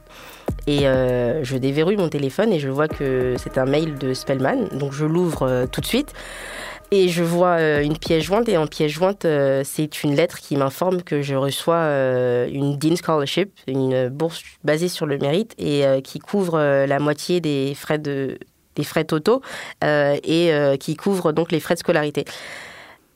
Et 0.67 0.87
euh, 0.87 1.43
je 1.45 1.57
déverrouille 1.57 1.97
mon 1.97 2.09
téléphone 2.09 2.53
et 2.53 2.59
je 2.59 2.69
vois 2.69 2.89
que 2.89 3.35
c'est 3.39 3.59
un 3.59 3.65
mail 3.65 3.97
de 3.99 4.15
Spellman. 4.15 4.69
Donc 4.73 4.93
je 4.93 5.07
l'ouvre 5.07 5.43
euh, 5.43 5.67
tout 5.67 5.81
de 5.81 5.87
suite. 5.87 6.13
Et 6.91 7.09
je 7.09 7.23
vois 7.23 7.61
une 7.83 7.99
pièce 7.99 8.25
jointe, 8.25 8.49
et 8.49 8.57
en 8.57 8.67
pièce 8.67 8.91
jointe, 8.91 9.27
c'est 9.65 10.03
une 10.03 10.15
lettre 10.15 10.39
qui 10.39 10.57
m'informe 10.57 11.03
que 11.03 11.21
je 11.21 11.35
reçois 11.35 11.85
une 12.49 12.79
Dean 12.79 12.97
Scholarship, 12.97 13.51
une 13.67 14.09
bourse 14.09 14.43
basée 14.65 14.89
sur 14.89 15.05
le 15.05 15.19
mérite, 15.19 15.55
et 15.59 15.85
qui 16.03 16.19
couvre 16.19 16.59
la 16.87 16.99
moitié 16.99 17.41
des 17.41 17.75
frais 17.75 17.99
de, 17.99 18.39
des 18.79 18.85
frais 18.85 19.05
totaux 19.05 19.43
euh, 19.85 20.17
et 20.23 20.53
euh, 20.53 20.77
qui 20.77 20.97
couvre 20.97 21.33
donc 21.33 21.53
les 21.53 21.61
frais 21.61 21.75
de 21.75 21.81
scolarité. 21.81 22.25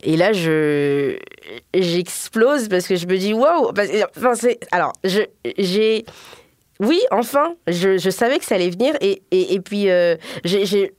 Et 0.02 0.16
là, 0.16 0.32
je 0.32 1.16
j'explose 1.72 2.68
parce 2.68 2.88
que 2.88 2.96
je 2.96 3.06
me 3.06 3.16
dis 3.16 3.32
waouh. 3.32 3.70
Alors 4.72 4.92
j'ai 5.58 6.04
oui, 6.80 7.00
enfin, 7.12 7.54
je, 7.68 8.10
savais 8.10 8.40
que 8.40 8.44
ça 8.44 8.56
allait 8.56 8.70
venir 8.70 8.96
et, 9.00 9.22
et, 9.30 9.60
puis 9.60 9.88
euh, 9.88 10.16
j'ai 10.42 10.92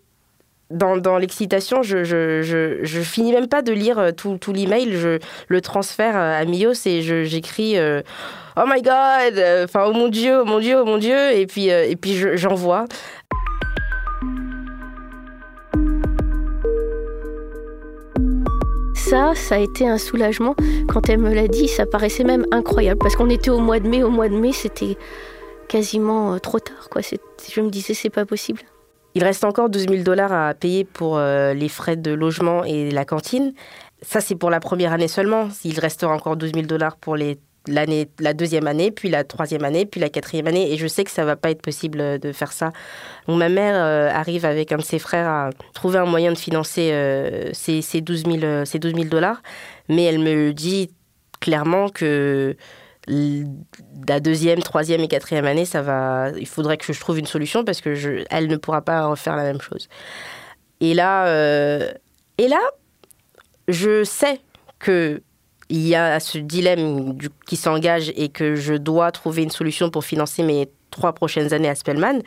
dans, 0.74 1.18
l'excitation, 1.18 1.84
je, 1.84 3.02
finis 3.04 3.32
même 3.32 3.48
pas 3.48 3.62
de 3.62 3.72
lire 3.72 4.00
euh, 4.00 4.12
tout, 4.12 4.54
l'email, 4.54 4.94
je 4.94 5.20
le 5.48 5.62
transfère 5.62 6.16
à 6.16 6.44
Mios 6.46 6.86
et 6.86 7.02
j'écris 7.26 7.78
euh, 7.78 8.02
Oh 8.58 8.64
my 8.68 8.82
god, 8.82 9.42
enfin 9.64 9.86
oh 9.88 9.94
mon 9.94 10.10
dieu, 10.10 10.42
oh 10.42 10.46
mon 10.46 10.60
dieu, 10.60 10.78
oh 10.80 10.86
mon 10.86 10.98
dieu, 10.98 11.32
et 11.34 11.48
puis, 11.48 11.68
et 11.68 11.96
puis 11.96 12.16
j'envoie. 12.36 12.86
ça, 19.14 19.36
ça 19.36 19.56
a 19.56 19.60
été 19.60 19.88
un 19.88 20.00
soulagement. 20.00 20.56
Quand 20.88 21.08
elle 21.08 21.20
me 21.20 21.36
l'a 21.36 21.48
dit, 21.48 21.68
ça 21.68 21.86
paraissait 21.86 22.24
même 22.24 22.48
incroyable 22.52 22.98
parce 23.00 23.16
qu'on 23.16 23.30
était 23.30 23.52
au 23.52 23.60
mois 23.60 23.80
de 23.80 23.88
mai. 23.88 24.02
Au 24.02 24.10
mois 24.10 24.28
de 24.28 24.36
mai, 24.36 24.54
c'était 24.54 24.98
quasiment 25.68 26.34
euh, 26.34 26.40
trop 26.40 26.58
tard. 26.58 26.90
Je 27.52 27.62
me 27.62 27.70
disais, 27.70 27.94
c'est 27.94 28.10
pas 28.10 28.26
possible. 28.26 28.62
Il 29.16 29.24
reste 29.24 29.44
encore 29.44 29.70
12 29.70 29.88
000 29.90 30.04
dollars 30.04 30.32
à 30.32 30.54
payer 30.54 30.84
pour 30.84 31.18
euh, 31.18 31.54
les 31.54 31.70
frais 31.70 31.96
de 31.96 32.12
logement 32.12 32.64
et 32.64 32.90
la 32.90 33.06
cantine. 33.06 33.54
Ça, 34.02 34.22
c'est 34.22 34.36
pour 34.36 34.50
la 34.50 34.60
première 34.60 34.92
année 34.92 35.08
seulement. 35.08 35.50
Il 35.64 35.80
restera 35.80 36.14
encore 36.14 36.36
12 36.36 36.52
000 36.54 36.66
dollars 36.66 36.98
pour 36.98 37.16
l'année, 37.16 38.10
la 38.20 38.34
deuxième 38.34 38.68
année, 38.68 38.92
puis 38.92 39.10
la 39.10 39.24
troisième 39.24 39.64
année, 39.64 39.86
puis 39.86 40.02
la 40.02 40.10
quatrième 40.10 40.48
année. 40.48 40.74
Et 40.74 40.78
je 40.78 40.88
sais 40.88 41.04
que 41.04 41.12
ça 41.12 41.26
va 41.26 41.36
pas 41.36 41.52
être 41.52 41.62
possible 41.62 42.20
de 42.20 42.32
faire 42.32 42.52
ça. 42.52 42.72
Donc, 43.28 43.38
ma 43.38 43.50
mère 43.50 43.76
euh, 43.76 44.10
arrive 44.10 44.46
avec 44.46 44.72
un 44.72 44.78
de 44.78 44.82
ses 44.82 45.00
frères 45.00 45.30
à 45.30 45.50
trouver 45.74 46.00
un 46.00 46.06
moyen 46.06 46.32
de 46.32 46.38
financer 46.38 46.92
ces, 47.54 47.82
ces, 47.82 48.02
12 48.02 48.24
000, 48.26 48.66
ces 48.66 48.80
12 48.80 48.94
000 48.96 49.06
dollars. 49.06 49.42
Mais 49.90 50.04
elle 50.04 50.20
me 50.20 50.52
dit 50.54 50.90
clairement 51.40 51.90
que 51.90 52.56
la 53.08 54.20
deuxième, 54.20 54.62
troisième 54.62 55.02
et 55.02 55.08
quatrième 55.08 55.46
année, 55.46 55.66
ça 55.66 55.82
va. 55.82 56.30
Il 56.38 56.48
faudrait 56.48 56.78
que 56.78 56.92
je 56.92 57.00
trouve 57.00 57.20
une 57.20 57.26
solution 57.26 57.64
parce 57.64 57.82
que 57.82 58.24
elle 58.30 58.48
ne 58.48 58.56
pourra 58.56 58.82
pas 58.82 59.06
refaire 59.06 59.36
la 59.36 59.44
même 59.44 59.62
chose. 59.62 59.90
Et 60.80 60.94
là, 60.94 61.28
euh, 61.28 61.92
et 62.38 62.48
là, 62.48 62.62
je 63.68 64.04
sais 64.04 64.40
que 64.80 65.22
il 65.70 65.88
y 65.88 65.96
a 65.96 66.20
ce 66.20 66.38
dilemme 66.38 67.18
qui 67.48 67.56
s'engage 67.56 68.12
et 68.16 68.30
que 68.30 68.56
je 68.56 68.74
dois 68.74 69.12
trouver 69.12 69.44
une 69.44 69.50
solution 69.50 69.90
pour 69.90 70.04
financer 70.04 70.44
mes 70.44 70.70
trois 70.92 71.14
prochaines 71.14 71.54
années 71.54 71.70
à 71.70 71.76
Spellman. 71.76 72.20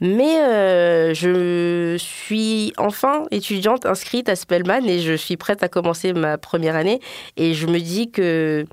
Mais 0.00 0.40
euh, 0.40 1.12
je 1.12 1.96
suis 1.98 2.72
enfin 2.76 3.24
étudiante 3.32 3.84
inscrite 3.84 4.28
à 4.28 4.36
Spellman 4.36 4.86
et 4.86 5.00
je 5.00 5.14
suis 5.14 5.36
prête 5.36 5.62
à 5.64 5.68
commencer 5.68 6.12
ma 6.12 6.38
première 6.38 6.76
année. 6.76 7.00
Et 7.36 7.54
je 7.54 7.66
me 7.66 7.80
dis 7.80 8.10
que 8.10 8.64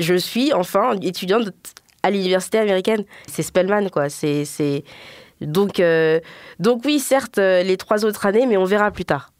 je 0.00 0.14
suis 0.14 0.52
enfin 0.52 0.96
étudiante 1.00 1.50
à 2.02 2.10
l'université 2.10 2.58
américaine. 2.58 3.04
C'est 3.28 3.42
Spellman, 3.42 3.88
quoi. 3.90 4.08
C'est, 4.08 4.84
Donc, 5.40 5.80
euh, 5.80 6.20
donc 6.58 6.82
oui, 6.84 6.98
certes, 6.98 7.38
euh, 7.38 7.62
les 7.62 7.76
trois 7.76 8.04
autres 8.04 8.26
années, 8.26 8.46
mais 8.46 8.56
on 8.56 8.64
verra 8.64 8.90
plus 8.90 9.04
tard. 9.04 9.30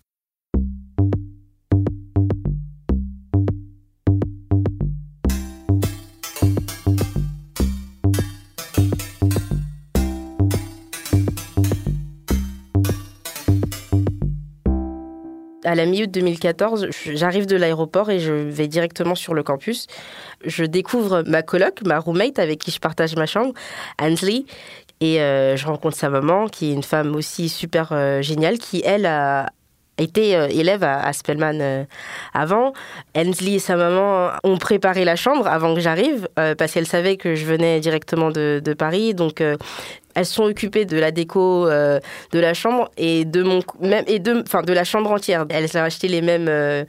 À 15.70 15.76
la 15.76 15.86
mi-août 15.86 16.10
2014, 16.10 16.88
j'arrive 17.14 17.46
de 17.46 17.54
l'aéroport 17.54 18.10
et 18.10 18.18
je 18.18 18.32
vais 18.32 18.66
directement 18.66 19.14
sur 19.14 19.34
le 19.34 19.44
campus. 19.44 19.86
Je 20.44 20.64
découvre 20.64 21.22
ma 21.28 21.42
coloc, 21.42 21.82
ma 21.86 22.00
roommate 22.00 22.40
avec 22.40 22.58
qui 22.58 22.72
je 22.72 22.80
partage 22.80 23.14
ma 23.14 23.26
chambre, 23.26 23.54
Ansley, 24.02 24.46
et 25.00 25.20
euh, 25.20 25.56
je 25.56 25.64
rencontre 25.66 25.96
sa 25.96 26.10
maman, 26.10 26.48
qui 26.48 26.70
est 26.70 26.74
une 26.74 26.82
femme 26.82 27.14
aussi 27.14 27.48
super 27.48 27.90
euh, 27.92 28.20
géniale, 28.20 28.58
qui, 28.58 28.82
elle, 28.84 29.06
a 29.06 29.50
été 29.99 30.36
euh, 30.36 30.49
élève 30.49 30.82
à, 30.82 31.12
Spellman 31.12 31.86
avant. 32.34 32.72
Ansley 33.16 33.55
et 33.55 33.59
sa 33.59 33.76
maman 33.76 34.30
ont 34.45 34.59
préparé 34.59 35.05
la 35.05 35.16
chambre 35.16 35.47
avant 35.47 35.74
que 35.74 35.80
j'arrive, 35.80 36.28
parce 36.34 36.72
qu'elle 36.72 36.86
savait 36.86 37.16
que 37.16 37.34
je 37.34 37.45
venais 37.45 37.80
directement 37.80 38.30
de, 38.30 38.74
Paris. 38.78 39.14
Donc, 39.14 39.43
elles 40.14 40.26
sont 40.26 40.45
occupées 40.45 40.84
de 40.84 40.99
la 40.99 41.11
déco 41.11 41.68
euh, 41.68 42.01
de 42.32 42.38
la 42.38 42.55
chambre 42.55 42.91
et 42.97 43.24
de 43.24 43.43
mon 43.43 43.61
même 43.80 44.05
et 44.07 44.18
de 44.18 44.43
enfin 44.43 44.62
de 44.62 44.72
la 44.72 44.84
chambre 44.84 45.11
entière. 45.11 45.47
Elles 45.51 45.76
ont 45.76 45.82
acheté 45.82 46.09
les 46.09 46.22
mêmes 46.22 46.49
euh, 46.49 46.84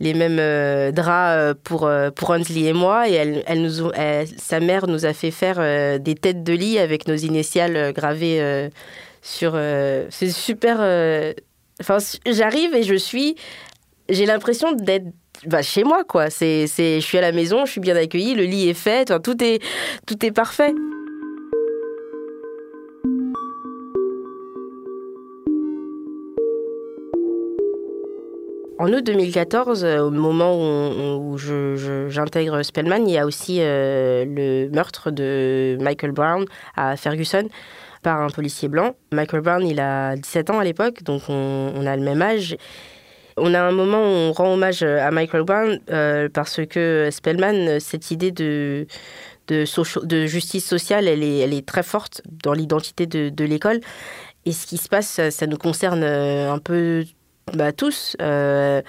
les 0.00 0.14
mêmes 0.14 0.38
euh, 0.38 0.92
draps 0.92 1.58
pour 1.64 1.90
pour 2.14 2.32
Huntley 2.32 2.64
et 2.68 2.72
moi 2.72 3.08
et 3.08 3.14
elle, 3.14 3.42
elle 3.46 3.62
nous 3.62 3.90
sa 4.36 4.60
mère 4.60 4.86
nous 4.86 5.06
a 5.06 5.12
fait 5.12 5.30
faire 5.30 5.58
des 6.00 6.14
têtes 6.14 6.42
de 6.42 6.52
lit 6.52 6.78
avec 6.78 7.06
nos 7.08 7.16
initiales 7.16 7.92
gravées 7.92 8.70
sur 9.22 9.58
c'est 10.10 10.30
super 10.30 10.78
enfin 11.80 11.98
j'arrive 12.26 12.74
et 12.74 12.82
je 12.82 12.94
suis 12.94 13.36
j'ai 14.08 14.26
l'impression 14.26 14.72
d'être 14.72 15.06
bah, 15.46 15.62
chez 15.62 15.84
moi 15.84 16.04
quoi. 16.04 16.30
C'est 16.30 16.66
c'est 16.66 17.00
je 17.00 17.06
suis 17.06 17.18
à 17.18 17.22
la 17.22 17.32
maison 17.32 17.64
je 17.64 17.72
suis 17.72 17.80
bien 17.80 17.96
accueillie 17.96 18.34
le 18.34 18.44
lit 18.44 18.68
est 18.68 18.74
fait 18.74 19.12
tout 19.22 19.42
est 19.42 19.62
tout 20.06 20.24
est 20.24 20.32
parfait. 20.32 20.74
En 28.80 28.92
août 28.92 29.02
2014, 29.04 29.82
euh, 29.82 29.98
au 29.98 30.10
moment 30.10 30.54
où, 30.54 31.36
j'intègre 31.36 32.62
Spellman, 32.62 33.08
il 33.08 33.10
y 33.10 33.18
a 33.18 33.26
aussi 33.26 33.58
euh, 33.60 34.24
le 34.24 34.70
meurtre 34.70 35.10
de 35.10 35.76
Michael 35.80 36.12
Brown 36.12 36.44
à 36.76 36.96
Ferguson 36.96 37.48
par 38.02 38.20
un 38.20 38.28
policier 38.28 38.68
blanc. 38.68 38.94
Michael 39.12 39.40
Brown, 39.40 39.66
il 39.66 39.80
a 39.80 40.16
17 40.16 40.50
ans 40.50 40.58
à 40.58 40.64
l'époque, 40.64 41.02
donc 41.02 41.22
on, 41.28 41.86
a 41.86 41.96
le 41.96 42.02
même 42.02 42.22
âge. 42.22 42.56
On 43.36 43.54
a 43.54 43.60
un 43.60 43.72
moment 43.72 44.00
où 44.00 44.14
on 44.14 44.32
rend 44.32 44.54
hommage 44.54 44.82
à 44.82 45.10
Michael 45.10 45.44
Brown 45.44 45.78
euh, 45.90 46.28
parce 46.32 46.60
que 46.66 47.08
Spellman, 47.10 47.78
cette 47.78 48.10
idée 48.10 48.32
de, 48.32 48.86
de, 49.46 50.26
justice 50.26 50.66
sociale, 50.66 51.06
elle 51.06 51.22
est, 51.22 51.38
elle 51.38 51.54
est 51.54 51.66
très 51.66 51.82
forte 51.82 52.22
dans 52.44 52.52
l'identité 52.52 53.06
de, 53.06 53.44
l'école. 53.44 53.80
Et 54.44 54.52
ce 54.52 54.66
qui 54.66 54.76
se 54.76 54.88
passe, 54.88 55.20
ça 55.30 55.46
nous 55.46 55.58
concerne 55.58 56.02
un 56.02 56.58
peu 56.58 57.04
bah, 57.54 57.72
tous. 57.72 58.16
Euh, 58.20 58.82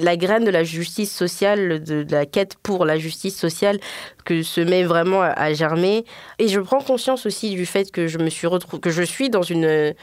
la 0.00 0.16
graine 0.16 0.44
de 0.44 0.50
la 0.50 0.64
justice 0.64 1.14
sociale, 1.14 1.82
de, 1.82 2.06
la 2.10 2.26
quête 2.26 2.56
pour 2.62 2.84
la 2.84 2.98
justice 2.98 3.36
sociale, 3.36 3.78
que 4.24 4.42
se 4.42 4.60
met 4.60 4.84
vraiment 4.84 5.22
à, 5.22 5.52
germer. 5.52 6.04
Et 6.38 6.48
je 6.48 6.60
prends 6.60 6.80
conscience 6.80 7.26
aussi 7.26 7.50
du 7.50 7.66
fait 7.66 7.90
que 7.90 8.06
je 8.06 8.18
me 8.18 8.28
suis 8.30 8.48
que 8.80 8.90
je 8.90 9.02
suis 9.02 9.30
dans 9.30 9.42
une 9.42 9.94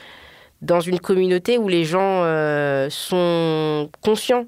dans 0.61 0.79
une 0.79 0.99
communauté 0.99 1.57
où 1.57 1.67
les 1.67 1.85
gens 1.85 2.23
euh, 2.23 2.89
sont 2.89 3.89
conscients 4.01 4.45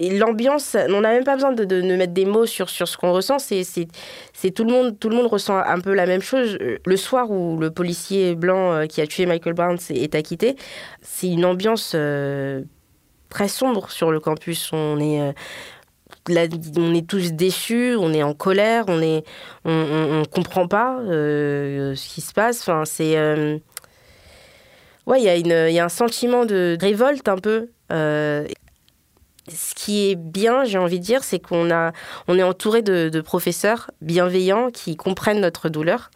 l'ambiance, 0.00 0.76
on 0.88 1.02
n'a 1.02 1.10
même 1.10 1.24
pas 1.24 1.34
besoin 1.34 1.52
de, 1.52 1.64
de, 1.64 1.80
mettre 1.96 2.12
des 2.12 2.24
mots 2.24 2.46
sur, 2.46 2.68
sur 2.68 2.88
ce 2.88 2.96
qu'on 2.96 3.12
ressent. 3.12 3.38
C'est, 3.38 3.62
c'est, 3.64 4.50
tout 4.50 4.64
le 4.64 4.72
monde, 4.72 4.98
tout 4.98 5.08
le 5.08 5.16
monde 5.16 5.26
ressent 5.26 5.56
un 5.56 5.80
peu 5.80 5.94
la 5.94 6.06
même 6.06 6.22
chose. 6.22 6.58
Le 6.84 6.96
soir 6.96 7.30
où 7.30 7.58
le 7.58 7.70
policier 7.70 8.34
blanc 8.34 8.72
euh, 8.72 8.86
qui 8.86 9.00
a 9.00 9.06
tué 9.06 9.26
Michael 9.26 9.54
Brown 9.54 9.78
est 9.90 10.14
acquitté, 10.14 10.56
c'est 11.00 11.28
une 11.28 11.44
ambiance 11.44 11.92
euh, 11.94 12.62
très 13.28 13.48
sombre 13.48 13.90
sur 13.90 14.10
le 14.10 14.18
campus. 14.18 14.70
On 14.72 14.98
est 14.98 15.20
euh, 15.20 15.32
on 16.28 16.94
est 16.94 17.06
tous 17.06 17.32
déçus, 17.32 17.96
on 17.98 18.12
est 18.12 18.22
en 18.22 18.32
colère, 18.32 18.86
on 18.88 19.02
est, 19.02 19.24
on, 19.66 20.22
comprend 20.30 20.66
pas 20.66 20.98
ce 21.06 22.08
qui 22.14 22.22
se 22.22 22.32
passe. 22.32 22.62
Enfin, 22.62 22.84
c'est 22.86 23.14
ouais, 25.06 25.22
il 25.22 25.46
y 25.46 25.74
y 25.74 25.78
a 25.78 25.84
un 25.84 25.88
sentiment 25.90 26.46
de 26.46 26.78
révolte 26.80 27.28
un 27.28 27.36
peu 27.36 27.68
ce 29.48 29.74
qui 29.74 30.10
est 30.10 30.16
bien, 30.16 30.64
j'ai 30.64 30.78
envie 30.78 30.98
de 30.98 31.04
dire, 31.04 31.22
c'est 31.22 31.38
qu'on 31.38 31.70
a, 31.70 31.92
on 32.28 32.38
est 32.38 32.42
entouré 32.42 32.82
de, 32.82 33.20
professeurs 33.20 33.90
bienveillants 34.00 34.70
qui 34.70 34.96
comprennent 34.96 35.40
notre 35.40 35.68
douleur, 35.68 36.10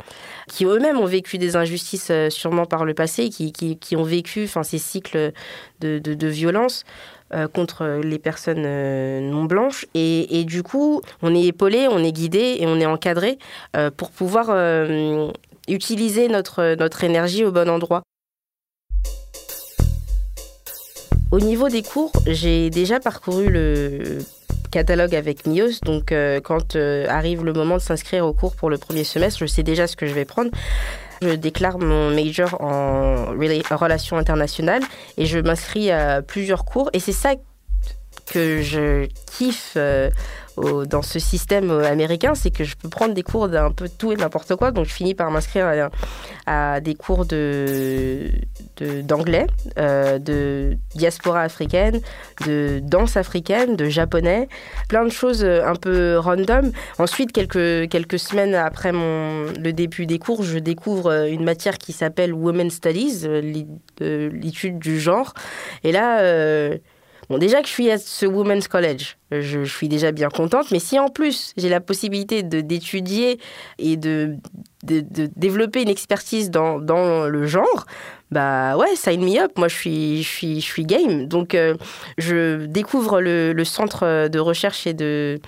qui 0.47 0.64
eux-mêmes 0.64 0.99
ont 0.99 1.07
vécu 1.07 1.39
des 1.39 1.57
injustices 1.57 2.11
euh, 2.11 2.31
sûrement 2.31 2.66
par 2.66 2.85
le 2.85 2.95
passé, 2.95 3.29
qui, 3.29 3.53
qui, 3.53 3.97
ont 3.97 4.03
vécu 4.03 4.45
enfin, 4.45 4.62
ces 4.62 4.79
cycles 4.79 5.33
de, 5.81 5.99
de, 5.99 6.26
violence. 6.29 6.85
Euh, 7.35 7.47
contre 7.47 8.01
les 8.03 8.18
personnes 8.18 8.64
euh, 8.64 9.20
non 9.20 9.45
blanches 9.45 9.85
et, 9.93 10.41
et, 10.41 10.45
du 10.45 10.62
coup 10.62 11.03
on 11.20 11.35
est 11.35 11.45
épaulé, 11.45 11.87
on 11.87 12.03
est 12.03 12.11
guidé 12.11 12.57
et 12.59 12.66
on 12.66 12.81
est 12.81 12.87
encadré 12.87 13.37
pour 13.99 14.11
pouvoir 14.11 14.49
utiliser 15.68 16.29
notre, 16.29 16.74
notre 16.76 17.05
énergie 17.05 17.45
au 17.45 17.53
bon 17.53 17.68
endroit. 17.68 18.03
Au 21.31 21.41
niveau 21.41 21.68
des 21.68 21.83
cours, 21.83 22.11
j'ai 22.26 22.70
déjà 22.70 23.01
parcouru 23.01 23.51
le 23.51 24.18
catalogue 24.70 25.14
avec 25.14 25.47
MIOS, 25.47 25.81
donc 25.85 26.11
euh, 26.11 26.41
quand 26.41 26.74
euh, 26.74 27.07
arrive 27.07 27.45
le 27.45 27.53
moment 27.53 27.74
de 27.74 27.83
s'inscrire 27.83 28.26
au 28.26 28.33
cours 28.33 28.57
pour 28.57 28.70
le 28.70 28.79
premier 28.79 29.05
semestre, 29.05 29.41
je 29.41 29.47
sais 29.47 29.62
déjà 29.62 29.87
ce 29.87 29.95
que 29.95 30.07
je 30.07 30.14
vais 30.14 30.24
prendre. 30.24 30.51
Je 31.20 31.31
déclare 31.31 31.79
mon 31.79 32.11
major 32.11 32.62
en 32.62 33.26
relations 33.26 34.16
internationales 34.16 34.83
et 35.18 35.26
je 35.26 35.39
m'inscris 35.39 35.91
à 35.91 36.22
plusieurs 36.22 36.64
cours 36.64 36.89
et 36.95 37.01
c'est 37.01 37.12
ça 37.12 37.35
que 38.33 38.62
je 38.62 39.07
kiffe 39.26 39.76
dans 40.88 41.02
ce 41.02 41.18
système 41.18 41.70
américain, 41.70 42.34
c'est 42.34 42.50
que 42.50 42.64
je 42.64 42.76
peux 42.76 42.88
prendre 42.88 43.14
des 43.14 43.22
cours 43.22 43.48
d'un 43.48 43.70
peu 43.70 43.88
tout 43.88 44.12
et 44.12 44.16
n'importe 44.16 44.54
quoi. 44.56 44.70
Donc 44.70 44.86
je 44.86 44.92
finis 44.92 45.14
par 45.14 45.30
m'inscrire 45.30 45.90
à, 46.46 46.80
des 46.80 46.94
cours 46.94 47.26
de 47.26 48.30
d'anglais, 49.04 49.46
euh, 49.78 50.18
de 50.18 50.76
diaspora 50.94 51.42
africaine, 51.42 52.00
de 52.46 52.80
danse 52.82 53.16
africaine, 53.16 53.76
de 53.76 53.88
japonais, 53.88 54.48
plein 54.88 55.04
de 55.04 55.11
choses 55.11 55.44
euh, 55.44 55.64
un 55.64 55.74
peu 55.74 56.18
random. 56.18 56.72
Ensuite, 56.98 57.32
quelques, 57.32 57.88
quelques 57.88 58.18
semaines 58.18 58.54
après 58.54 58.92
le 58.92 59.70
début 59.72 60.06
des 60.06 60.18
cours, 60.18 60.42
je 60.42 60.59
découvre 60.59 61.11
euh, 61.11 61.26
une 61.26 61.44
matière 61.44 61.78
qui 61.78 61.92
s'appelle 61.92 62.32
Women 62.32 62.70
Studies, 62.70 63.26
l'étude 64.00 64.78
du 64.78 65.00
genre. 65.00 65.34
Et 65.84 65.92
là, 65.92 66.20
Bon, 67.29 67.37
déjà 67.37 67.61
que 67.61 67.68
je 67.68 67.72
suis 67.72 67.91
à 67.91 67.99
ce 67.99 68.24
Women's 68.24 68.68
College, 68.68 69.18
je, 69.31 69.64
suis 69.64 69.89
déjà 69.89 70.12
bien 70.12 70.31
contente, 70.31 70.70
mais 70.70 70.79
si 70.79 70.99
en 70.99 71.09
plus 71.09 71.53
j'ai 71.59 71.68
la 71.68 71.81
possibilité 71.81 72.43
d'étudier 72.43 73.39
et 73.79 73.99
de, 73.99 74.37
développer 74.83 75.83
une 75.83 75.91
expertise 75.91 76.51
dans, 76.51 76.79
le 77.29 77.47
genre, 77.47 77.87
bah 78.31 78.76
ouais, 78.79 78.97
sign 78.97 79.22
me 79.22 79.39
up, 79.43 79.53
moi 79.59 79.68
je 79.68 79.74
suis, 80.22 80.85
game. 80.87 81.26
Donc 81.26 81.55
euh, 81.55 81.76
je 82.16 82.64
découvre 82.64 83.20
le 83.20 83.64
centre 83.64 84.29
de 84.29 84.39
recherche 84.39 84.87
et 84.87 84.95
de 84.95 85.41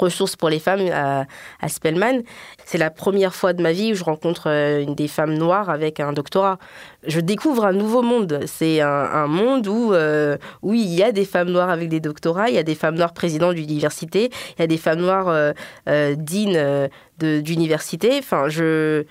ressources 0.00 0.36
pour 0.36 0.48
les 0.48 0.58
femmes 0.58 0.88
à, 0.92 1.26
à 1.60 1.68
Spellman. 1.68 2.22
C'est 2.64 2.78
la 2.78 2.90
première 2.90 3.34
fois 3.34 3.52
de 3.52 3.62
ma 3.62 3.72
vie 3.72 3.92
où 3.92 3.94
je 3.94 4.04
rencontre 4.04 4.48
euh, 4.48 4.84
des 4.86 5.08
femmes 5.08 5.34
noires 5.34 5.70
avec 5.70 6.00
un 6.00 6.12
doctorat. 6.12 6.58
Je 7.06 7.20
découvre 7.20 7.64
un 7.66 7.72
nouveau 7.72 8.02
monde. 8.02 8.40
C'est 8.46 8.80
un, 8.80 9.26
monde 9.26 9.66
où, 9.66 9.92
euh, 9.92 10.36
oui, 10.62 10.82
il 10.84 10.94
y 10.94 11.02
a 11.02 11.12
des 11.12 11.24
femmes 11.24 11.50
noires 11.50 11.70
avec 11.70 11.88
des 11.88 12.00
doctorats, 12.00 12.48
il 12.48 12.54
y 12.54 12.58
a 12.58 12.62
des 12.62 12.74
femmes 12.74 12.96
noires 12.96 13.12
présidentes 13.12 13.54
d'université, 13.54 14.30
il 14.56 14.60
y 14.60 14.64
a 14.64 14.66
des 14.66 14.78
femmes 14.78 15.00
noires 15.00 15.28
euh, 15.28 15.52
euh 15.88 16.14
deans 16.16 16.88
d'université. 17.18 18.18
Enfin, 18.18 18.48
je. 18.48 19.04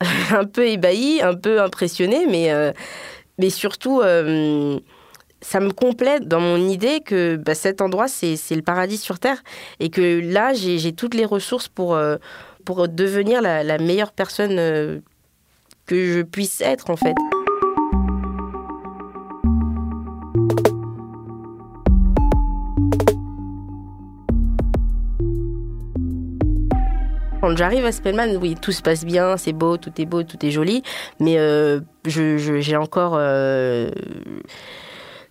un 0.30 0.44
peu 0.44 0.68
ébahie, 0.68 1.20
un 1.22 1.34
peu 1.34 1.60
impressionnée, 1.60 2.24
mais, 2.30 2.52
mais 3.36 3.50
surtout 3.50 4.00
ça 5.40 5.60
me 5.60 5.70
complète 5.70 6.26
dans 6.26 6.40
mon 6.40 6.56
idée 6.68 7.00
que 7.00 7.36
bah, 7.36 7.54
cet 7.54 7.80
endroit, 7.80 8.08
c'est 8.08 8.36
le 8.50 8.62
paradis 8.62 8.98
sur 8.98 9.18
Terre. 9.18 9.42
Et 9.80 9.90
que 9.90 10.20
là, 10.20 10.52
j'ai 10.54 10.92
toutes 10.92 11.14
les 11.14 11.24
ressources 11.24 11.68
pour, 11.68 11.94
euh, 11.94 12.16
pour 12.64 12.88
devenir 12.88 13.40
la, 13.40 13.78
meilleure 13.78 14.12
personne 14.12 14.58
euh, 14.58 14.98
que 15.86 16.12
je 16.12 16.22
puisse 16.22 16.60
être, 16.60 16.90
en 16.90 16.96
fait. 16.96 17.14
Quand 27.40 27.56
j'arrive 27.56 27.84
à 27.86 27.92
Spellman, 27.92 28.34
oui, 28.42 28.56
tout 28.60 28.72
se 28.72 28.82
passe 28.82 29.04
bien, 29.04 29.36
c'est 29.36 29.52
beau, 29.52 29.76
tout 29.76 29.92
est 29.98 30.04
beau, 30.04 30.24
tout 30.24 30.44
est 30.44 30.50
joli, 30.50 30.82
mais 31.20 31.38
euh, 31.38 31.80
j'ai 32.04 32.76
encore 32.76 33.16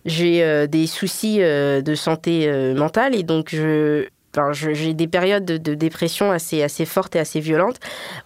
j'ai 0.08 0.42
euh, 0.42 0.66
des 0.66 0.86
soucis 0.86 1.38
euh, 1.40 1.80
de 1.80 1.94
santé 1.94 2.48
euh, 2.48 2.74
mentale 2.74 3.14
et 3.14 3.22
donc 3.22 3.50
je, 3.50 4.06
j'ai 4.52 4.94
des 4.94 5.08
périodes 5.08 5.44
de, 5.44 5.74
dépression 5.74 6.30
assez, 6.30 6.62
assez 6.62 6.84
fortes 6.84 7.16
et 7.16 7.18
assez 7.18 7.40
violentes, 7.40 7.78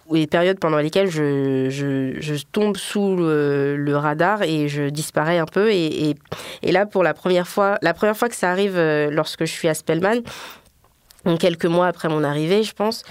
ou 0.07 0.15
des 0.15 0.27
périodes 0.27 0.59
pendant 0.59 0.77
lesquelles 0.77 1.09
je, 1.09 1.69
je, 1.69 2.43
tombe 2.51 2.77
sous 2.77 3.15
le, 3.15 3.93
radar 3.95 4.43
et 4.43 4.67
je 4.67 4.89
disparais 4.89 5.39
un 5.39 5.45
peu. 5.45 5.71
Et, 5.71 6.15
et, 6.61 6.71
là, 6.71 6.85
pour 6.85 7.03
la 7.03 7.13
première 7.13 7.47
fois, 7.47 7.77
la 7.81 7.93
première 7.93 8.15
fois 8.15 8.29
que 8.29 8.35
ça 8.35 8.51
arrive 8.51 8.77
lorsque 9.09 9.45
je 9.45 9.51
suis 9.51 9.67
à 9.67 9.73
Spellman, 9.73 10.21
quelques 11.39 11.65
mois 11.65 11.87
après 11.87 12.09
mon 12.09 12.23
arrivée, 12.23 12.61
je 12.61 12.73
pense, 12.73 13.03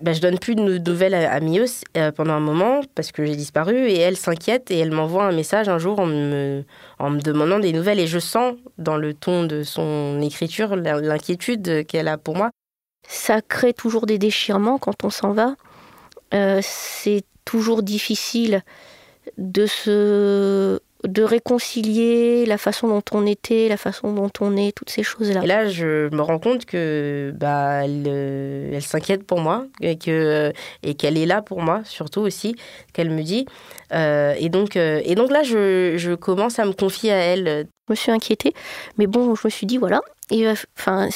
ben, 0.00 0.14
je 0.14 0.20
donne 0.20 0.38
plus 0.38 0.54
de 0.54 0.78
nouvelles 0.78 1.14
à, 1.14 1.40
Mios 1.40 1.84
euh, 1.96 2.12
pendant 2.12 2.34
un 2.34 2.40
moment 2.40 2.80
parce 2.94 3.12
que 3.12 3.24
j'ai 3.24 3.36
disparu 3.36 3.88
et 3.88 3.98
elle 3.98 4.16
s'inquiète 4.16 4.70
et 4.70 4.78
elle 4.78 4.92
m'envoie 4.92 5.24
un 5.24 5.32
message 5.32 5.68
un 5.68 5.78
jour 5.78 6.00
en 6.00 6.06
me, 6.06 6.64
en 6.98 7.10
me 7.10 7.20
demandant 7.20 7.58
des 7.58 7.72
nouvelles 7.72 8.00
et 8.00 8.06
je 8.06 8.18
sens 8.18 8.54
dans 8.78 8.96
le 8.96 9.14
ton 9.14 9.44
de 9.44 9.62
son 9.62 10.20
écriture 10.20 10.76
l'inquiétude 10.76 11.86
qu'elle 11.86 12.08
a 12.08 12.18
pour 12.18 12.36
moi. 12.36 12.50
Ça 13.08 13.40
crée 13.40 13.72
toujours 13.72 14.06
des 14.06 14.18
déchirements 14.18 14.78
quand 14.78 15.04
on 15.04 15.10
s'en 15.10 15.32
va. 15.32 15.54
Euh, 16.34 16.60
c'est 16.62 17.24
toujours 17.44 17.82
difficile 17.82 18.62
de 19.38 19.66
se 19.66 20.80
de 21.04 21.22
réconcilier 21.22 22.46
la 22.46 22.58
façon 22.58 22.88
dont 22.88 23.02
on 23.12 23.26
était, 23.26 23.68
la 23.68 23.76
façon 23.76 24.12
dont 24.12 24.30
on 24.40 24.56
est, 24.56 24.72
toutes 24.74 24.90
ces 24.90 25.02
choses-là. 25.02 25.42
Et 25.44 25.46
là, 25.46 25.68
je 25.68 26.08
me 26.14 26.22
rends 26.22 26.38
compte 26.38 26.64
que 26.64 27.32
bah, 27.36 27.84
elle, 27.84 28.04
euh, 28.06 28.70
elle 28.74 28.82
s'inquiète 28.82 29.24
pour 29.24 29.40
moi 29.40 29.66
et 29.80 29.98
que 29.98 30.52
et 30.82 30.94
qu'elle 30.94 31.18
est 31.18 31.26
là 31.26 31.42
pour 31.42 31.60
moi, 31.60 31.82
surtout 31.84 32.20
aussi, 32.20 32.56
qu'elle 32.92 33.10
me 33.10 33.22
dit. 33.22 33.46
Euh, 33.92 34.34
et 34.38 34.48
donc 34.48 34.76
euh, 34.76 35.00
et 35.04 35.14
donc 35.14 35.30
là, 35.30 35.42
je, 35.42 35.94
je, 35.96 36.14
commence 36.14 36.58
à 36.58 36.64
me 36.64 36.72
confier 36.72 37.12
à 37.12 37.16
elle. 37.18 37.66
Je 37.88 37.92
me 37.92 37.96
suis 37.96 38.10
inquiétée, 38.10 38.54
mais 38.98 39.06
bon, 39.06 39.34
je 39.34 39.42
me 39.44 39.50
suis 39.50 39.66
dit 39.66 39.76
voilà. 39.76 40.00
Et 40.30 40.48
enfin, 40.78 41.08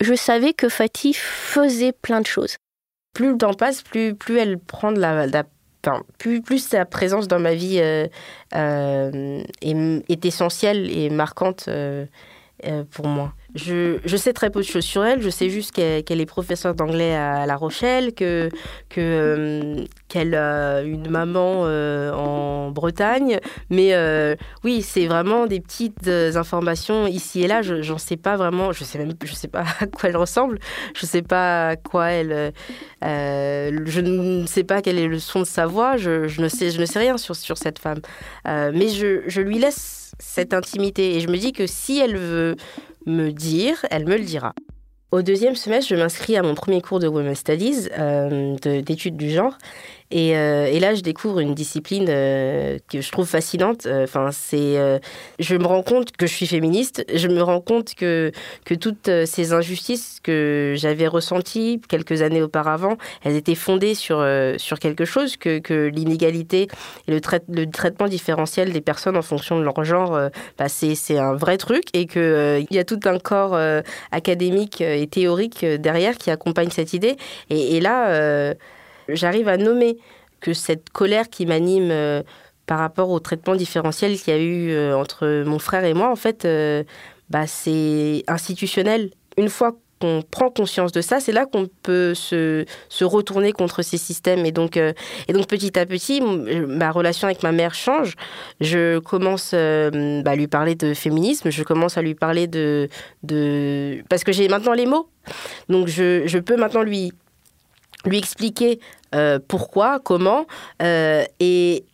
je 0.00 0.14
savais 0.14 0.52
que 0.52 0.68
Fatih 0.68 1.14
faisait 1.14 1.92
plein 1.92 2.20
de 2.20 2.26
choses. 2.26 2.56
Plus 3.14 3.32
le 3.32 3.38
temps 3.38 3.54
passe, 3.54 3.82
plus 3.82 4.14
plus 4.14 4.38
elle 4.38 4.58
prend 4.58 4.92
de 4.92 5.00
la, 5.00 5.26
de 5.26 5.32
la 5.32 5.44
plus, 6.18 6.58
sa 6.58 6.84
présence 6.84 7.28
dans 7.28 7.38
ma 7.38 7.54
vie 7.54 7.78
euh, 7.80 8.06
euh, 8.54 9.42
est, 9.62 10.24
essentielle 10.24 10.90
et 10.90 11.10
marquante 11.10 11.66
euh, 11.68 12.06
pour 12.90 13.06
moi. 13.06 13.32
Je, 13.54 14.16
sais 14.16 14.32
très 14.32 14.50
peu 14.50 14.60
de 14.60 14.64
choses 14.66 14.84
sur 14.84 15.04
elle. 15.04 15.22
Je 15.22 15.30
sais 15.30 15.48
juste 15.48 15.72
qu'elle 15.72 16.20
est 16.20 16.26
professeure 16.26 16.74
d'anglais 16.74 17.14
à 17.14 17.46
La 17.46 17.56
Rochelle, 17.56 18.12
que 18.14 18.48
qu'elle 18.88 20.34
a 20.34 20.82
une 20.82 21.08
maman 21.08 21.62
en 21.62 22.70
Bretagne. 22.70 23.38
Mais 23.70 23.94
oui, 24.64 24.82
c'est 24.82 25.06
vraiment 25.06 25.46
des 25.46 25.60
petites 25.60 26.08
informations 26.08 27.06
ici 27.06 27.42
et 27.42 27.46
là. 27.46 27.62
Je 27.62 27.82
j'en 27.82 27.98
sais 27.98 28.16
pas 28.16 28.36
vraiment. 28.36 28.72
Je 28.72 28.84
sais 28.84 28.98
même, 28.98 29.12
je 29.24 29.34
sais 29.34 29.48
pas 29.48 29.64
à 29.80 29.86
quoi 29.86 30.08
elle 30.08 30.16
ressemble. 30.16 30.58
Je 30.94 31.06
sais 31.06 31.22
pas 31.22 31.68
à 31.68 31.76
quoi 31.76 32.08
elle. 32.10 32.52
je 33.02 34.00
ne 34.00 34.46
sais 34.46 34.64
pas 34.64 34.82
quel 34.82 34.98
est 34.98 35.08
le 35.08 35.18
son 35.18 35.40
de 35.40 35.44
sa 35.46 35.66
voix. 35.66 35.96
Je, 35.96 36.28
je 36.28 36.40
ne 36.42 36.48
sais, 36.48 36.70
je 36.70 36.80
ne 36.80 36.86
sais 36.86 36.98
rien 36.98 37.16
sur 37.16 37.36
sur 37.36 37.58
cette 37.58 37.78
femme. 37.78 38.00
mais 38.44 38.88
je, 38.88 39.22
je 39.26 39.40
lui 39.40 39.58
laisse 39.58 40.06
cette 40.18 40.54
intimité 40.54 41.16
et 41.16 41.20
je 41.20 41.28
me 41.28 41.36
dis 41.36 41.52
que 41.52 41.66
si 41.66 41.98
elle 41.98 42.16
veut 42.16 42.56
me 43.06 43.30
dire, 43.30 43.86
elle 43.90 44.06
me 44.06 44.16
le 44.16 44.24
dira. 44.24 44.54
Au 45.12 45.22
deuxième 45.22 45.54
semestre, 45.54 45.88
je 45.90 45.96
m'inscris 45.96 46.36
à 46.36 46.42
mon 46.42 46.54
premier 46.54 46.82
cours 46.82 46.98
de 46.98 47.06
Women's 47.06 47.38
Studies, 47.38 47.88
euh, 47.96 48.56
d'études 48.82 49.16
du 49.16 49.30
genre. 49.30 49.56
Euh, 50.14 50.66
et, 50.66 50.78
là, 50.80 50.94
je 50.94 51.00
découvre 51.00 51.40
une 51.40 51.54
discipline 51.54 52.06
euh, 52.08 52.78
que 52.88 53.00
je 53.00 53.10
trouve 53.10 53.26
fascinante. 53.26 53.86
Euh, 53.86 54.04
enfin, 54.04 54.30
c'est, 54.32 55.00
je 55.38 55.56
me 55.56 55.66
rends 55.66 55.82
compte 55.82 56.12
que 56.12 56.26
je 56.26 56.32
suis 56.32 56.46
féministe. 56.46 57.04
Je 57.12 57.28
me 57.28 57.42
rends 57.42 57.60
compte 57.60 57.94
que 57.94 58.32
que 58.64 58.74
toutes 58.74 59.10
ces 59.24 59.52
injustices 59.52 60.18
que 60.22 60.74
j'avais 60.76 61.06
ressenties 61.06 61.80
quelques 61.88 62.22
années 62.22 62.42
auparavant, 62.42 62.96
elles 63.24 63.36
étaient 63.36 63.54
fondées 63.54 63.94
sur 63.94 64.26
sur 64.58 64.78
quelque 64.78 65.04
chose 65.04 65.36
que, 65.36 65.58
que 65.58 65.86
l'inégalité 65.88 66.68
et 67.08 67.12
le, 67.12 67.20
traitement 67.70 68.08
différentiel 68.08 68.72
des 68.72 68.80
personnes 68.80 69.16
en 69.16 69.22
fonction 69.22 69.58
de 69.58 69.64
leur 69.64 69.84
genre, 69.84 70.18
bah, 70.58 70.68
c'est 70.68 71.18
un 71.18 71.34
vrai 71.34 71.56
truc 71.58 71.84
et 71.92 72.06
que 72.06 72.62
il 72.68 72.74
y 72.74 72.78
a 72.78 72.84
tout 72.84 73.00
un 73.04 73.18
corps 73.18 73.58
académique 74.12 74.80
et 74.80 75.06
théorique 75.06 75.64
derrière 75.64 76.16
qui 76.16 76.30
accompagne 76.30 76.70
cette 76.70 76.92
idée. 76.92 77.16
Et 77.50 77.80
là 77.80 78.54
j'arrive 79.08 79.48
à 79.48 79.56
nommer 79.56 79.98
que 80.40 80.52
cette 80.52 80.90
colère 80.90 81.28
qui 81.28 81.46
m'anime 81.46 81.90
euh, 81.90 82.22
par 82.66 82.78
rapport 82.78 83.10
au 83.10 83.20
traitement 83.20 83.56
différentiel 83.56 84.18
qu'il 84.18 84.34
y 84.34 84.36
a 84.36 84.40
eu 84.40 84.70
euh, 84.70 84.96
entre 84.96 85.44
mon 85.44 85.58
frère 85.58 85.84
et 85.84 85.94
moi, 85.94 86.10
en 86.10 86.16
fait, 86.16 86.44
euh, 86.44 86.84
bah, 87.30 87.46
c'est 87.46 88.24
institutionnel. 88.26 89.10
Une 89.36 89.48
fois 89.48 89.76
qu'on 90.00 90.22
prend 90.30 90.50
conscience 90.50 90.92
de 90.92 91.00
ça, 91.00 91.20
c'est 91.20 91.32
là 91.32 91.46
qu'on 91.46 91.68
peut 91.82 92.12
se, 92.12 92.66
retourner 93.02 93.52
contre 93.52 93.82
ces 93.82 93.96
systèmes. 93.96 94.44
Et 94.44 94.52
donc, 94.52 94.76
et 94.76 95.32
donc 95.32 95.46
petit 95.46 95.78
à 95.78 95.86
petit, 95.86 96.20
ma 96.20 96.90
relation 96.90 97.28
avec 97.28 97.42
ma 97.42 97.52
mère 97.52 97.72
change. 97.72 98.14
Je 98.60 98.98
commence 98.98 99.52
bah, 99.52 100.32
à 100.32 100.36
lui 100.36 100.48
parler 100.48 100.74
de 100.74 100.92
féminisme, 100.92 101.48
je 101.48 101.62
commence 101.62 101.96
à 101.96 102.02
lui 102.02 102.14
parler 102.14 102.46
de... 102.46 102.90
Parce 104.10 104.22
que 104.22 104.32
j'ai 104.32 104.48
maintenant 104.48 104.74
les 104.74 104.84
mots. 104.86 105.08
Donc 105.70 105.88
je 105.88 106.38
peux 106.40 106.56
maintenant 106.56 106.82
lui 106.82 107.12
lui 108.04 108.18
expliquer 108.18 108.80
euh, 109.14 109.38
pourquoi, 109.46 110.00
comment, 110.00 110.46
euh, 110.82 111.24
et, 111.40 111.84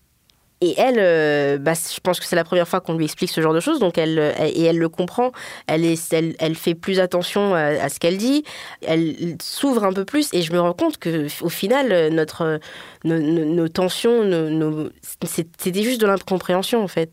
et 0.61 0.75
elle, 0.79 0.99
euh, 0.99 1.59
bah, 1.59 1.73
je 1.75 2.01
pense 2.01 2.21
que 2.21 2.27
c'est 2.27 2.37
la 2.37 2.45
première 2.45 2.69
fois 2.69 2.81
qu'on 2.81 2.95
lui 2.95 3.05
explique 3.05 3.31
ce 3.31 3.41
genre 3.41 3.53
de 3.53 3.61
choses, 3.61 3.81
donc 3.81 3.99
elle, 3.99 4.19
et 4.39 4.63
elle 4.63 4.79
le 4.79 4.89
comprend. 4.89 5.33
Elle, 5.67 5.85
est, 5.85 6.13
elle, 6.13 6.55
fait 6.55 6.75
plus 6.75 7.01
attention 7.01 7.55
à, 7.55 7.89
ce 7.89 7.99
qu'elle 7.99 8.17
dit. 8.17 8.45
Elle 8.87 9.37
s'ouvre 9.43 9.85
un 9.85 9.93
peu 9.93 10.05
plus, 10.05 10.33
et 10.33 10.43
je 10.43 10.53
me 10.53 10.61
rends 10.61 10.73
compte 10.73 10.99
que 10.99 11.27
au 11.43 11.49
final, 11.49 12.11
notre, 12.13 12.61
nos, 13.05 13.69
tensions, 13.69 14.25
nos, 14.25 14.89
c'était 15.25 15.83
juste 15.83 16.01
de 16.01 16.07
l'incompréhension 16.07 16.83
en 16.83 16.89
fait. 16.89 17.11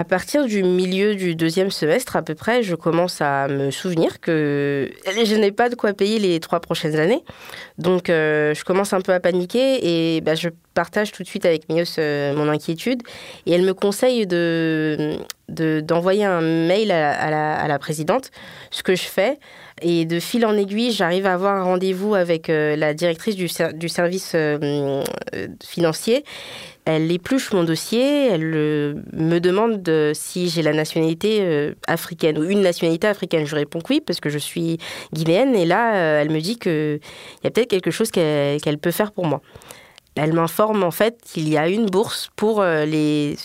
À 0.00 0.04
partir 0.04 0.44
du 0.46 0.64
milieu 0.64 1.14
du 1.14 1.36
deuxième 1.36 1.70
semestre 1.70 2.16
à 2.16 2.22
peu 2.22 2.34
près, 2.34 2.64
je 2.64 2.74
commence 2.74 3.20
à 3.20 3.46
me 3.46 3.70
souvenir 3.70 4.18
que 4.18 4.90
je 5.24 5.36
n'ai 5.36 5.52
pas 5.52 5.68
de 5.68 5.76
quoi 5.76 5.92
payer 5.92 6.18
les 6.18 6.40
trois 6.40 6.58
prochaines 6.58 6.96
années. 6.96 7.22
Donc 7.78 8.10
euh, 8.10 8.54
je 8.54 8.64
commence 8.64 8.92
un 8.92 9.00
peu 9.00 9.12
à 9.12 9.20
paniquer 9.20 10.16
et 10.16 10.20
bah, 10.20 10.34
je 10.34 10.48
partage 10.74 11.12
tout 11.12 11.22
de 11.22 11.28
suite 11.28 11.46
avec 11.46 11.68
Mios 11.68 11.84
euh, 12.00 12.34
mon 12.34 12.48
inquiétude. 12.48 13.04
Et 13.46 13.52
elle 13.52 13.62
me 13.62 13.72
conseille 13.72 14.26
de, 14.26 15.16
d'envoyer 15.48 16.24
un 16.24 16.40
mail 16.40 16.90
à, 16.90 17.68
la, 17.68 17.78
présidente, 17.78 18.32
ce 18.72 18.82
que 18.82 18.96
je 18.96 19.04
fais. 19.04 19.38
Et 19.80 20.06
de 20.06 20.18
fil 20.18 20.44
en 20.44 20.56
aiguille, 20.56 20.90
j'arrive 20.90 21.26
à 21.26 21.34
avoir 21.34 21.54
un 21.54 21.62
rendez-vous 21.62 22.16
avec 22.16 22.50
euh, 22.50 22.74
la 22.74 22.94
directrice 22.94 23.36
du 23.36 23.88
service 23.88 24.36
financier 25.64 26.24
elle 26.86 27.10
épluche 27.10 27.52
mon 27.52 27.64
dossier, 27.64 28.26
elle 28.26 28.52
euh, 28.54 28.94
me 29.14 29.38
demande 29.38 29.90
si 30.12 30.50
j'ai 30.50 30.60
la 30.60 30.74
nationalité 30.74 31.38
euh, 31.40 31.74
africaine 31.86 32.38
ou 32.38 32.44
une 32.44 32.60
nationalité 32.60 33.06
africaine. 33.06 33.46
Je 33.46 33.54
réponds 33.54 33.80
oui 33.88 34.02
parce 34.04 34.20
que 34.20 34.28
je 34.28 34.38
suis 34.38 34.78
guinéenne 35.12 35.54
et 35.54 35.64
là, 35.64 35.94
euh, 35.94 36.20
elle 36.20 36.30
me 36.30 36.40
dit 36.40 36.58
qu'il 36.58 37.00
y 37.42 37.46
a 37.46 37.50
peut-être 37.50 37.70
quelque 37.70 37.90
chose 37.90 38.10
qu'elle 38.10 38.78
peut 38.78 38.90
faire 38.90 39.12
pour 39.12 39.26
moi. 39.26 39.40
Elle 40.14 40.34
m'informe 40.34 40.84
en 40.84 40.90
fait 40.90 41.18
qu'il 41.24 41.48
y 41.48 41.56
a 41.56 41.68
une 41.68 41.86
bourse 41.86 42.30
pour 42.36 42.62
les 42.62 43.36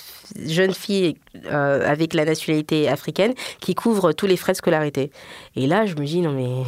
jeunes 0.46 0.76
filles 0.76 1.16
avec 1.50 2.14
la 2.14 2.26
nationalité 2.26 2.88
africaine 2.88 3.34
qui 3.60 3.74
couvre 3.74 4.12
tous 4.12 4.28
les 4.28 4.38
frais 4.38 4.52
de 4.52 4.58
scolarité. 4.58 5.10
Et 5.56 5.66
là, 5.66 5.88
je 5.88 5.96
me 5.96 6.06
dis 6.06 6.22
non 6.22 6.32
mais, 6.32 6.64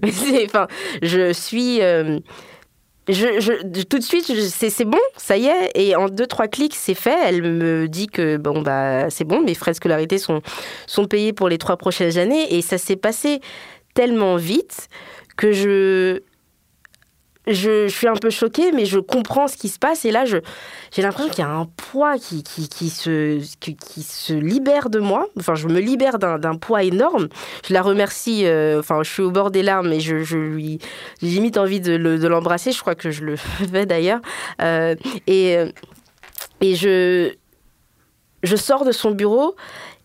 mais 0.04 0.44
enfin, 0.46 0.68
je 1.02 1.32
suis 1.32 1.80
tout 3.08 3.98
de 3.98 4.02
suite, 4.02 4.26
c'est 4.26 4.84
bon, 4.84 4.98
ça 5.16 5.36
y 5.36 5.46
est. 5.46 5.70
Et 5.74 5.96
en 5.96 6.08
deux, 6.08 6.26
trois 6.26 6.46
clics, 6.46 6.74
c'est 6.74 6.94
fait. 6.94 7.16
Elle 7.24 7.42
me 7.42 7.88
dit 7.88 8.06
que 8.06 8.36
bon, 8.36 8.60
bah, 8.60 9.08
c'est 9.08 9.24
bon, 9.24 9.40
mes 9.40 9.54
frais 9.54 9.70
de 9.70 9.76
scolarité 9.76 10.18
sont, 10.18 10.42
sont 10.86 11.06
payés 11.06 11.32
pour 11.32 11.48
les 11.48 11.58
trois 11.58 11.76
prochaines 11.76 12.18
années. 12.18 12.54
Et 12.54 12.60
ça 12.60 12.76
s'est 12.76 12.96
passé 12.96 13.40
tellement 13.94 14.36
vite 14.36 14.88
que 15.36 15.52
je, 15.52 16.20
je, 17.48 17.88
suis 17.88 18.06
un 18.06 18.14
peu 18.14 18.30
choquée, 18.30 18.72
mais 18.72 18.84
je 18.84 18.98
comprends 18.98 19.48
ce 19.48 19.56
qui 19.56 19.68
se 19.68 19.78
passe. 19.78 20.04
Et 20.04 20.10
là, 20.10 20.24
j'ai 20.24 21.02
l'impression 21.02 21.30
qu'il 21.30 21.44
y 21.44 21.46
a 21.46 21.50
un 21.50 21.66
poids 21.76 22.18
qui, 22.18 22.42
se, 22.90 23.40
qui, 23.58 24.02
se 24.02 24.32
libère 24.32 24.90
de 24.90 24.98
moi. 24.98 25.26
Enfin, 25.38 25.54
je 25.54 25.66
me 25.68 25.80
libère 25.80 26.18
d'un 26.18 26.56
poids 26.56 26.82
énorme. 26.82 27.28
Je 27.66 27.72
la 27.72 27.82
remercie. 27.82 28.46
Euh, 28.46 28.80
enfin, 28.80 29.02
je 29.02 29.10
suis 29.10 29.22
au 29.22 29.30
bord 29.30 29.50
des 29.50 29.62
larmes 29.62 29.92
et 29.92 30.00
je, 30.00 30.36
lui. 30.36 30.78
J'ai 31.22 31.28
limite 31.28 31.56
envie 31.56 31.80
de 31.80 32.26
l'embrasser. 32.26 32.72
je 32.72 32.80
crois 32.80 32.94
que 32.94 33.10
je 33.10 33.24
le 33.24 33.36
fais 33.36 33.86
d'ailleurs. 33.86 34.20
Euh, 34.62 34.94
et, 35.26 35.56
je 36.62 38.56
sors 38.56 38.84
de 38.84 38.92
son 38.92 39.10
bureau 39.10 39.56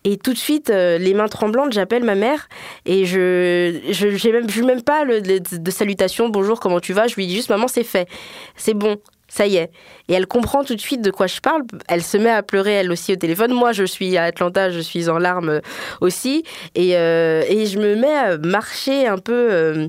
et 0.04 0.18
tout 0.18 0.34
de 0.34 0.38
suite, 0.38 0.68
euh, 0.68 0.98
les 0.98 1.14
mains 1.14 1.28
tremblantes, 1.28 1.72
j'appelle 1.72 2.04
ma 2.04 2.14
mère 2.14 2.48
et 2.84 3.06
je 3.06 3.80
je 3.90 4.30
même, 4.30 4.50
je 4.50 4.62
même 4.62 4.82
pas 4.82 5.02
le, 5.04 5.22
de, 5.22 5.70
salutation, 5.70 6.28
bonjour, 6.28 6.60
comment 6.60 6.78
tu 6.78 6.92
vas? 6.92 7.06
Je 7.06 7.14
lui 7.14 7.26
dis 7.26 7.34
juste, 7.34 7.48
maman, 7.48 7.68
c'est 7.68 7.84
fait, 7.84 8.06
c'est 8.54 8.74
bon, 8.74 8.96
ça 9.28 9.46
y 9.46 9.56
est. 9.56 9.70
Et 10.08 10.12
elle 10.12 10.26
comprend 10.26 10.62
tout 10.62 10.74
de 10.74 10.80
suite 10.80 11.00
de 11.00 11.10
quoi 11.10 11.26
je 11.26 11.40
parle. 11.40 11.62
Elle 11.88 12.02
se 12.02 12.18
met 12.18 12.30
à 12.30 12.42
pleurer 12.42 12.72
elle 12.72 12.92
aussi 12.92 13.14
au 13.14 13.16
téléphone. 13.16 13.52
Moi, 13.54 13.72
je 13.72 13.84
suis 13.84 14.18
à 14.18 14.24
Atlanta, 14.24 14.70
je 14.70 14.80
suis 14.80 15.08
en 15.08 15.18
larmes 15.18 15.60
aussi. 16.02 16.44
Et, 16.74 16.96
euh, 16.96 17.42
et 17.48 17.64
je 17.64 17.78
me 17.78 17.96
mets 17.96 18.14
à 18.14 18.36
marcher 18.36 19.06
un 19.06 19.18
peu. 19.18 19.48
Euh, 19.50 19.88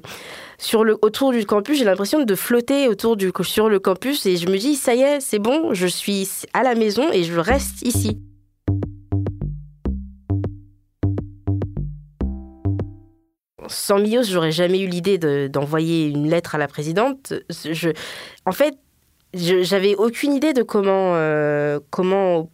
sur 0.58 0.86
le, 0.86 0.98
autour 1.02 1.34
du 1.34 1.46
campus, 1.46 1.78
j'ai 1.78 1.84
l'impression 1.84 2.24
de 2.24 2.36
flotter 2.36 2.88
autour 2.88 3.18
du, 3.18 3.30
sur 3.42 3.68
le 3.68 3.80
campus 3.80 4.26
et 4.26 4.38
je 4.38 4.48
me 4.48 4.58
dis, 4.58 4.76
ça 4.76 4.96
y 4.96 5.02
est, 5.02 5.20
c'est 5.20 5.38
bon, 5.38 5.74
je 5.74 5.86
suis 5.86 6.30
à 6.54 6.64
la 6.64 6.76
maison 6.76 7.12
et 7.12 7.24
je 7.24 7.38
reste 7.38 7.82
ici. 7.82 8.18
Sans 13.70 14.00
Mios, 14.00 14.24
j'aurais 14.24 14.52
jamais 14.52 14.80
eu 14.80 14.88
l'idée 14.88 15.18
d'envoyer 15.50 16.08
une 16.08 16.30
lettre 16.30 16.56
à 16.56 16.58
la 16.58 16.68
présidente. 16.68 17.34
En 18.46 18.52
fait, 18.52 18.76
j'avais 19.34 19.96
aucune 19.96 20.34
idée 20.34 20.54
de 20.54 20.64
comment, 20.64 21.16
euh, 21.16 21.80
comment 21.90 22.50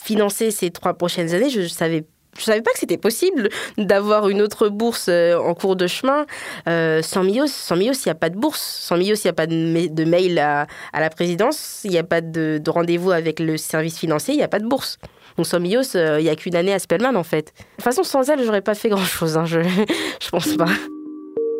financer 0.00 0.50
ces 0.50 0.70
trois 0.70 0.94
prochaines 0.94 1.34
années. 1.34 1.50
Je 1.50 1.66
savais 1.66 2.06
je 2.38 2.44
savais 2.44 2.62
pas 2.62 2.70
que 2.70 2.78
c'était 2.78 2.98
possible 2.98 3.48
d'avoir 3.78 4.28
une 4.28 4.40
autre 4.40 4.68
bourse 4.68 5.06
euh, 5.08 5.36
en 5.36 5.54
cours 5.54 5.74
de 5.74 5.88
chemin. 5.88 6.24
Euh, 6.68 7.02
sans 7.02 7.24
Mios, 7.24 7.48
sans 7.48 7.74
il 7.76 7.90
n'y 7.90 8.10
a 8.10 8.14
pas 8.14 8.30
de 8.30 8.36
bourse. 8.36 8.60
Sans 8.60 8.96
Mios, 8.96 9.16
il 9.16 9.22
n'y 9.24 9.30
a 9.30 9.32
pas 9.32 9.46
de, 9.48 10.04
mail 10.04 10.38
à, 10.38 10.68
à, 10.92 11.00
la 11.00 11.10
présidence. 11.10 11.80
Il 11.82 11.90
n'y 11.90 11.98
a 11.98 12.04
pas 12.04 12.20
de, 12.20 12.60
de 12.62 12.70
rendez-vous 12.70 13.10
avec 13.10 13.40
le 13.40 13.56
service 13.56 13.98
financier. 13.98 14.34
Il 14.34 14.36
n'y 14.36 14.44
a 14.44 14.48
pas 14.48 14.60
de 14.60 14.68
bourse. 14.68 14.98
Euh, 15.38 16.20
il 16.20 16.24
n'y 16.24 16.30
a 16.30 16.36
qu'une 16.36 16.56
année 16.56 16.72
à 16.72 16.78
Spellman 16.78 17.16
en 17.16 17.22
fait. 17.22 17.52
De 17.56 17.74
toute 17.76 17.84
façon, 17.84 18.02
sans 18.02 18.28
elle, 18.30 18.42
j'aurais 18.44 18.62
pas 18.62 18.74
fait 18.74 18.88
grand 18.88 19.04
chose. 19.04 19.36
Hein, 19.36 19.44
je, 19.44 19.60
je 20.22 20.28
pense 20.30 20.56
pas. 20.56 20.68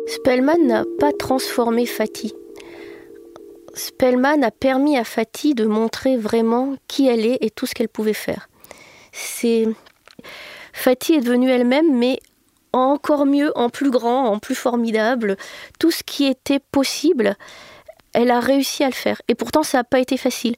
Spellman 0.07 0.57
n'a 0.65 0.83
pas 0.99 1.11
transformé 1.11 1.85
Fatih. 1.85 2.33
Spellman 3.73 4.43
a 4.43 4.51
permis 4.51 4.97
à 4.97 5.03
Fatih 5.03 5.53
de 5.53 5.65
montrer 5.65 6.17
vraiment 6.17 6.75
qui 6.87 7.07
elle 7.07 7.25
est 7.25 7.37
et 7.41 7.49
tout 7.49 7.65
ce 7.65 7.73
qu'elle 7.73 7.89
pouvait 7.89 8.13
faire. 8.13 8.49
C'est 9.11 9.67
Fatih 10.73 11.15
est 11.15 11.21
devenue 11.21 11.49
elle-même, 11.49 11.97
mais 11.97 12.19
encore 12.73 13.25
mieux, 13.25 13.51
en 13.57 13.69
plus 13.69 13.91
grand, 13.91 14.25
en 14.25 14.39
plus 14.39 14.55
formidable. 14.55 15.37
Tout 15.79 15.91
ce 15.91 16.03
qui 16.03 16.25
était 16.25 16.59
possible, 16.59 17.35
elle 18.13 18.31
a 18.31 18.39
réussi 18.39 18.83
à 18.83 18.87
le 18.87 18.93
faire. 18.93 19.21
Et 19.27 19.35
pourtant, 19.35 19.63
ça 19.63 19.79
n'a 19.79 19.83
pas 19.83 19.99
été 19.99 20.17
facile. 20.17 20.55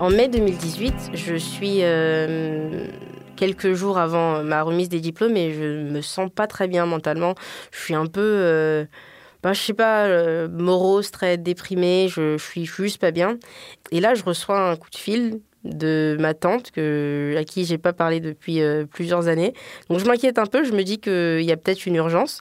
En 0.00 0.10
mai 0.10 0.28
2018, 0.28 1.10
je 1.14 1.34
suis 1.34 1.78
euh, 1.82 2.86
quelques 3.34 3.72
jours 3.72 3.98
avant 3.98 4.44
ma 4.44 4.62
remise 4.62 4.88
des 4.88 5.00
diplômes 5.00 5.36
et 5.36 5.52
je 5.52 5.82
me 5.82 6.02
sens 6.02 6.30
pas 6.32 6.46
très 6.46 6.68
bien 6.68 6.86
mentalement. 6.86 7.34
Je 7.72 7.80
suis 7.80 7.94
un 7.94 8.06
peu, 8.06 8.20
euh, 8.22 8.84
bah, 9.42 9.54
je 9.54 9.60
sais 9.60 9.74
pas, 9.74 10.06
euh, 10.06 10.46
morose, 10.48 11.10
très 11.10 11.36
déprimée. 11.36 12.06
Je, 12.08 12.38
je, 12.38 12.44
suis 12.44 12.64
juste 12.64 13.00
pas 13.00 13.10
bien. 13.10 13.38
Et 13.90 13.98
là, 13.98 14.14
je 14.14 14.22
reçois 14.22 14.70
un 14.70 14.76
coup 14.76 14.88
de 14.88 14.96
fil 14.96 15.40
de 15.64 16.16
ma 16.20 16.34
tante 16.34 16.70
que, 16.70 17.34
à 17.36 17.44
qui 17.44 17.64
j'ai 17.64 17.78
pas 17.78 17.92
parlé 17.92 18.20
depuis 18.20 18.60
euh, 18.60 18.84
plusieurs 18.84 19.28
années. 19.28 19.54
Donc 19.90 19.98
je 19.98 20.04
m'inquiète 20.04 20.38
un 20.38 20.46
peu, 20.46 20.64
je 20.64 20.72
me 20.72 20.82
dis 20.82 20.98
qu'il 20.98 21.42
y 21.42 21.52
a 21.52 21.56
peut-être 21.56 21.86
une 21.86 21.96
urgence. 21.96 22.40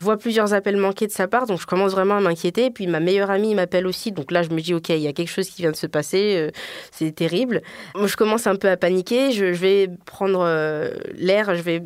Je 0.00 0.04
vois 0.04 0.16
plusieurs 0.16 0.54
appels 0.54 0.76
manqués 0.76 1.06
de 1.06 1.12
sa 1.12 1.28
part, 1.28 1.46
donc 1.46 1.60
je 1.60 1.66
commence 1.66 1.92
vraiment 1.92 2.16
à 2.16 2.20
m'inquiéter. 2.20 2.66
Et 2.66 2.70
puis 2.70 2.86
ma 2.86 3.00
meilleure 3.00 3.30
amie 3.30 3.54
m'appelle 3.54 3.86
aussi, 3.86 4.12
donc 4.12 4.30
là 4.30 4.42
je 4.42 4.50
me 4.50 4.60
dis 4.60 4.74
ok, 4.74 4.90
il 4.90 4.98
y 4.98 5.08
a 5.08 5.12
quelque 5.12 5.30
chose 5.30 5.48
qui 5.48 5.62
vient 5.62 5.70
de 5.70 5.76
se 5.76 5.86
passer, 5.86 6.34
euh, 6.36 6.50
c'est 6.92 7.14
terrible. 7.14 7.62
Moi, 7.94 8.06
je 8.06 8.16
commence 8.16 8.46
un 8.46 8.56
peu 8.56 8.68
à 8.68 8.76
paniquer, 8.76 9.32
je, 9.32 9.44
vais 9.44 9.88
prendre 10.06 10.40
euh, 10.40 10.90
l'air, 11.14 11.54
je 11.54 11.62
vais 11.62 11.82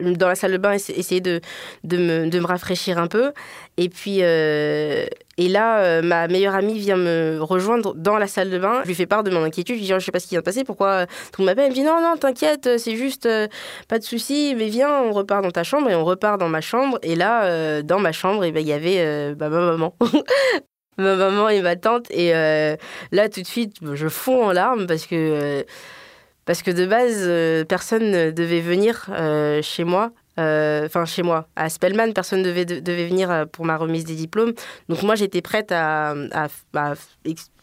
dans 0.00 0.28
la 0.28 0.34
salle 0.34 0.52
de 0.52 0.58
bain, 0.58 0.72
essayer 0.72 1.20
de, 1.20 1.40
de, 1.84 1.96
me, 1.96 2.28
de 2.28 2.40
me 2.40 2.46
rafraîchir 2.46 2.98
un 2.98 3.06
peu. 3.06 3.32
Et 3.76 3.88
puis, 3.88 4.18
euh, 4.22 5.06
et 5.36 5.48
là, 5.48 5.78
euh, 5.78 6.02
ma 6.02 6.26
meilleure 6.26 6.54
amie 6.54 6.78
vient 6.78 6.96
me 6.96 7.38
rejoindre 7.40 7.94
dans 7.94 8.18
la 8.18 8.26
salle 8.26 8.50
de 8.50 8.58
bain. 8.58 8.80
Je 8.82 8.88
lui 8.88 8.94
fais 8.94 9.06
part 9.06 9.22
de 9.22 9.30
mon 9.30 9.44
inquiétude. 9.44 9.76
Je 9.76 9.80
lui 9.80 9.86
dis, 9.86 9.94
oh, 9.94 9.98
je 10.00 10.04
sais 10.04 10.12
pas 10.12 10.18
ce 10.18 10.26
qui 10.26 10.30
vient 10.30 10.40
de 10.40 10.44
passer, 10.44 10.64
pourquoi 10.64 11.06
tout 11.32 11.42
le 11.42 11.46
m'appelle. 11.46 11.66
Elle 11.66 11.70
me 11.70 11.74
dit, 11.74 11.82
non, 11.82 12.00
non, 12.00 12.16
t'inquiète, 12.16 12.78
c'est 12.78 12.96
juste, 12.96 13.26
euh, 13.26 13.46
pas 13.88 13.98
de 13.98 14.04
souci, 14.04 14.54
mais 14.56 14.68
viens, 14.68 15.02
on 15.02 15.12
repart 15.12 15.42
dans 15.42 15.52
ta 15.52 15.62
chambre. 15.62 15.88
Et 15.90 15.94
on 15.94 16.04
repart 16.04 16.38
dans 16.38 16.48
ma 16.48 16.60
chambre. 16.60 16.98
Et 17.02 17.14
là, 17.14 17.82
dans 17.82 18.00
ma 18.00 18.12
chambre, 18.12 18.40
ben, 18.40 18.60
il 18.60 18.66
y 18.66 18.72
avait 18.72 19.34
bah, 19.34 19.48
ma 19.48 19.60
maman. 19.60 19.96
ma 20.98 21.14
maman 21.14 21.48
et 21.48 21.62
ma 21.62 21.76
tante. 21.76 22.10
Et 22.10 22.32
là, 22.32 23.28
tout 23.28 23.42
de 23.42 23.46
suite, 23.46 23.76
je 23.94 24.08
fonds 24.08 24.46
en 24.46 24.52
larmes 24.52 24.86
parce 24.86 25.06
que 25.06 25.64
parce 26.44 26.62
que 26.62 26.70
de 26.70 26.86
base, 26.86 27.22
euh, 27.22 27.64
personne 27.64 28.10
ne 28.10 28.30
devait 28.30 28.60
venir 28.60 29.06
euh, 29.10 29.62
chez 29.62 29.84
moi. 29.84 30.12
Euh, 30.38 30.86
enfin, 30.86 31.04
chez 31.04 31.22
moi, 31.22 31.48
à 31.56 31.68
Spellman, 31.68 32.12
personne 32.12 32.42
ne 32.42 32.44
devait, 32.44 32.64
venir 33.06 33.46
pour 33.52 33.64
ma 33.64 33.76
remise 33.76 34.04
des 34.04 34.16
diplômes. 34.16 34.52
Donc 34.88 35.02
moi, 35.02 35.14
j'étais 35.14 35.42
prête 35.42 35.70
à, 35.70 36.14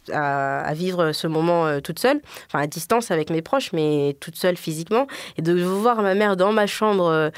vivre 0.08 1.12
ce 1.12 1.28
moment 1.28 1.80
toute 1.82 2.00
seule, 2.00 2.22
enfin 2.48 2.60
à 2.60 2.68
distance 2.68 3.12
avec 3.12 3.30
mes 3.30 3.42
proches, 3.42 3.72
mais 3.74 4.16
toute 4.20 4.36
seule 4.36 4.58
physiquement. 4.58 5.08
Et 5.38 5.42
de 5.42 5.54
voir 5.62 6.02
ma 6.02 6.16
mère 6.16 6.38
dans 6.38 6.52
ma 6.52 6.68
chambre 6.68 7.32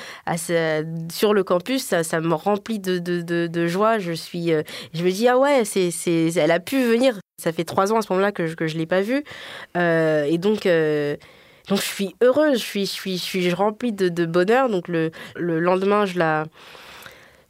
sur 1.11 1.33
le 1.33 1.43
campus, 1.43 1.83
ça, 1.83 2.21
me 2.21 2.33
remplit 2.33 2.79
de, 2.79 3.67
joie. 3.67 3.99
Je 3.99 4.13
suis, 4.13 4.51
je 4.93 5.03
me 5.03 5.11
dis 5.11 5.27
ah 5.27 5.37
ouais, 5.37 5.63
c'est, 5.65 5.91
elle 6.35 6.51
a 6.51 6.59
pu 6.59 6.83
venir. 6.83 7.19
Ça 7.41 7.51
fait 7.51 7.65
trois 7.65 7.91
ans 7.91 7.97
à 7.97 8.01
ce 8.01 8.13
moment-là 8.13 8.31
que 8.31 8.47
je, 8.47 8.55
je 8.59 8.77
l'ai 8.77 8.85
pas 8.85 9.01
vue, 9.01 9.23
et 9.75 10.37
donc 10.37 10.67
je 11.69 11.75
suis 11.75 12.15
heureuse, 12.21 12.61
je 12.61 12.85
suis, 12.85 13.53
remplie 13.53 13.93
de, 13.93 14.09
de 14.09 14.25
bonheur. 14.25 14.69
Donc 14.69 14.87
le, 14.87 15.11
le 15.35 15.59
lendemain, 15.59 16.05
je 16.05 16.19
la, 16.19 16.45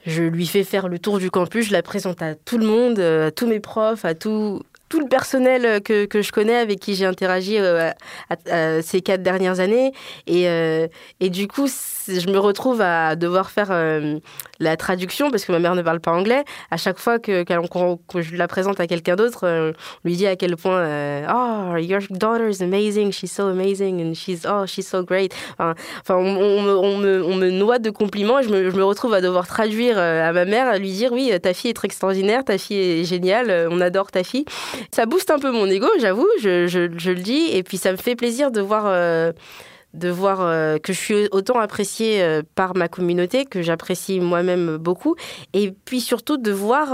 Je 0.06 0.24
lui 0.24 0.46
fais 0.46 0.64
faire 0.64 0.88
le 0.88 1.00
tour 1.00 1.18
du 1.18 1.32
campus, 1.32 1.68
je 1.68 1.72
la 1.72 1.82
présente 1.82 2.22
à 2.22 2.36
tout 2.36 2.58
le 2.58 2.66
monde, 2.66 3.00
à 3.00 3.32
tous 3.32 3.48
mes 3.48 3.60
profs, 3.60 4.06
à 4.06 4.14
tout, 4.14 4.62
tout 4.94 5.00
le 5.00 5.08
personnel 5.08 5.66
euh, 5.66 5.80
que, 5.80 6.06
que 6.06 6.22
je 6.22 6.32
connais, 6.32 6.56
avec 6.56 6.80
qui 6.80 6.94
j'ai 6.94 7.08
interagi 7.08 7.58
euh, 7.58 7.92
ces 8.84 9.02
quatre 9.02 9.24
dernières 9.24 9.60
années. 9.60 9.92
Et, 10.28 10.48
euh, 10.48 10.88
et 11.20 11.32
du 11.32 11.48
coup, 11.48 11.68
je 12.08 12.30
me 12.30 12.38
retrouve 12.38 12.80
à 12.80 13.16
devoir 13.16 13.50
faire 13.50 13.72
la 14.60 14.78
traduction 14.78 15.32
parce 15.32 15.46
que 15.46 15.52
ma 15.52 15.60
mère 15.60 15.74
ne 15.74 15.82
parle 15.82 16.00
pas 16.00 16.12
anglais. 16.12 16.44
À 16.70 16.78
chaque 16.78 17.00
fois 17.00 17.18
que, 17.18 17.44
que 17.44 18.22
je 18.22 18.36
la 18.36 18.48
présente 18.48 18.80
à 18.80 18.86
quelqu'un 18.86 19.16
d'autre, 19.16 19.48
on 19.48 20.08
lui 20.08 20.16
dit 20.16 20.28
à 20.28 20.36
quel 20.36 20.58
point 20.58 20.84
Oh, 21.28 21.78
your 21.78 22.02
daughter 22.12 22.50
is 22.50 22.62
amazing, 22.62 23.12
she's 23.12 23.32
so 23.32 23.48
amazing, 23.48 24.02
and 24.02 24.14
she's, 24.14 24.46
oh, 24.46 24.66
she's 24.68 24.88
so 24.88 25.02
great. 25.02 25.34
Enfin, 25.58 25.74
on, 26.10 26.36
on, 26.38 26.62
me, 27.00 27.24
on, 27.24 27.36
me, 27.36 27.50
noie 27.50 27.80
de 27.80 27.90
compliments 27.90 28.40
et 28.40 28.44
je 28.44 28.50
me, 28.50 28.70
je 28.70 28.76
me, 28.76 28.84
retrouve 28.84 29.14
à 29.14 29.22
devoir 29.22 29.48
traduire 29.48 29.98
à 29.98 30.32
ma 30.34 30.46
mère, 30.46 30.68
à 30.68 30.78
lui 30.78 30.92
dire 30.92 31.14
Oui, 31.14 31.32
ta 31.42 31.54
fille 31.54 31.70
est 31.70 31.86
extraordinaire, 31.86 32.44
ta 32.44 32.58
fille 32.58 32.78
est 32.78 33.06
géniale, 33.06 33.70
on 33.72 33.80
adore 33.80 34.12
ta 34.12 34.24
fille. 34.24 34.46
Ça 34.92 35.06
booste 35.06 35.32
un 35.32 35.40
peu 35.40 35.52
mon 35.52 35.68
ego, 35.68 35.88
j'avoue, 36.00 36.28
je, 36.40 37.10
le 37.10 37.22
dis. 37.22 37.50
Et 37.52 37.64
puis 37.64 37.78
ça 37.78 37.92
me 37.92 37.98
fait 37.98 38.16
plaisir 38.16 38.52
de 38.52 38.62
voir, 38.62 38.86
euh, 38.88 39.32
de 39.94 40.10
voir 40.10 40.42
euh, 40.42 40.78
que 40.78 40.94
je 40.94 41.00
suis 41.00 41.28
autant 41.32 41.60
appréciée 41.60 42.22
euh, 42.22 42.42
par 42.56 42.76
ma 42.76 42.88
communauté, 42.88 43.46
que 43.46 43.62
j'apprécie 43.62 44.20
moi-même 44.20 44.78
beaucoup. 44.78 45.16
Et 45.54 45.72
puis 45.86 46.02
surtout 46.02 46.38
de 46.38 46.52
voir 46.52 46.90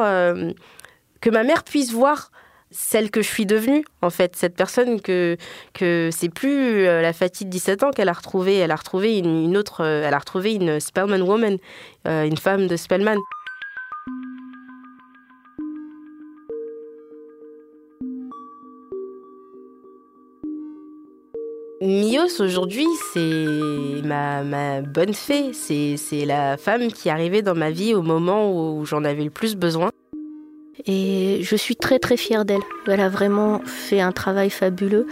que 1.21 1.29
ma 1.29 1.43
mère 1.43 1.63
puisse 1.63 1.91
voir 1.91 2.31
celle 2.71 3.09
que 3.09 3.23
je 3.23 3.27
suis 3.27 3.47
devenue, 3.47 3.83
en 4.03 4.11
fait, 4.11 4.35
cette 4.35 4.55
personne 4.55 5.01
que, 5.01 5.37
c'est 5.79 6.29
plus 6.29 6.83
la 6.83 7.13
Fatih 7.13 7.45
de 7.45 7.49
17 7.49 7.83
ans 7.83 7.89
qu'elle 7.89 8.09
a 8.09 8.13
retrouvée, 8.13 8.57
elle 8.57 8.69
a 8.69 8.75
retrouvé 8.75 9.17
une, 9.17 9.57
autre, 9.57 9.83
elle 9.83 10.13
a 10.13 10.19
retrouvé 10.19 10.53
une 10.53 10.79
Spellman 10.79 11.21
woman, 11.21 11.57
une 12.05 12.37
femme 12.37 12.67
de 12.67 12.75
Spellman. 12.75 13.17
Mios 21.81 22.41
aujourd'hui, 22.41 22.87
c'est 23.13 24.01
ma, 24.03 24.81
bonne 24.81 25.13
fée. 25.13 25.53
C'est 25.53 26.25
la 26.25 26.57
femme 26.57 26.91
qui 26.91 27.07
est 27.07 27.11
arrivée 27.11 27.41
dans 27.41 27.55
ma 27.55 27.71
vie 27.71 27.93
au 27.93 28.01
moment 28.01 28.51
où 28.51 28.85
j'en 28.85 29.05
avais 29.05 29.23
le 29.23 29.29
plus 29.29 29.55
besoin. 29.55 29.89
Et 30.85 31.39
je 31.41 31.55
suis 31.55 31.77
très 31.77 31.99
très 31.99 32.17
fière 32.17 32.43
d'elle. 32.43 32.61
Elle 32.87 32.99
a 32.99 33.07
vraiment 33.07 33.61
fait 33.65 34.01
un 34.01 34.11
travail 34.11 34.49
fabuleux. 34.49 35.07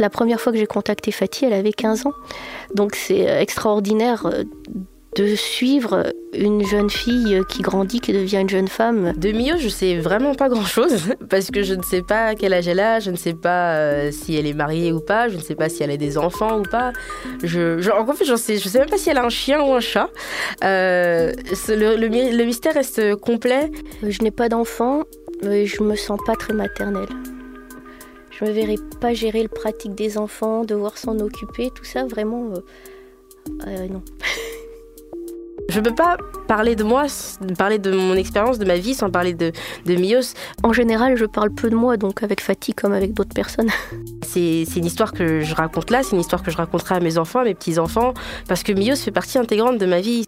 La 0.00 0.10
première 0.10 0.40
fois 0.40 0.52
que 0.52 0.58
j'ai 0.58 0.66
contacté 0.66 1.12
Fatih, 1.12 1.46
elle 1.46 1.52
avait 1.52 1.72
15 1.72 2.06
ans. 2.06 2.14
Donc 2.74 2.96
c'est 2.96 3.20
extraordinaire 3.40 4.28
de 5.16 5.34
suivre 5.34 6.12
une 6.34 6.64
jeune 6.64 6.90
fille 6.90 7.40
qui 7.48 7.62
grandit, 7.62 8.00
qui 8.00 8.12
devient 8.12 8.38
une 8.38 8.48
jeune 8.48 8.68
femme 8.68 9.12
De 9.16 9.32
Mio, 9.32 9.56
je 9.58 9.68
sais 9.68 9.96
vraiment 9.96 10.34
pas 10.34 10.48
grand 10.48 10.64
chose 10.64 11.14
parce 11.30 11.50
que 11.50 11.62
je 11.62 11.74
ne 11.74 11.82
sais 11.82 12.02
pas 12.02 12.34
quel 12.34 12.52
âge 12.52 12.68
elle 12.68 12.80
a, 12.80 13.00
je 13.00 13.10
ne 13.10 13.16
sais 13.16 13.32
pas 13.32 13.74
euh, 13.74 14.10
si 14.12 14.36
elle 14.36 14.46
est 14.46 14.52
mariée 14.52 14.92
ou 14.92 15.00
pas, 15.00 15.28
je 15.28 15.36
ne 15.36 15.42
sais 15.42 15.54
pas 15.54 15.68
si 15.68 15.82
elle 15.82 15.90
a 15.90 15.96
des 15.96 16.18
enfants 16.18 16.58
ou 16.60 16.62
pas. 16.62 16.92
Je, 17.42 17.90
en 17.90 18.14
fait, 18.14 18.24
je 18.24 18.36
sais, 18.36 18.58
je 18.58 18.68
sais 18.68 18.78
même 18.78 18.88
pas 18.88 18.98
si 18.98 19.10
elle 19.10 19.18
a 19.18 19.24
un 19.24 19.30
chien 19.30 19.62
ou 19.62 19.72
un 19.72 19.80
chat. 19.80 20.10
Euh, 20.62 21.32
le, 21.68 21.96
le, 21.96 22.44
mystère 22.44 22.74
reste 22.74 23.16
complet. 23.16 23.70
Je 24.06 24.22
n'ai 24.22 24.30
pas 24.30 24.48
d'enfant, 24.48 25.02
mais 25.42 25.66
je 25.66 25.82
me 25.82 25.96
sens 25.96 26.20
pas 26.26 26.36
très 26.36 26.52
maternelle. 26.52 27.08
Je 28.30 28.44
me 28.44 28.50
verrai 28.50 28.76
pas 29.00 29.14
gérer 29.14 29.42
le 29.42 29.48
pratique 29.48 29.94
des 29.94 30.16
enfants, 30.16 30.64
devoir 30.64 30.96
s'en 30.96 31.18
occuper, 31.18 31.70
tout 31.74 31.84
ça, 31.84 32.04
vraiment. 32.04 32.52
Euh, 33.66 33.88
non. 33.88 34.02
Je 35.68 35.80
ne 35.80 35.84
peux 35.84 35.94
pas 35.94 36.16
parler 36.46 36.76
de 36.76 36.82
moi, 36.82 37.04
parler 37.58 37.78
de 37.78 37.92
mon 37.92 38.14
expérience, 38.14 38.58
de 38.58 38.64
ma 38.64 38.76
vie, 38.76 38.94
sans 38.94 39.10
parler 39.10 39.34
de, 39.34 39.52
de 39.84 39.96
Mios. 39.96 40.32
En 40.62 40.72
général, 40.72 41.16
je 41.16 41.26
parle 41.26 41.50
peu 41.50 41.68
de 41.68 41.76
moi, 41.76 41.98
donc 41.98 42.22
avec 42.22 42.40
Fatih 42.40 42.72
comme 42.72 42.94
avec 42.94 43.12
d'autres 43.12 43.34
personnes. 43.34 43.68
C'est 44.26 44.64
une 44.76 44.86
histoire 44.86 45.12
que 45.12 45.40
je 45.40 45.54
raconte 45.54 45.90
là, 45.90 46.02
c'est 46.02 46.14
une 46.14 46.20
histoire 46.20 46.42
que 46.42 46.50
je 46.50 46.56
raconterai 46.58 46.96
à 46.96 47.00
mes 47.00 47.16
enfants, 47.16 47.40
à 47.40 47.44
mes 47.44 47.54
petits-enfants, 47.54 48.12
parce 48.46 48.62
que 48.62 48.72
Mios 48.72 48.96
fait 48.96 49.10
partie 49.10 49.38
intégrante 49.38 49.78
de 49.78 49.86
ma 49.86 50.00
vie. 50.00 50.26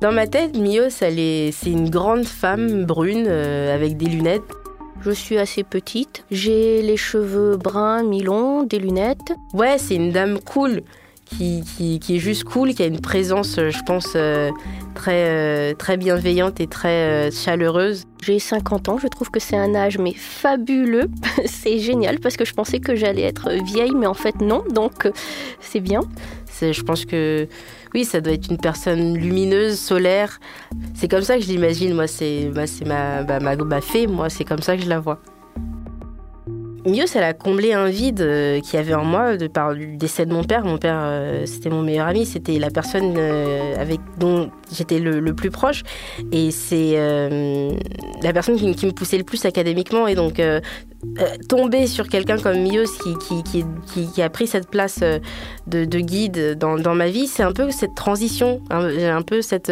Dans 0.00 0.10
ma 0.10 0.26
tête, 0.26 0.56
Mios, 0.56 0.88
c'est 0.88 1.52
une 1.66 1.90
grande 1.90 2.24
femme 2.24 2.86
brune 2.86 3.26
euh, 3.28 3.74
avec 3.74 3.98
des 3.98 4.06
lunettes. 4.06 4.42
Je 5.02 5.10
suis 5.10 5.36
assez 5.36 5.64
petite, 5.64 6.24
j'ai 6.30 6.80
les 6.80 6.96
cheveux 6.96 7.58
bruns, 7.58 8.02
mi-longs, 8.02 8.62
des 8.62 8.78
lunettes. 8.78 9.34
Ouais, 9.52 9.76
c'est 9.76 9.96
une 9.96 10.12
dame 10.12 10.38
cool 10.40 10.82
qui, 11.36 12.00
est 12.08 12.18
juste 12.18 12.44
cool, 12.44 12.74
qui 12.74 12.82
a 12.82 12.86
une 12.86 13.00
présence, 13.00 13.58
euh, 13.58 13.70
je 13.70 13.82
pense, 13.84 14.12
euh, 14.16 14.50
très, 14.94 15.28
euh, 15.28 15.74
très 15.74 15.96
bienveillante 15.96 16.60
et 16.60 16.66
très 16.66 17.30
chaleureuse. 17.30 18.04
J'ai 18.22 18.38
50 18.38 18.88
ans, 18.88 18.98
je 18.98 19.06
trouve 19.06 19.30
que 19.30 19.40
c'est 19.40 19.56
un 19.56 19.74
âge 19.74 19.98
mais 19.98 20.12
fabuleux. 20.14 21.08
c'est 21.46 21.78
génial 21.78 22.20
parce 22.20 22.36
que 22.36 22.44
je 22.44 22.52
pensais 22.52 22.80
que 22.80 22.94
j'allais 22.94 23.22
être 23.22 23.50
vieille, 23.64 23.94
mais 23.94 24.06
en 24.06 24.14
fait 24.14 24.40
non, 24.40 24.62
donc 24.74 25.10
c'est 25.60 25.80
bien. 25.80 26.02
Je 26.60 26.82
pense 26.82 27.06
que 27.06 27.48
oui, 27.94 28.04
ça 28.04 28.20
doit 28.20 28.34
être 28.34 28.50
une 28.50 28.58
personne 28.58 29.16
lumineuse, 29.16 29.78
solaire. 29.78 30.40
C'est 30.94 31.08
comme 31.08 31.22
ça 31.22 31.36
que 31.36 31.42
je 31.42 31.48
l'imagine, 31.48 31.94
moi, 31.94 32.06
c'est 32.06 32.50
bah, 32.54 32.64
ma, 32.84 33.22
bah, 33.22 33.40
ma, 33.40 33.56
ma 33.56 33.80
fée, 33.80 34.06
moi, 34.06 34.28
c'est 34.28 34.44
comme 34.44 34.60
ça 34.60 34.76
que 34.76 34.82
je 34.82 34.88
la 34.88 35.00
vois. 35.00 35.20
Mieux, 36.86 37.04
elle 37.14 37.24
a 37.24 37.34
comblé 37.34 37.74
un 37.74 37.90
vide 37.90 38.22
euh, 38.22 38.60
qu'il 38.60 38.74
y 38.74 38.76
avait 38.78 38.94
en 38.94 39.04
moi 39.04 39.36
de 39.36 39.48
par 39.48 39.72
le 39.72 39.98
décès 39.98 40.24
de 40.24 40.32
mon 40.32 40.44
père. 40.44 40.64
Mon 40.64 40.78
père, 40.78 40.98
euh, 40.98 41.44
c'était 41.44 41.68
mon 41.68 41.82
meilleur 41.82 42.06
ami, 42.06 42.24
c'était 42.24 42.58
la 42.58 42.70
personne 42.70 43.14
euh, 43.18 43.74
avec 43.76 44.00
dont 44.18 44.50
j'étais 44.72 44.98
le, 44.98 45.34
plus 45.34 45.50
proche, 45.50 45.82
et 46.32 46.50
c'est 46.50 46.94
la 48.22 48.32
personne 48.32 48.56
qui, 48.56 48.86
me 48.86 48.92
poussait 48.92 49.18
le 49.18 49.24
plus 49.24 49.44
académiquement. 49.44 50.06
Et 50.06 50.14
donc, 50.14 50.40
tomber 51.48 51.86
sur 51.86 52.08
quelqu'un 52.08 52.38
comme 52.38 52.62
Mios 52.62 52.90
qui, 52.94 54.22
a 54.22 54.30
pris 54.30 54.46
cette 54.46 54.68
place 54.68 55.00
de, 55.66 55.84
guide 56.00 56.56
dans, 56.58 56.94
ma 56.94 57.08
vie, 57.08 57.26
c'est 57.26 57.42
un 57.42 57.52
peu 57.52 57.70
cette 57.70 57.94
transition, 57.94 58.60
J'ai 58.70 59.08
un 59.08 59.22
peu 59.22 59.42
cet 59.42 59.70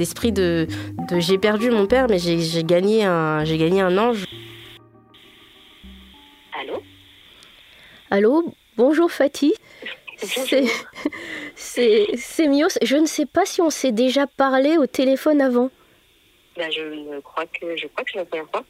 esprit 0.00 0.32
de, 0.32 0.66
de 1.10 1.20
j'ai 1.20 1.38
perdu 1.38 1.70
mon 1.70 1.86
père, 1.86 2.06
mais 2.08 2.18
j'ai 2.18 2.64
gagné 2.64 3.08
j'ai 3.44 3.58
gagné 3.58 3.80
un 3.80 3.96
ange. 3.98 4.24
Allô 6.58 6.82
Allô 8.10 8.54
Bonjour 8.76 9.10
Fatih. 9.10 9.52
C'est 11.54 12.48
Mios. 12.48 12.78
Je 12.82 12.96
ne 12.96 13.06
sais 13.06 13.26
pas 13.26 13.44
si 13.44 13.60
on 13.60 13.68
s'est 13.68 13.92
déjà 13.92 14.26
parlé 14.26 14.78
au 14.78 14.86
téléphone 14.86 15.42
avant. 15.42 15.70
Ben, 16.56 16.70
je 16.70 17.20
crois 17.20 17.44
que 17.46 17.76
je 17.76 17.86
crois 17.88 18.04
que 18.04 18.12
c'est 18.12 18.18
la 18.18 18.24
première 18.24 18.48
fois. 18.50 18.64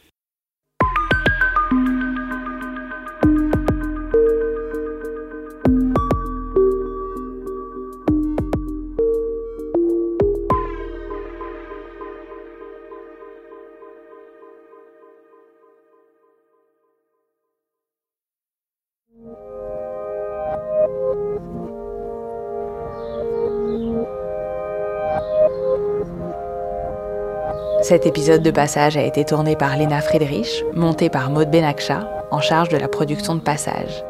Cet 27.87 28.05
épisode 28.05 28.43
de 28.43 28.51
Passage 28.51 28.97
a 28.97 29.05
été 29.05 29.25
tourné 29.25 29.55
par 29.55 29.77
Lena 29.77 30.01
Friedrich, 30.01 30.65
monté 30.75 31.09
par 31.09 31.31
Maud 31.31 31.49
Benakcha, 31.53 32.11
en 32.33 32.41
charge 32.41 32.69
de 32.69 32.77
la 32.77 32.89
production 32.89 33.37
de 33.37 33.41
Passage. 33.41 34.03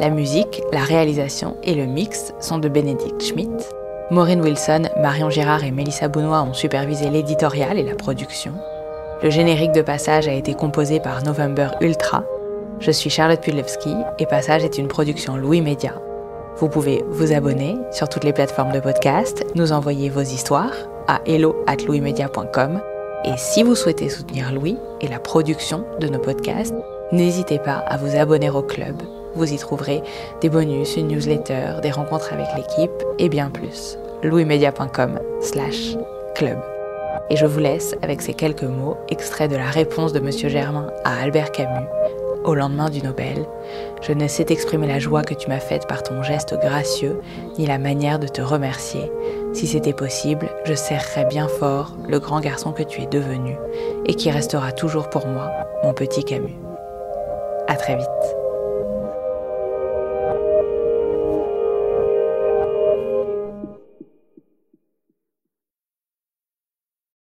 La 0.00 0.10
musique, 0.10 0.60
la 0.72 0.80
réalisation 0.80 1.56
et 1.62 1.76
le 1.76 1.86
mix 1.86 2.34
sont 2.40 2.58
de 2.58 2.68
Bénédicte 2.68 3.22
Schmidt. 3.22 3.64
Maureen 4.10 4.40
Wilson, 4.40 4.88
Marion 5.00 5.30
Girard 5.30 5.62
et 5.62 5.70
Mélissa 5.70 6.08
Bounois 6.08 6.42
ont 6.42 6.52
supervisé 6.52 7.10
l'éditorial 7.10 7.78
et 7.78 7.84
la 7.84 7.94
production. 7.94 8.54
Le 9.22 9.30
générique 9.30 9.70
de 9.70 9.82
Passage 9.82 10.26
a 10.26 10.32
été 10.32 10.54
composé 10.54 10.98
par 10.98 11.22
November 11.22 11.68
Ultra. 11.80 12.24
Je 12.80 12.90
suis 12.90 13.08
Charlotte 13.08 13.40
Pudlewski 13.40 13.94
et 14.18 14.26
Passage 14.26 14.64
est 14.64 14.78
une 14.78 14.88
production 14.88 15.36
Louis 15.36 15.60
Média. 15.60 15.94
Vous 16.56 16.68
pouvez 16.68 17.04
vous 17.08 17.32
abonner 17.32 17.76
sur 17.92 18.08
toutes 18.08 18.24
les 18.24 18.32
plateformes 18.32 18.72
de 18.72 18.80
podcast, 18.80 19.44
nous 19.54 19.70
envoyer 19.70 20.10
vos 20.10 20.22
histoires 20.22 20.74
à 21.06 21.20
hello@louismedia.com 21.24 22.80
et 23.24 23.36
si 23.36 23.62
vous 23.62 23.74
souhaitez 23.74 24.08
soutenir 24.08 24.52
Louis 24.52 24.76
et 25.00 25.08
la 25.08 25.18
production 25.18 25.84
de 26.00 26.08
nos 26.08 26.18
podcasts, 26.18 26.74
n'hésitez 27.12 27.58
pas 27.58 27.84
à 27.86 27.96
vous 27.96 28.16
abonner 28.16 28.50
au 28.50 28.62
club. 28.62 28.96
Vous 29.34 29.52
y 29.52 29.56
trouverez 29.56 30.02
des 30.40 30.48
bonus, 30.48 30.96
une 30.96 31.08
newsletter, 31.08 31.80
des 31.82 31.90
rencontres 31.90 32.32
avec 32.32 32.48
l'équipe 32.56 32.90
et 33.18 33.28
bien 33.28 33.48
plus. 33.48 33.96
louismedia.com 34.22 35.20
slash 35.40 35.96
club. 36.34 36.58
Et 37.30 37.36
je 37.36 37.46
vous 37.46 37.60
laisse 37.60 37.94
avec 38.02 38.20
ces 38.20 38.34
quelques 38.34 38.64
mots 38.64 38.96
extraits 39.08 39.50
de 39.50 39.56
la 39.56 39.70
réponse 39.70 40.12
de 40.12 40.20
Monsieur 40.20 40.48
Germain 40.48 40.88
à 41.04 41.22
Albert 41.22 41.52
Camus, 41.52 41.86
au 42.44 42.54
lendemain 42.54 42.90
du 42.90 43.02
Nobel. 43.02 43.46
Je 44.02 44.12
ne 44.12 44.26
sais 44.26 44.44
t'exprimer 44.44 44.86
la 44.86 44.98
joie 44.98 45.22
que 45.22 45.34
tu 45.34 45.48
m'as 45.48 45.60
faite 45.60 45.86
par 45.86 46.02
ton 46.02 46.22
geste 46.22 46.58
gracieux, 46.60 47.20
ni 47.58 47.66
la 47.66 47.78
manière 47.78 48.18
de 48.18 48.28
te 48.28 48.42
remercier. 48.42 49.10
Si 49.52 49.66
c'était 49.66 49.92
possible, 49.92 50.48
je 50.64 50.74
serrerais 50.74 51.26
bien 51.26 51.48
fort 51.48 51.96
le 52.08 52.18
grand 52.18 52.40
garçon 52.40 52.72
que 52.72 52.82
tu 52.82 53.02
es 53.02 53.06
devenu 53.06 53.56
et 54.06 54.14
qui 54.14 54.30
restera 54.30 54.72
toujours 54.72 55.10
pour 55.10 55.26
moi, 55.26 55.50
mon 55.84 55.92
petit 55.92 56.24
Camus. 56.24 56.56
À 57.68 57.76
très 57.76 57.96
vite. 57.96 58.41